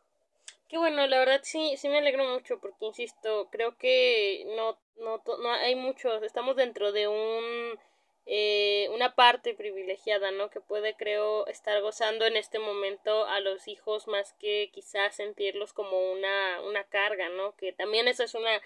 Qué 0.70 0.78
bueno, 0.78 1.06
la 1.06 1.20
verdad 1.20 1.42
sí, 1.44 1.76
sí 1.76 1.90
me 1.90 1.98
alegro 1.98 2.24
mucho 2.24 2.58
porque, 2.62 2.86
insisto, 2.86 3.50
creo 3.50 3.76
que 3.78 4.46
no, 4.56 4.80
no, 4.96 5.22
no 5.40 5.52
hay 5.52 5.76
muchos, 5.76 6.24
estamos 6.24 6.56
dentro 6.56 6.94
de 6.94 7.10
un, 7.10 7.78
eh, 8.26 8.88
una 8.94 9.16
parte 9.16 9.54
privilegiada, 9.54 10.32
¿no? 10.32 10.50
Que 10.50 10.62
puede, 10.62 10.96
creo, 10.96 11.48
estar 11.48 11.82
gozando 11.82 12.26
en 12.26 12.38
este 12.38 12.60
momento 12.60 13.26
a 13.26 13.40
los 13.40 13.68
hijos 13.68 14.08
más 14.08 14.34
que 14.34 14.70
quizás 14.74 15.16
sentirlos 15.16 15.74
como 15.74 16.12
una, 16.12 16.62
una 16.62 16.84
carga, 16.84 17.30
¿no? 17.30 17.56
Que 17.56 17.74
también 17.74 18.08
eso 18.08 18.24
es 18.24 18.36
una 18.36 18.62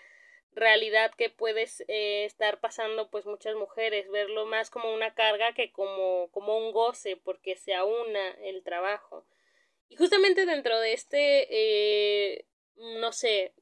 realidad 0.56 1.12
que 1.18 1.30
puedes 1.30 1.82
eh, 1.88 2.26
estar 2.26 2.60
pasando 2.60 3.10
pues 3.10 3.26
muchas 3.26 3.56
mujeres, 3.56 4.10
verlo 4.10 4.45
más 4.45 4.70
como 4.70 4.93
una 4.93 5.14
carga 5.14 5.53
que 5.53 5.72
como, 5.72 6.30
como 6.32 6.58
un 6.58 6.72
goce 6.72 7.18
porque 7.18 7.56
se 7.56 7.74
aúna 7.74 8.32
el 8.41 8.64
trabajo. 8.64 9.26
Y 9.89 9.95
justamente 9.97 10.45
dentro 10.45 10.80
de 10.80 10.93
este, 10.93 11.47
eh, 11.49 12.45
no 12.76 13.12
sé, 13.12 13.53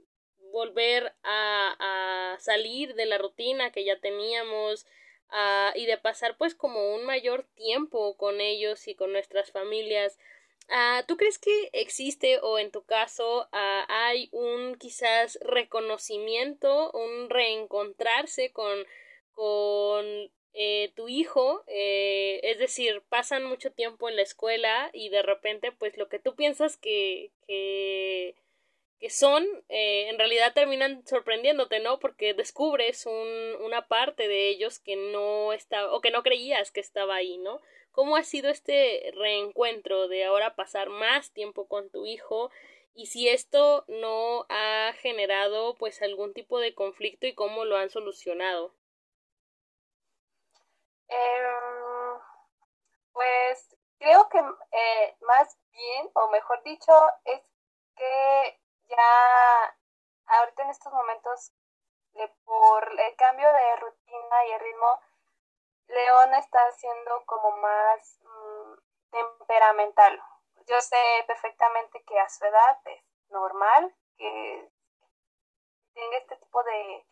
volver 0.52 1.14
a, 1.24 2.34
a, 2.34 2.40
salir 2.40 2.94
de 2.94 3.06
la 3.06 3.18
rutina 3.18 3.72
que 3.72 3.84
ya 3.84 4.00
teníamos 4.00 4.86
uh, 5.34 5.78
y 5.78 5.86
de 5.86 5.98
pasar 5.98 6.38
pues 6.38 6.56
como 6.56 6.94
un 6.96 7.06
mayor 7.06 7.46
tiempo 7.56 8.16
con 8.16 8.40
ellos 8.40 8.88
y 8.88 8.96
con 8.96 9.12
nuestras 9.12 9.52
familias. 9.52 10.18
Uh, 10.70 11.06
¿Tú 11.08 11.18
crees 11.18 11.40
que 11.40 11.70
existe 11.74 12.40
o 12.40 12.58
en 12.58 12.72
tu 12.72 12.86
caso 12.86 13.50
uh, 13.52 13.86
hay 13.90 14.30
un 14.32 14.76
quizás 14.76 15.38
reconocimiento, 15.42 16.92
un 16.92 17.30
reencontrarse 17.30 18.54
con, 18.54 18.86
con 19.34 20.32
eh, 20.56 20.92
tu 20.96 21.10
hijo, 21.10 21.64
eh, 21.68 22.40
es 22.44 22.60
decir, 22.60 23.02
pasan 23.10 23.44
mucho 23.44 23.72
tiempo 23.72 24.08
en 24.08 24.16
la 24.16 24.22
escuela 24.22 24.92
y 24.94 25.10
de 25.10 25.24
repente 25.24 25.72
pues 25.72 25.98
lo 25.98 26.10
que 26.10 26.20
tú 26.20 26.36
piensas 26.36 26.78
que, 26.78 27.32
que, 27.48 28.36
que 29.04 29.10
son, 29.10 29.46
eh, 29.68 30.08
en 30.08 30.18
realidad 30.18 30.54
terminan 30.54 31.06
sorprendiéndote, 31.06 31.82
¿no? 31.82 32.00
Porque 32.00 32.34
descubres 32.34 33.06
un, 33.06 33.58
una 33.60 33.86
parte 33.90 34.30
de 34.30 34.48
ellos 34.48 34.80
que 34.80 34.96
no 34.96 35.52
estaba, 35.52 35.94
o 35.94 36.00
que 36.00 36.10
no 36.10 36.24
creías 36.24 36.72
que 36.72 36.80
estaba 36.80 37.16
ahí, 37.16 37.38
¿no? 37.38 37.60
¿Cómo 37.92 38.16
ha 38.16 38.24
sido 38.24 38.50
este 38.50 39.12
reencuentro 39.14 40.08
de 40.08 40.24
ahora 40.24 40.56
pasar 40.56 40.88
más 40.88 41.34
tiempo 41.34 41.68
con 41.68 41.90
tu 41.90 42.06
hijo? 42.06 42.50
Y 42.94 43.08
si 43.08 43.28
esto 43.28 43.84
no 43.90 44.46
ha 44.48 44.94
generado 44.94 45.76
pues 45.76 46.02
algún 46.02 46.34
tipo 46.34 46.62
de 46.62 46.74
conflicto 46.74 47.28
y 47.28 47.36
cómo 47.36 47.66
lo 47.66 47.76
han 47.76 47.90
solucionado. 47.90 48.74
Em, 51.10 52.20
pues 53.12 53.76
creo 54.00 54.30
que 54.30 54.40
eh, 54.40 55.16
más 55.28 55.58
bien, 55.74 56.10
o 56.14 56.30
mejor 56.32 56.64
dicho, 56.64 56.94
es 57.26 57.42
que 57.98 58.63
ya 58.96 59.78
ahorita 60.26 60.64
en 60.64 60.70
estos 60.70 60.94
momentos, 60.94 61.54
por 62.46 63.00
el 63.00 63.16
cambio 63.16 63.52
de 63.52 63.76
rutina 63.78 64.46
y 64.48 64.52
el 64.52 64.60
ritmo, 64.60 65.00
León 65.88 66.34
está 66.36 66.72
siendo 66.74 67.26
como 67.26 67.58
más 67.58 68.20
mm, 68.22 68.74
temperamental. 69.12 70.22
Yo 70.68 70.80
sé 70.82 70.98
perfectamente 71.28 72.04
que 72.04 72.20
a 72.20 72.30
su 72.30 72.46
edad 72.46 72.80
es 72.86 73.04
normal 73.30 73.94
que 74.18 74.72
tenga 75.94 76.18
este 76.18 76.38
tipo 76.38 76.64
de, 76.64 77.06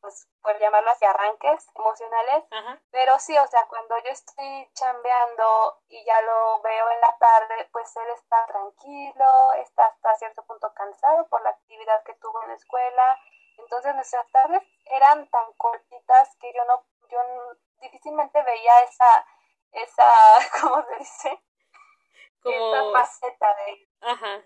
pues, 0.00 0.28
por 0.42 0.58
llamarlo 0.58 0.90
así, 0.90 1.04
arranques 1.04 1.66
emocionales. 1.74 2.44
Pero 2.90 3.18
sí, 3.18 3.36
o 3.36 3.46
sea, 3.46 3.66
cuando 3.68 3.98
yo 3.98 4.10
estoy 4.10 4.70
chambeando 4.74 5.82
y 5.88 6.04
ya 6.04 6.20
lo 6.22 6.60
veo 6.62 6.90
en 6.90 7.00
la 7.00 7.16
tarde, 7.18 7.68
pues 7.72 7.94
él 7.96 8.08
está 8.14 8.46
tranquilo, 8.46 9.52
está 9.54 9.86
hasta 9.86 10.14
cierto 10.16 10.44
punto 10.44 10.72
cansado 10.74 11.26
por 11.28 11.42
la 11.42 11.50
actividad 11.50 12.02
que 12.04 12.14
tuvo 12.14 12.42
en 12.42 12.48
la 12.48 12.54
escuela. 12.54 13.20
Entonces 13.58 13.94
nuestras 13.94 14.30
tardes 14.30 14.62
eran 14.84 15.28
tan 15.28 15.52
cortitas 15.54 16.36
que 16.36 16.52
yo 16.52 16.64
no, 16.64 16.84
yo 17.08 17.18
difícilmente 17.80 18.42
veía 18.42 18.82
esa, 18.82 19.26
esa, 19.72 20.04
¿cómo 20.60 20.84
se 20.84 20.96
dice? 20.98 21.42
Esa 22.44 22.92
faceta 22.92 23.54
de 23.54 23.88
Ajá. 24.02 24.44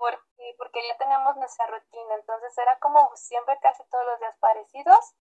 Porque, 0.00 0.54
porque 0.56 0.80
ya 0.88 0.96
teníamos 0.96 1.36
nuestra 1.36 1.66
rutina, 1.66 2.14
entonces 2.14 2.56
era 2.56 2.78
como 2.78 3.14
siempre 3.16 3.58
casi 3.60 3.84
todos 3.90 4.06
los 4.06 4.18
días 4.18 4.34
parecidos 4.38 5.14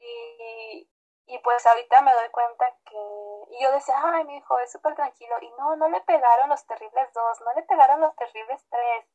y, 0.00 0.90
y 1.26 1.38
pues 1.38 1.64
ahorita 1.64 2.02
me 2.02 2.12
doy 2.12 2.28
cuenta 2.30 2.66
que, 2.84 2.96
y 3.50 3.62
yo 3.62 3.70
decía, 3.70 3.94
ay, 4.02 4.24
mi 4.24 4.38
hijo 4.38 4.58
es 4.58 4.72
súper 4.72 4.96
tranquilo, 4.96 5.36
y 5.40 5.50
no, 5.52 5.76
no 5.76 5.88
le 5.88 6.00
pegaron 6.00 6.48
los 6.48 6.66
terribles 6.66 7.12
dos, 7.12 7.40
no 7.42 7.52
le 7.54 7.62
pegaron 7.62 8.00
los 8.00 8.14
terribles 8.16 8.60
tres, 8.68 9.06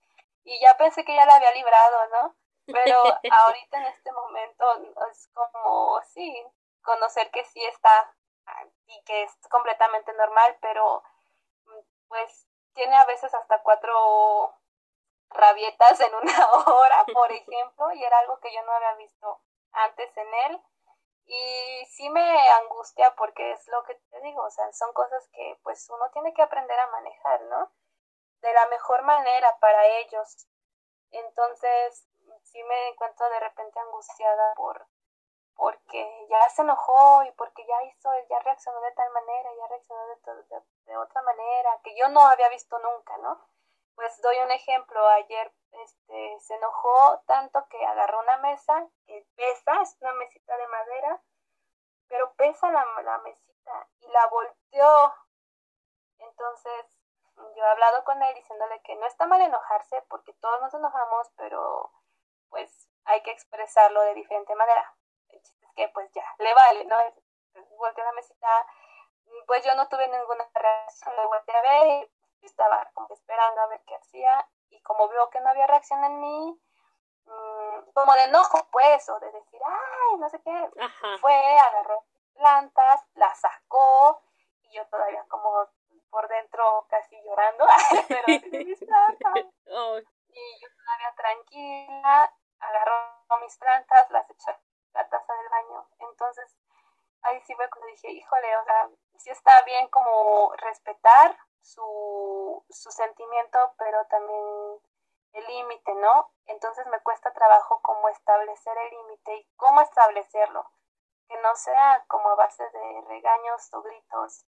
y 0.46 0.58
ya 0.62 0.78
pensé 0.78 1.04
que 1.04 1.14
ya 1.14 1.26
la 1.26 1.36
había 1.36 1.52
librado, 1.52 2.08
¿no? 2.08 2.36
Pero 2.68 3.04
ahorita 3.46 3.78
en 3.80 3.86
este 3.88 4.12
momento 4.14 4.66
es 5.12 5.28
como, 5.34 6.02
sí, 6.04 6.48
conocer 6.82 7.30
que 7.32 7.44
sí 7.44 7.62
está 7.66 8.14
y 8.86 9.04
que 9.04 9.24
es 9.24 9.38
completamente 9.50 10.14
normal, 10.14 10.58
pero 10.62 11.04
pues 12.08 12.48
tiene 12.74 12.96
a 12.96 13.04
veces 13.04 13.34
hasta 13.34 13.62
cuatro 13.62 14.56
rabietas 15.30 16.00
en 16.00 16.14
una 16.16 16.52
hora, 16.68 17.06
por 17.14 17.32
ejemplo, 17.32 17.92
y 17.94 18.04
era 18.04 18.20
algo 18.20 18.40
que 18.40 18.54
yo 18.54 18.62
no 18.64 18.72
había 18.72 18.94
visto 18.96 19.42
antes 19.72 20.16
en 20.18 20.34
él. 20.34 20.62
Y 21.26 21.86
sí 21.88 22.10
me 22.10 22.50
angustia 22.62 23.14
porque 23.16 23.52
es 23.52 23.68
lo 23.68 23.84
que 23.84 23.96
te 23.96 24.22
digo, 24.22 24.44
o 24.44 24.50
sea, 24.50 24.72
son 24.72 24.94
cosas 24.94 25.28
que 25.34 25.60
pues 25.62 25.90
uno 25.90 26.10
tiene 26.12 26.34
que 26.34 26.42
aprender 26.42 26.80
a 26.80 26.88
manejar, 26.88 27.42
¿no? 27.44 27.72
De 28.42 28.54
la 28.54 28.66
mejor 28.68 29.02
manera 29.04 29.58
para 29.60 29.86
ellos. 29.86 30.48
Entonces, 31.12 32.08
sí 32.44 32.64
me 32.64 32.88
encuentro 32.90 33.30
de 33.30 33.40
repente 33.42 33.80
angustiada 33.80 34.54
por 34.56 34.88
porque 35.58 36.28
ya 36.30 36.50
se 36.50 36.62
enojó 36.62 37.24
y 37.24 37.32
porque 37.32 37.66
ya 37.66 37.84
hizo, 37.84 38.10
ya 38.30 38.40
reaccionó 38.40 38.80
de 38.80 38.92
tal 38.92 39.12
manera, 39.12 39.50
ya 39.56 39.68
reaccionó 39.68 40.06
de, 40.08 40.64
de, 40.86 40.98
otra 40.98 41.22
manera, 41.24 41.80
que 41.84 41.96
yo 41.96 42.08
no 42.10 42.22
había 42.22 42.48
visto 42.50 42.78
nunca, 42.78 43.18
¿no? 43.18 43.42
Pues 43.98 44.22
doy 44.22 44.38
un 44.46 44.52
ejemplo, 44.52 45.08
ayer 45.08 45.52
este, 45.72 46.40
se 46.42 46.54
enojó 46.54 47.20
tanto 47.26 47.68
que 47.68 47.84
agarró 47.84 48.20
una 48.20 48.38
mesa 48.38 48.88
que 49.08 49.26
pesa, 49.36 49.82
es 49.82 49.98
una 50.02 50.14
mesita 50.14 50.56
de 50.56 50.68
madera, 50.68 51.20
pero 52.08 52.32
pesa 52.36 52.70
la, 52.72 53.18
mesita 53.24 53.88
y 54.02 54.08
la 54.10 54.28
volteó. 54.28 55.16
Entonces, 56.20 56.86
yo 57.56 57.64
he 57.64 57.70
hablado 57.70 58.04
con 58.04 58.22
él 58.22 58.36
diciéndole 58.36 58.80
que 58.84 58.96
no 58.98 59.08
está 59.08 59.26
mal 59.26 59.42
enojarse 59.42 60.00
porque 60.10 60.32
todos 60.34 60.62
nos 60.62 60.76
enojamos, 60.76 61.32
pero 61.36 61.92
pues 62.50 62.88
hay 63.06 63.24
que 63.24 63.32
expresarlo 63.32 64.00
de 64.02 64.14
diferente 64.14 64.54
manera 64.54 64.96
que 65.76 65.90
pues 65.90 66.12
ya, 66.12 66.36
le 66.38 66.54
vale, 66.54 66.86
¿no? 66.86 66.98
Volteé 67.78 68.04
a 68.04 68.06
la 68.06 68.14
mesita, 68.14 68.68
pues 69.48 69.66
yo 69.66 69.74
no 69.74 69.90
tuve 69.90 70.08
ninguna 70.08 70.48
reacción, 70.54 71.16
lo 71.16 71.30
volteé 71.30 71.56
a 71.56 71.62
ver 71.62 71.88
y 71.88 72.17
estaba 72.46 72.90
como 72.94 73.14
esperando 73.14 73.62
a 73.62 73.68
ver 73.68 73.82
qué 73.86 73.96
hacía 73.96 74.48
y 74.70 74.82
como 74.82 75.08
vio 75.10 75.30
que 75.30 75.40
no 75.42 75.50
había 75.50 75.68
reacción 75.68 76.04
en 76.04 76.20
mí, 76.20 76.62
mm, 77.26 77.92
como 77.94 78.14
de 78.14 78.24
enojo 78.24 78.68
pues, 78.72 79.08
o 79.10 79.20
de 79.20 79.32
decir, 79.32 79.60
ay, 79.66 80.18
no 80.18 80.30
sé 80.30 80.42
qué, 80.42 80.70
fue, 81.20 81.60
agarró 81.60 82.06
plantas, 82.34 83.04
la 83.16 83.34
sacó 83.36 84.22
y 84.62 84.76
yo 84.76 84.86
todavía 84.88 85.26
como 85.28 85.68
por 86.10 86.28
dentro 86.28 86.86
casi 86.90 87.16
llorando, 87.24 87.66
pero 88.08 88.24
mis 88.28 88.80
plantas. 88.86 89.46
Y 90.30 90.60
yo 90.62 90.68
todavía 90.78 91.14
tranquila, 91.16 92.34
agarró 92.60 93.40
mis 93.42 93.58
plantas, 93.58 94.10
las 94.12 94.30
echó 94.30 94.52
la 94.94 95.08
taza 95.10 95.34
del 95.34 95.50
baño. 95.50 95.88
Entonces, 96.00 96.56
ahí 97.24 97.42
sí 97.42 97.56
fue 97.56 97.70
cuando 97.70 97.88
dije, 97.88 98.10
híjole, 98.12 98.58
o 98.58 98.64
sea, 98.64 98.90
sí 99.18 99.30
está 99.30 99.62
bien 99.64 99.88
como 99.90 100.54
respetar 100.58 101.38
su, 101.62 102.64
su 102.70 102.92
sentimiento, 102.92 103.60
pero 103.78 104.06
también 104.06 104.80
el 105.34 105.46
límite, 105.46 105.94
¿no? 105.96 106.32
Entonces 106.46 106.86
me 106.88 107.00
cuesta 107.02 107.32
trabajo 107.34 107.82
como 107.82 108.10
establecer 108.10 108.78
el 108.78 108.90
límite 108.92 109.36
y 109.36 109.48
cómo 109.56 109.82
establecerlo. 109.82 110.70
Que 111.28 111.38
no 111.38 111.56
sea 111.56 112.06
como 112.08 112.30
a 112.30 112.36
base 112.36 112.64
de 112.64 113.02
regaños 113.08 113.74
o 113.74 113.82
gritos. 113.82 114.46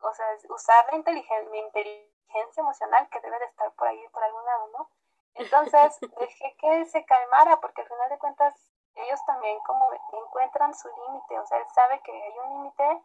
O 0.00 0.12
sea, 0.12 0.26
usar 0.50 0.86
la 0.90 0.96
inteligencia, 0.96 1.50
mi 1.50 1.58
inteligencia 1.58 2.60
emocional 2.60 3.08
que 3.10 3.20
debe 3.20 3.38
de 3.40 3.46
estar 3.46 3.72
por 3.74 3.88
ahí, 3.88 4.08
por 4.08 4.22
algún 4.22 4.44
lado, 4.44 4.68
¿no? 4.68 4.90
Entonces 5.34 5.98
dejé 6.20 6.56
que 6.58 6.84
se 6.86 7.04
calmara 7.04 7.60
porque 7.60 7.82
al 7.82 7.88
final 7.88 8.08
de 8.10 8.18
cuentas 8.18 8.54
ellos 8.96 9.24
también 9.26 9.58
como 9.60 9.92
encuentran 10.12 10.74
su 10.74 10.88
límite, 10.88 11.38
o 11.38 11.46
sea, 11.46 11.58
él 11.58 11.66
sabe 11.74 12.00
que 12.02 12.12
hay 12.12 12.38
un 12.38 12.48
límite, 12.50 13.02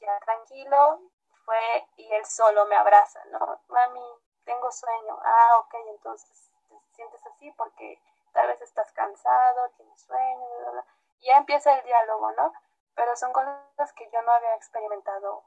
ya 0.00 0.18
tranquilo, 0.20 1.00
fue 1.44 1.88
y 1.96 2.12
él 2.12 2.24
solo 2.26 2.66
me 2.66 2.76
abraza, 2.76 3.24
¿no? 3.26 3.60
Mami, 3.68 4.04
tengo 4.44 4.70
sueño, 4.70 5.18
ah, 5.22 5.58
ok, 5.60 5.74
entonces 5.88 6.50
te 6.68 6.94
sientes 6.94 7.24
así 7.26 7.50
porque 7.52 8.00
tal 8.32 8.48
vez 8.48 8.60
estás 8.62 8.90
cansado, 8.92 9.68
tienes 9.76 10.00
sueño, 10.02 10.84
y 11.20 11.26
ya 11.26 11.36
empieza 11.36 11.72
el 11.74 11.84
diálogo, 11.84 12.32
¿no? 12.32 12.52
Pero 12.94 13.16
son 13.16 13.32
cosas 13.32 13.92
que 13.94 14.10
yo 14.10 14.20
no 14.22 14.32
había 14.32 14.54
experimentado 14.54 15.44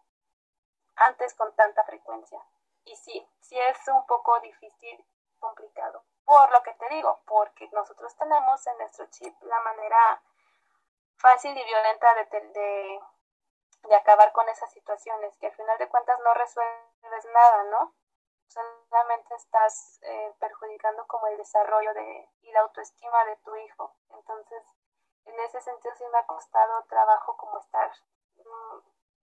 antes 0.96 1.34
con 1.36 1.54
tanta 1.56 1.84
frecuencia. 1.84 2.42
Y 2.86 2.96
sí, 2.96 3.28
sí 3.42 3.60
es 3.60 3.88
un 3.88 4.06
poco 4.06 4.40
difícil, 4.40 5.06
complicado. 5.40 6.04
Por 6.26 6.52
lo 6.52 6.64
que 6.64 6.74
te 6.74 6.90
digo, 6.90 7.22
porque 7.26 7.70
nosotros 7.72 8.16
tenemos 8.18 8.66
en 8.68 8.78
nuestro 8.80 9.06
chip 9.12 9.36
la 9.44 9.60
manera 9.60 10.22
fácil 11.18 11.56
y 11.56 11.64
violenta 11.64 12.14
de, 12.16 12.42
de, 12.50 13.00
de 13.84 13.96
acabar 13.96 14.32
con 14.32 14.50
esas 14.50 14.72
situaciones, 14.72 15.38
que 15.38 15.48
al 15.48 15.54
final 15.54 15.78
de 15.78 15.88
cuentas 15.88 16.20
no 16.20 16.34
resuelves 16.34 17.26
nada, 17.32 17.64
¿no? 17.66 17.94
Solamente 18.48 19.36
estás 19.36 20.00
eh, 20.02 20.34
perjudicando 20.40 21.06
como 21.08 21.28
el 21.28 21.38
desarrollo 21.38 21.94
de, 21.94 22.30
y 22.42 22.52
la 22.52 22.62
autoestima 22.62 23.24
de 23.26 23.38
tu 23.38 23.56
hijo. 23.58 23.96
Entonces, 24.10 24.64
en 25.26 25.40
ese 25.42 25.62
sentido 25.62 25.94
sí 25.96 26.04
me 26.12 26.18
ha 26.20 26.26
costado 26.26 26.84
trabajo 26.86 27.38
como 27.38 27.60
estar 27.60 27.92
mm, 28.38 28.80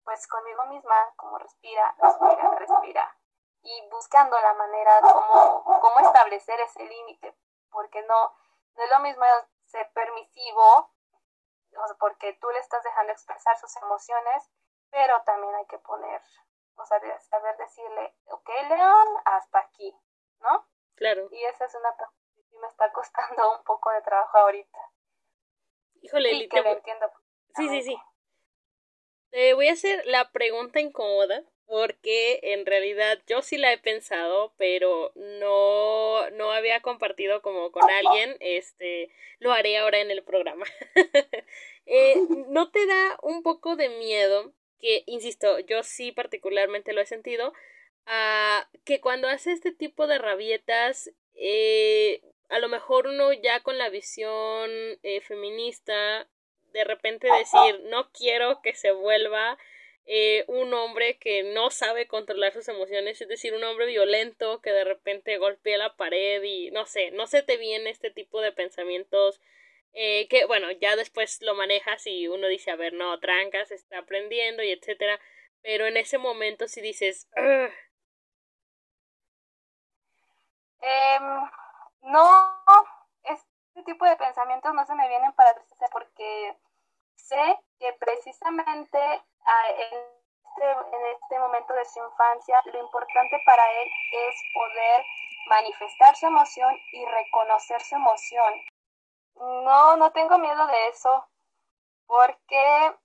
pues 0.05 0.27
conmigo 0.27 0.65
misma, 0.67 1.13
como 1.17 1.39
respira, 1.39 1.95
respira, 1.99 2.51
respira 2.51 3.17
y 3.63 3.89
buscando 3.91 4.39
la 4.41 4.55
manera 4.55 5.01
como 5.01 5.65
cómo 5.81 6.01
establecer 6.01 6.59
ese 6.61 6.85
límite, 6.85 7.35
porque 7.71 8.03
no, 8.03 8.35
no 8.75 8.83
es 8.83 8.91
lo 8.91 8.99
mismo 9.01 9.25
ser 9.65 9.91
permisivo, 9.93 10.91
porque 11.99 12.35
tú 12.35 12.51
le 12.51 12.59
estás 12.59 12.83
dejando 12.83 13.13
expresar 13.13 13.57
sus 13.59 13.75
emociones, 13.77 14.51
pero 14.91 15.23
también 15.23 15.55
hay 15.55 15.67
que 15.67 15.79
poner, 15.79 16.21
o 16.77 16.85
sea, 16.85 17.01
saber 17.21 17.57
decirle, 17.57 18.15
ok, 18.27 18.51
León, 18.69 19.09
hasta 19.25 19.61
aquí, 19.61 19.97
¿no? 20.41 20.67
Claro. 20.97 21.29
Y 21.31 21.45
esa 21.45 21.65
es 21.65 21.75
una 21.75 21.97
parte 21.97 22.15
que 22.51 22.59
me 22.59 22.67
está 22.67 22.93
costando 22.93 23.59
un 23.59 23.65
poco 23.65 23.91
de 23.91 24.03
trabajo 24.03 24.39
ahorita. 24.39 24.79
Híjole, 26.03 26.33
y 26.33 26.49
que 26.49 26.61
lo 26.61 26.71
entiendo. 26.71 27.11
Sí, 27.55 27.69
sí, 27.69 27.83
sí. 27.83 28.03
Te 29.31 29.55
voy 29.55 29.69
a 29.69 29.73
hacer 29.73 30.05
la 30.07 30.31
pregunta 30.31 30.81
incómoda, 30.81 31.43
porque 31.73 32.39
en 32.43 32.67
realidad 32.67 33.19
yo 33.27 33.41
sí 33.41 33.57
la 33.57 33.73
he 33.73 33.79
pensado, 33.79 34.53
pero 34.59 35.11
no, 35.15 36.29
no 36.33 36.53
había 36.53 36.83
compartido 36.83 37.41
como 37.41 37.73
con 37.73 37.91
alguien, 37.91 38.37
este, 38.41 39.09
lo 39.39 39.53
haré 39.53 39.79
ahora 39.79 40.01
en 40.01 40.11
el 40.11 40.23
programa. 40.23 40.67
eh, 41.87 42.17
¿No 42.49 42.71
te 42.71 42.85
da 42.85 43.19
un 43.23 43.43
poco 43.43 43.75
de 43.75 43.89
miedo? 43.89 44.53
Que, 44.81 45.03
insisto, 45.07 45.61
yo 45.61 45.83
sí 45.83 46.13
particularmente 46.13 46.93
lo 46.93 47.01
he 47.01 47.07
sentido, 47.07 47.55
a 48.05 48.69
que 48.85 49.01
cuando 49.01 49.29
hace 49.29 49.53
este 49.53 49.73
tipo 49.73 50.07
de 50.07 50.19
rabietas, 50.19 51.11
eh, 51.37 52.21
a 52.51 52.59
lo 52.59 52.69
mejor 52.69 53.07
uno 53.07 53.33
ya 53.33 53.61
con 53.63 53.79
la 53.79 53.89
visión 53.89 54.71
eh, 55.03 55.23
feminista, 55.23 56.29
de 56.75 56.85
repente 56.85 57.29
decir, 57.29 57.81
no 57.85 58.11
quiero 58.13 58.61
que 58.61 58.75
se 58.75 58.93
vuelva 58.93 59.57
eh, 60.07 60.45
un 60.49 60.75
hombre 60.75 61.17
que 61.19 61.43
no 61.45 61.71
sabe 61.71 62.09
controlar 62.09 62.53
sus 62.53 62.69
emociones, 62.69 63.21
es 63.21 63.29
decir, 63.29 63.55
un 63.55 63.63
hombre 63.65 63.87
violento 63.87 64.61
que 64.61 64.73
de 64.73 64.85
repente 64.85 65.39
golpea 65.39 65.79
la 65.79 65.97
pared 65.97 66.43
y 66.43 66.71
no 66.73 66.87
sé, 66.87 67.13
no 67.13 67.27
se 67.27 67.43
te 67.43 67.57
viene 67.57 67.91
este 67.91 68.11
tipo 68.11 68.41
de 68.41 68.53
pensamientos 68.53 69.41
eh, 69.95 70.27
que 70.29 70.47
bueno, 70.47 70.71
ya 70.73 70.97
después 70.97 71.41
lo 71.43 71.55
manejas 71.55 72.07
y 72.07 72.27
uno 72.27 72.47
dice, 72.49 72.71
a 72.71 72.77
ver, 72.77 72.95
no, 72.95 73.19
trancas, 73.21 73.71
está 73.71 73.99
aprendiendo 73.99 74.63
y 74.63 74.71
etcétera, 74.73 75.21
pero 75.63 75.87
en 75.87 75.97
ese 75.97 76.19
momento 76.19 76.67
si 76.67 76.81
dices, 76.81 77.29
em, 77.37 77.71
no, 82.03 82.65
este 83.25 83.83
tipo 83.85 84.05
de 84.07 84.17
pensamientos 84.17 84.73
no 84.75 84.85
se 84.87 84.95
me 84.95 85.09
vienen 85.09 85.33
para 85.35 85.55
porque 85.93 86.57
sé 87.15 87.59
que 87.79 87.93
precisamente 88.01 88.99
en 89.77 89.99
este, 90.53 90.71
en 90.71 91.07
este 91.07 91.39
momento 91.39 91.73
de 91.75 91.85
su 91.85 91.99
infancia 92.05 92.63
lo 92.67 92.79
importante 92.81 93.41
para 93.45 93.71
él 93.83 93.89
es 94.13 94.35
poder 94.55 95.05
manifestar 95.49 96.17
su 96.17 96.27
emoción 96.27 96.79
y 96.93 97.05
reconocer 97.05 97.81
su 97.83 97.95
emoción. 97.97 98.55
No, 99.35 99.97
no 99.97 100.13
tengo 100.13 100.39
miedo 100.39 100.67
de 100.67 100.89
eso 100.89 101.27
porque 102.07 102.97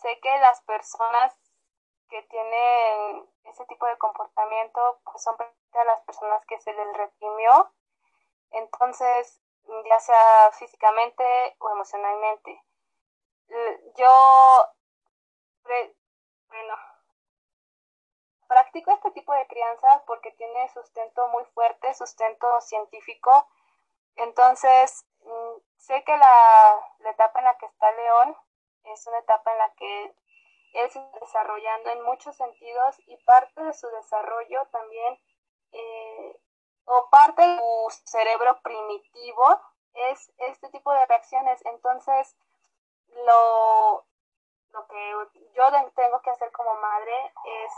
sé 0.00 0.18
que 0.20 0.38
las 0.38 0.62
personas 0.62 1.34
que 2.08 2.22
tienen 2.22 3.28
ese 3.44 3.64
tipo 3.66 3.86
de 3.86 3.98
comportamiento 3.98 5.00
pues 5.04 5.22
son 5.22 5.36
las 5.72 6.00
personas 6.02 6.44
que 6.46 6.58
se 6.60 6.72
les 6.72 6.96
reprimió. 6.96 7.72
Entonces, 8.50 9.40
ya 9.88 10.00
sea 10.00 10.52
físicamente 10.52 11.56
o 11.58 11.70
emocionalmente. 11.70 12.62
Yo, 13.96 14.68
bueno, 16.48 16.74
practico 18.46 18.92
este 18.92 19.10
tipo 19.12 19.32
de 19.32 19.46
crianza 19.46 20.02
porque 20.06 20.30
tiene 20.32 20.68
sustento 20.68 21.28
muy 21.28 21.44
fuerte, 21.46 21.94
sustento 21.94 22.60
científico. 22.60 23.48
Entonces, 24.16 25.06
mm, 25.20 25.60
sé 25.76 26.04
que 26.04 26.16
la, 26.16 27.10
etapa 27.10 27.40
en 27.40 27.44
la 27.46 27.58
que 27.58 27.66
está 27.66 27.90
León 27.92 28.36
es 28.84 29.06
una 29.06 29.18
etapa 29.18 29.52
en 29.52 29.58
la 29.58 29.74
que 29.74 30.04
él 30.74 30.90
se 30.90 30.98
está 30.98 31.18
desarrollando 31.20 31.90
en 31.90 32.02
muchos 32.02 32.36
sentidos 32.36 32.96
y 33.06 33.16
parte 33.24 33.62
de 33.62 33.72
su 33.72 33.88
desarrollo 33.88 34.66
también 34.72 35.18
eh, 35.72 36.40
o 36.86 37.08
parte 37.10 37.42
de 37.42 37.58
su 37.58 38.02
cerebro 38.04 38.60
primitivo 38.62 39.60
es 39.94 40.32
este 40.38 40.68
tipo 40.70 40.92
de 40.92 41.06
reacciones. 41.06 41.64
Entonces, 41.66 42.36
lo, 43.26 44.04
lo 44.74 44.86
que 44.88 45.10
yo 45.54 45.64
tengo 45.94 46.20
que 46.20 46.30
hacer 46.30 46.50
como 46.52 46.74
madre 46.74 47.32
es 47.44 47.72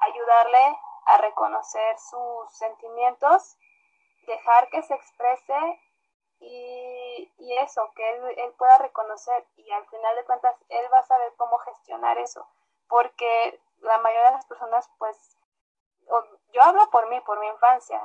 ayudarle 0.00 0.78
a 1.06 1.18
reconocer 1.18 1.98
sus 1.98 2.52
sentimientos, 2.52 3.56
dejar 4.26 4.68
que 4.68 4.82
se 4.82 4.94
exprese 4.94 5.80
y, 6.40 7.32
y 7.38 7.58
eso, 7.58 7.90
que 7.96 8.08
él, 8.10 8.38
él, 8.38 8.52
pueda 8.52 8.78
reconocer. 8.78 9.46
Y 9.56 9.70
al 9.70 9.86
final 9.86 10.14
de 10.16 10.24
cuentas 10.24 10.54
él 10.68 10.86
va 10.92 10.98
a 10.98 11.06
saber 11.06 11.32
cómo 11.36 11.58
gestionar 11.58 12.18
eso, 12.18 12.46
porque 12.88 13.60
la 13.80 13.98
mayoría 13.98 14.26
de 14.26 14.36
las 14.36 14.46
personas 14.46 14.88
pues 14.98 15.36
yo 16.52 16.62
hablo 16.62 16.88
por 16.90 17.08
mí, 17.08 17.20
por 17.22 17.40
mi 17.40 17.46
infancia, 17.48 18.00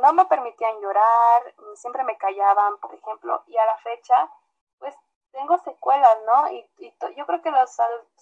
no 0.00 0.12
me 0.12 0.24
permitían 0.26 0.80
llorar, 0.80 1.54
siempre 1.74 2.04
me 2.04 2.16
callaban, 2.16 2.78
por 2.78 2.94
ejemplo, 2.94 3.42
y 3.46 3.56
a 3.56 3.66
la 3.66 3.76
fecha, 3.78 4.30
pues 4.78 4.96
tengo 5.32 5.58
secuelas, 5.58 6.18
¿no? 6.26 6.50
Y, 6.52 6.68
yo 7.16 7.26
creo 7.26 7.42
que 7.42 7.50
los 7.50 7.76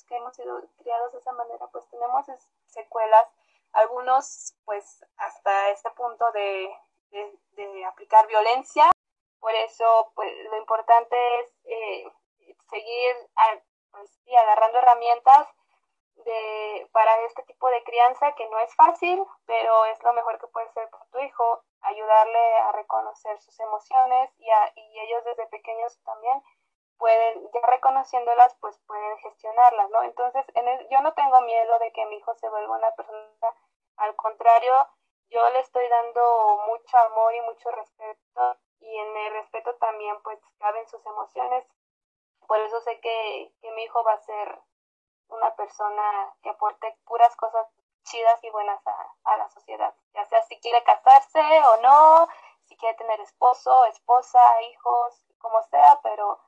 que 0.08 0.16
hemos 0.16 0.34
sido 0.34 0.62
criados 0.78 1.12
de 1.12 1.18
esa 1.18 1.32
manera, 1.32 1.66
pues 1.68 1.88
tenemos 1.90 2.26
secuelas, 2.66 3.28
algunos 3.72 4.54
pues 4.64 5.04
hasta 5.16 5.70
este 5.70 5.90
punto 5.90 6.30
de, 6.32 6.74
de, 7.10 7.84
aplicar 7.84 8.26
violencia, 8.26 8.90
por 9.38 9.54
eso 9.54 10.12
pues 10.14 10.32
lo 10.50 10.56
importante 10.58 11.16
es 11.40 11.52
eh, 11.64 12.12
seguir 12.68 13.16
pues, 13.90 14.20
agarrando 14.42 14.78
herramientas 14.78 15.48
de, 16.16 16.88
para 16.92 17.18
este 17.26 17.42
tipo 17.44 17.68
de 17.68 17.82
crianza 17.84 18.32
que 18.34 18.48
no 18.48 18.58
es 18.60 18.74
fácil, 18.74 19.24
pero 19.46 19.84
es 19.86 20.02
lo 20.02 20.12
mejor 20.12 20.38
que 20.38 20.46
puede 20.48 20.70
ser 20.72 20.88
por 20.90 21.06
tu 21.08 21.18
hijo, 21.20 21.62
ayudarle 21.82 22.56
a 22.58 22.72
reconocer 22.72 23.40
sus 23.40 23.58
emociones 23.60 24.30
y, 24.38 24.46
y 24.76 25.00
ellos 25.00 25.24
desde 25.24 25.46
pequeños 25.46 25.98
también 26.04 26.42
pueden, 27.00 27.50
ya 27.52 27.60
reconociéndolas, 27.62 28.54
pues 28.60 28.78
pueden 28.86 29.18
gestionarlas, 29.18 29.90
¿no? 29.90 30.02
Entonces, 30.04 30.44
en 30.54 30.88
yo 30.90 31.00
no 31.00 31.12
tengo 31.14 31.40
miedo 31.40 31.78
de 31.80 31.90
que 31.92 32.06
mi 32.06 32.18
hijo 32.18 32.34
se 32.36 32.48
vuelva 32.48 32.76
una 32.76 32.90
persona, 32.92 33.26
al 33.96 34.14
contrario, 34.14 34.72
yo 35.30 35.50
le 35.50 35.60
estoy 35.60 35.88
dando 35.88 36.62
mucho 36.68 36.98
amor 36.98 37.34
y 37.34 37.40
mucho 37.40 37.70
respeto 37.72 38.56
y 38.80 38.96
en 38.96 39.16
el 39.16 39.32
respeto 39.32 39.74
también 39.76 40.20
pues 40.22 40.38
caben 40.58 40.86
sus 40.88 41.04
emociones, 41.06 41.66
por 42.46 42.58
eso 42.58 42.80
sé 42.82 43.00
que, 43.00 43.52
que 43.60 43.70
mi 43.72 43.82
hijo 43.84 44.04
va 44.04 44.12
a 44.12 44.20
ser 44.20 44.60
una 45.28 45.54
persona 45.54 46.34
que 46.42 46.50
aporte 46.50 46.98
puras 47.04 47.34
cosas 47.36 47.66
chidas 48.04 48.42
y 48.42 48.50
buenas 48.50 48.80
a, 48.86 49.36
la 49.36 49.48
sociedad, 49.50 49.94
ya 50.14 50.24
sea 50.26 50.42
si 50.42 50.58
quiere 50.60 50.82
casarse 50.84 51.40
o 51.40 51.76
no, 51.80 52.28
si 52.64 52.76
quiere 52.76 52.96
tener 52.96 53.20
esposo, 53.20 53.84
esposa, 53.86 54.40
hijos, 54.62 55.24
como 55.38 55.62
sea, 55.64 56.00
pero, 56.02 56.40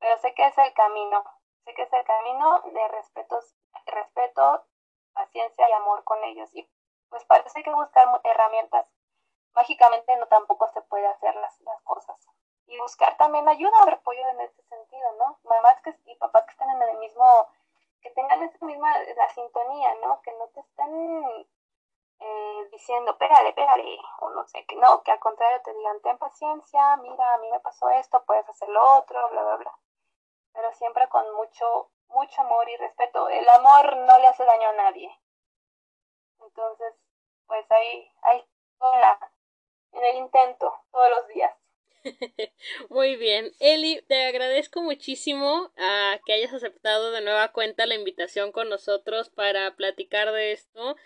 pero 0.00 0.18
sé 0.18 0.34
que 0.34 0.46
es 0.46 0.58
el 0.58 0.72
camino, 0.74 1.22
sé 1.64 1.74
que 1.74 1.82
es 1.82 1.92
el 1.92 2.04
camino 2.04 2.60
de 2.62 2.88
respeto, 2.88 3.40
respeto, 3.86 4.64
paciencia 5.12 5.68
y 5.68 5.72
amor 5.72 6.04
con 6.04 6.22
ellos. 6.24 6.50
Y 6.54 6.68
pues 7.08 7.24
parece 7.24 7.62
que 7.62 7.72
buscar 7.72 8.08
herramientas. 8.24 8.86
Mágicamente 9.54 10.16
no 10.16 10.26
tampoco 10.26 10.68
se 10.68 10.80
puede 10.82 11.06
hacer 11.06 11.34
las, 11.36 11.60
las 11.60 11.82
cosas. 11.82 12.16
Y 12.66 12.78
buscar 12.78 13.16
también 13.16 13.48
ayuda 13.48 13.84
o 13.84 13.90
apoyo 13.90 14.28
en 14.28 14.40
ese 14.42 14.62
sentido, 14.62 15.12
¿no? 15.18 15.38
Mamás 15.42 15.82
que, 15.82 15.94
y 16.06 16.14
papás 16.16 16.44
que 16.44 16.52
estén 16.52 16.70
en 16.70 16.82
el 16.82 16.98
mismo 16.98 17.48
que 18.00 18.10
tengan 18.10 18.42
esa 18.42 18.64
misma, 18.64 18.96
la 19.16 19.28
sintonía, 19.30 19.94
¿no? 20.02 20.22
Que 20.22 20.32
no 20.32 20.48
te 20.48 20.60
están 20.60 21.46
eh, 22.20 22.68
diciendo, 22.72 23.16
pégale, 23.18 23.52
pégale, 23.52 23.98
o 24.20 24.30
no 24.30 24.46
sé, 24.46 24.64
que 24.66 24.76
no, 24.76 25.02
que 25.02 25.12
al 25.12 25.18
contrario 25.18 25.60
te 25.62 25.74
digan, 25.74 26.00
ten 26.00 26.18
paciencia, 26.18 26.96
mira, 26.96 27.34
a 27.34 27.38
mí 27.38 27.50
me 27.50 27.60
pasó 27.60 27.88
esto, 27.90 28.24
puedes 28.24 28.48
hacer 28.48 28.68
lo 28.68 28.98
otro, 28.98 29.28
bla, 29.30 29.42
bla, 29.42 29.56
bla. 29.56 29.78
Pero 30.52 30.72
siempre 30.72 31.08
con 31.08 31.24
mucho, 31.34 31.90
mucho 32.08 32.40
amor 32.40 32.68
y 32.68 32.76
respeto. 32.76 33.28
El 33.28 33.48
amor 33.48 33.96
no 33.96 34.18
le 34.18 34.26
hace 34.26 34.44
daño 34.44 34.68
a 34.68 34.72
nadie. 34.72 35.10
Entonces, 36.40 36.94
pues 37.46 37.70
ahí, 37.70 38.12
ahí, 38.22 38.44
en 39.92 40.04
el 40.04 40.16
intento, 40.16 40.72
todos 40.90 41.10
los 41.10 41.28
días. 41.28 41.54
Muy 42.88 43.16
bien, 43.16 43.52
Eli, 43.58 44.00
te 44.02 44.24
agradezco 44.24 44.80
muchísimo 44.80 45.70
a 45.76 46.18
que 46.24 46.32
hayas 46.32 46.52
aceptado 46.52 47.10
de 47.10 47.20
nueva 47.20 47.52
cuenta 47.52 47.86
la 47.86 47.94
invitación 47.94 48.52
con 48.52 48.68
nosotros 48.68 49.28
para 49.28 49.76
platicar 49.76 50.32
de 50.32 50.52
esto. 50.52 50.96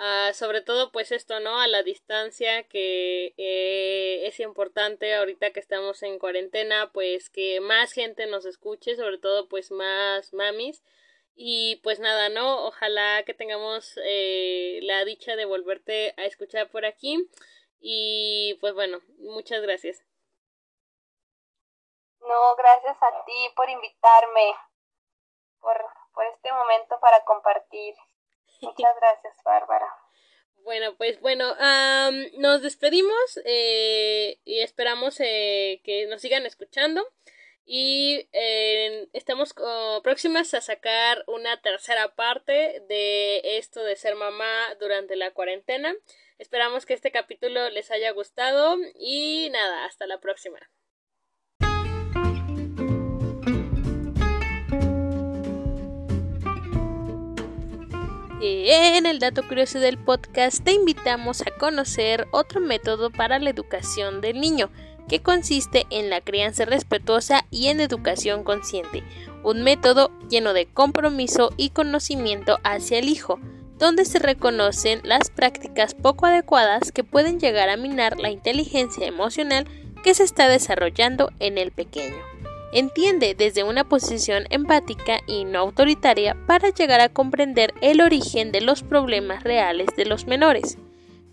Uh, 0.00 0.32
sobre 0.32 0.62
todo 0.62 0.92
pues 0.92 1.12
esto, 1.12 1.40
¿no? 1.40 1.60
A 1.60 1.66
la 1.66 1.82
distancia 1.82 2.66
que 2.66 3.34
eh, 3.36 4.26
es 4.26 4.40
importante 4.40 5.14
ahorita 5.14 5.52
que 5.52 5.60
estamos 5.60 6.02
en 6.02 6.18
cuarentena, 6.18 6.90
pues 6.94 7.28
que 7.28 7.60
más 7.60 7.92
gente 7.92 8.24
nos 8.26 8.46
escuche, 8.46 8.96
sobre 8.96 9.18
todo 9.18 9.46
pues 9.50 9.70
más 9.70 10.32
mamis. 10.32 10.82
Y 11.34 11.76
pues 11.82 12.00
nada, 12.00 12.30
¿no? 12.30 12.66
Ojalá 12.66 13.24
que 13.24 13.34
tengamos 13.34 13.98
eh, 14.02 14.80
la 14.84 15.04
dicha 15.04 15.36
de 15.36 15.44
volverte 15.44 16.14
a 16.16 16.24
escuchar 16.24 16.70
por 16.70 16.86
aquí. 16.86 17.28
Y 17.78 18.56
pues 18.62 18.72
bueno, 18.72 19.00
muchas 19.18 19.60
gracias. 19.60 20.02
No, 22.20 22.56
gracias 22.56 22.96
a 23.02 23.24
ti 23.26 23.50
por 23.54 23.68
invitarme, 23.68 24.54
por, 25.60 25.76
por 26.14 26.24
este 26.24 26.50
momento 26.52 26.98
para 27.00 27.22
compartir. 27.24 27.94
Muchas 28.60 28.96
gracias, 29.00 29.34
Bárbara. 29.44 29.86
Bueno, 30.62 30.94
pues 30.96 31.20
bueno, 31.20 31.56
nos 32.38 32.62
despedimos 32.62 33.40
eh, 33.44 34.38
y 34.44 34.60
esperamos 34.60 35.18
eh, 35.20 35.80
que 35.84 36.06
nos 36.06 36.20
sigan 36.20 36.46
escuchando. 36.46 37.06
y 37.72 38.28
eh, 38.32 39.08
estamos 39.12 39.54
próximas 40.02 40.54
a 40.54 40.60
sacar 40.60 41.24
una 41.28 41.60
tercera 41.62 42.14
parte 42.16 42.82
de 42.88 43.58
esto 43.58 43.84
de 43.84 43.96
ser 43.96 44.16
mamá 44.16 44.74
durante 44.80 45.16
la 45.16 45.30
cuarentena. 45.32 45.94
Esperamos 46.38 46.86
que 46.86 46.94
este 46.94 47.12
capítulo 47.12 47.70
les 47.70 47.90
haya 47.90 48.10
gustado 48.12 48.76
y 48.96 49.48
nada, 49.52 49.84
hasta 49.84 50.06
la 50.06 50.20
próxima. 50.20 50.58
En 58.42 59.04
el 59.04 59.18
dato 59.18 59.46
curioso 59.46 59.80
del 59.80 59.98
podcast 59.98 60.64
te 60.64 60.72
invitamos 60.72 61.42
a 61.42 61.50
conocer 61.50 62.26
otro 62.30 62.62
método 62.62 63.10
para 63.10 63.38
la 63.38 63.50
educación 63.50 64.22
del 64.22 64.40
niño, 64.40 64.70
que 65.10 65.20
consiste 65.20 65.86
en 65.90 66.08
la 66.08 66.22
crianza 66.22 66.64
respetuosa 66.64 67.44
y 67.50 67.66
en 67.66 67.80
educación 67.80 68.42
consciente, 68.42 69.04
un 69.42 69.62
método 69.62 70.10
lleno 70.30 70.54
de 70.54 70.64
compromiso 70.64 71.52
y 71.58 71.68
conocimiento 71.70 72.60
hacia 72.64 72.98
el 72.98 73.10
hijo, 73.10 73.38
donde 73.78 74.06
se 74.06 74.18
reconocen 74.18 75.00
las 75.04 75.28
prácticas 75.28 75.94
poco 75.94 76.24
adecuadas 76.24 76.92
que 76.92 77.04
pueden 77.04 77.40
llegar 77.40 77.68
a 77.68 77.76
minar 77.76 78.18
la 78.18 78.30
inteligencia 78.30 79.06
emocional 79.06 79.66
que 80.02 80.14
se 80.14 80.22
está 80.22 80.48
desarrollando 80.48 81.30
en 81.40 81.58
el 81.58 81.72
pequeño. 81.72 82.29
Entiende 82.72 83.34
desde 83.34 83.64
una 83.64 83.88
posición 83.88 84.44
empática 84.50 85.20
y 85.26 85.44
no 85.44 85.58
autoritaria 85.58 86.36
para 86.46 86.70
llegar 86.70 87.00
a 87.00 87.08
comprender 87.08 87.74
el 87.80 88.00
origen 88.00 88.52
de 88.52 88.60
los 88.60 88.82
problemas 88.82 89.42
reales 89.42 89.88
de 89.96 90.04
los 90.04 90.26
menores. 90.26 90.78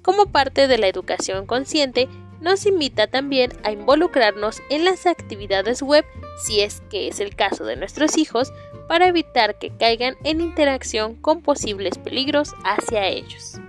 Como 0.02 0.28
parte 0.28 0.68
de 0.68 0.78
la 0.80 0.88
educación 0.88 1.46
consciente, 1.46 2.08
nos 2.42 2.66
invita 2.66 3.08
también 3.08 3.52
a 3.64 3.72
involucrarnos 3.72 4.62
en 4.70 4.86
las 4.86 5.06
actividades 5.06 5.82
web 5.82 6.06
si 6.44 6.62
es 6.62 6.82
que 6.90 7.08
es 7.08 7.20
el 7.20 7.36
caso 7.36 7.66
de 7.66 7.76
nuestros 7.76 8.18
hijos 8.18 8.52
para 8.88 9.08
evitar 9.08 9.60
que 9.60 9.76
caigan 9.76 10.16
en 10.24 10.42
interacción 10.42 11.16
con 11.16 11.42
posibles 11.42 11.98
peligros 11.98 12.54
hacia 12.64 13.08
ellos. 13.08 13.60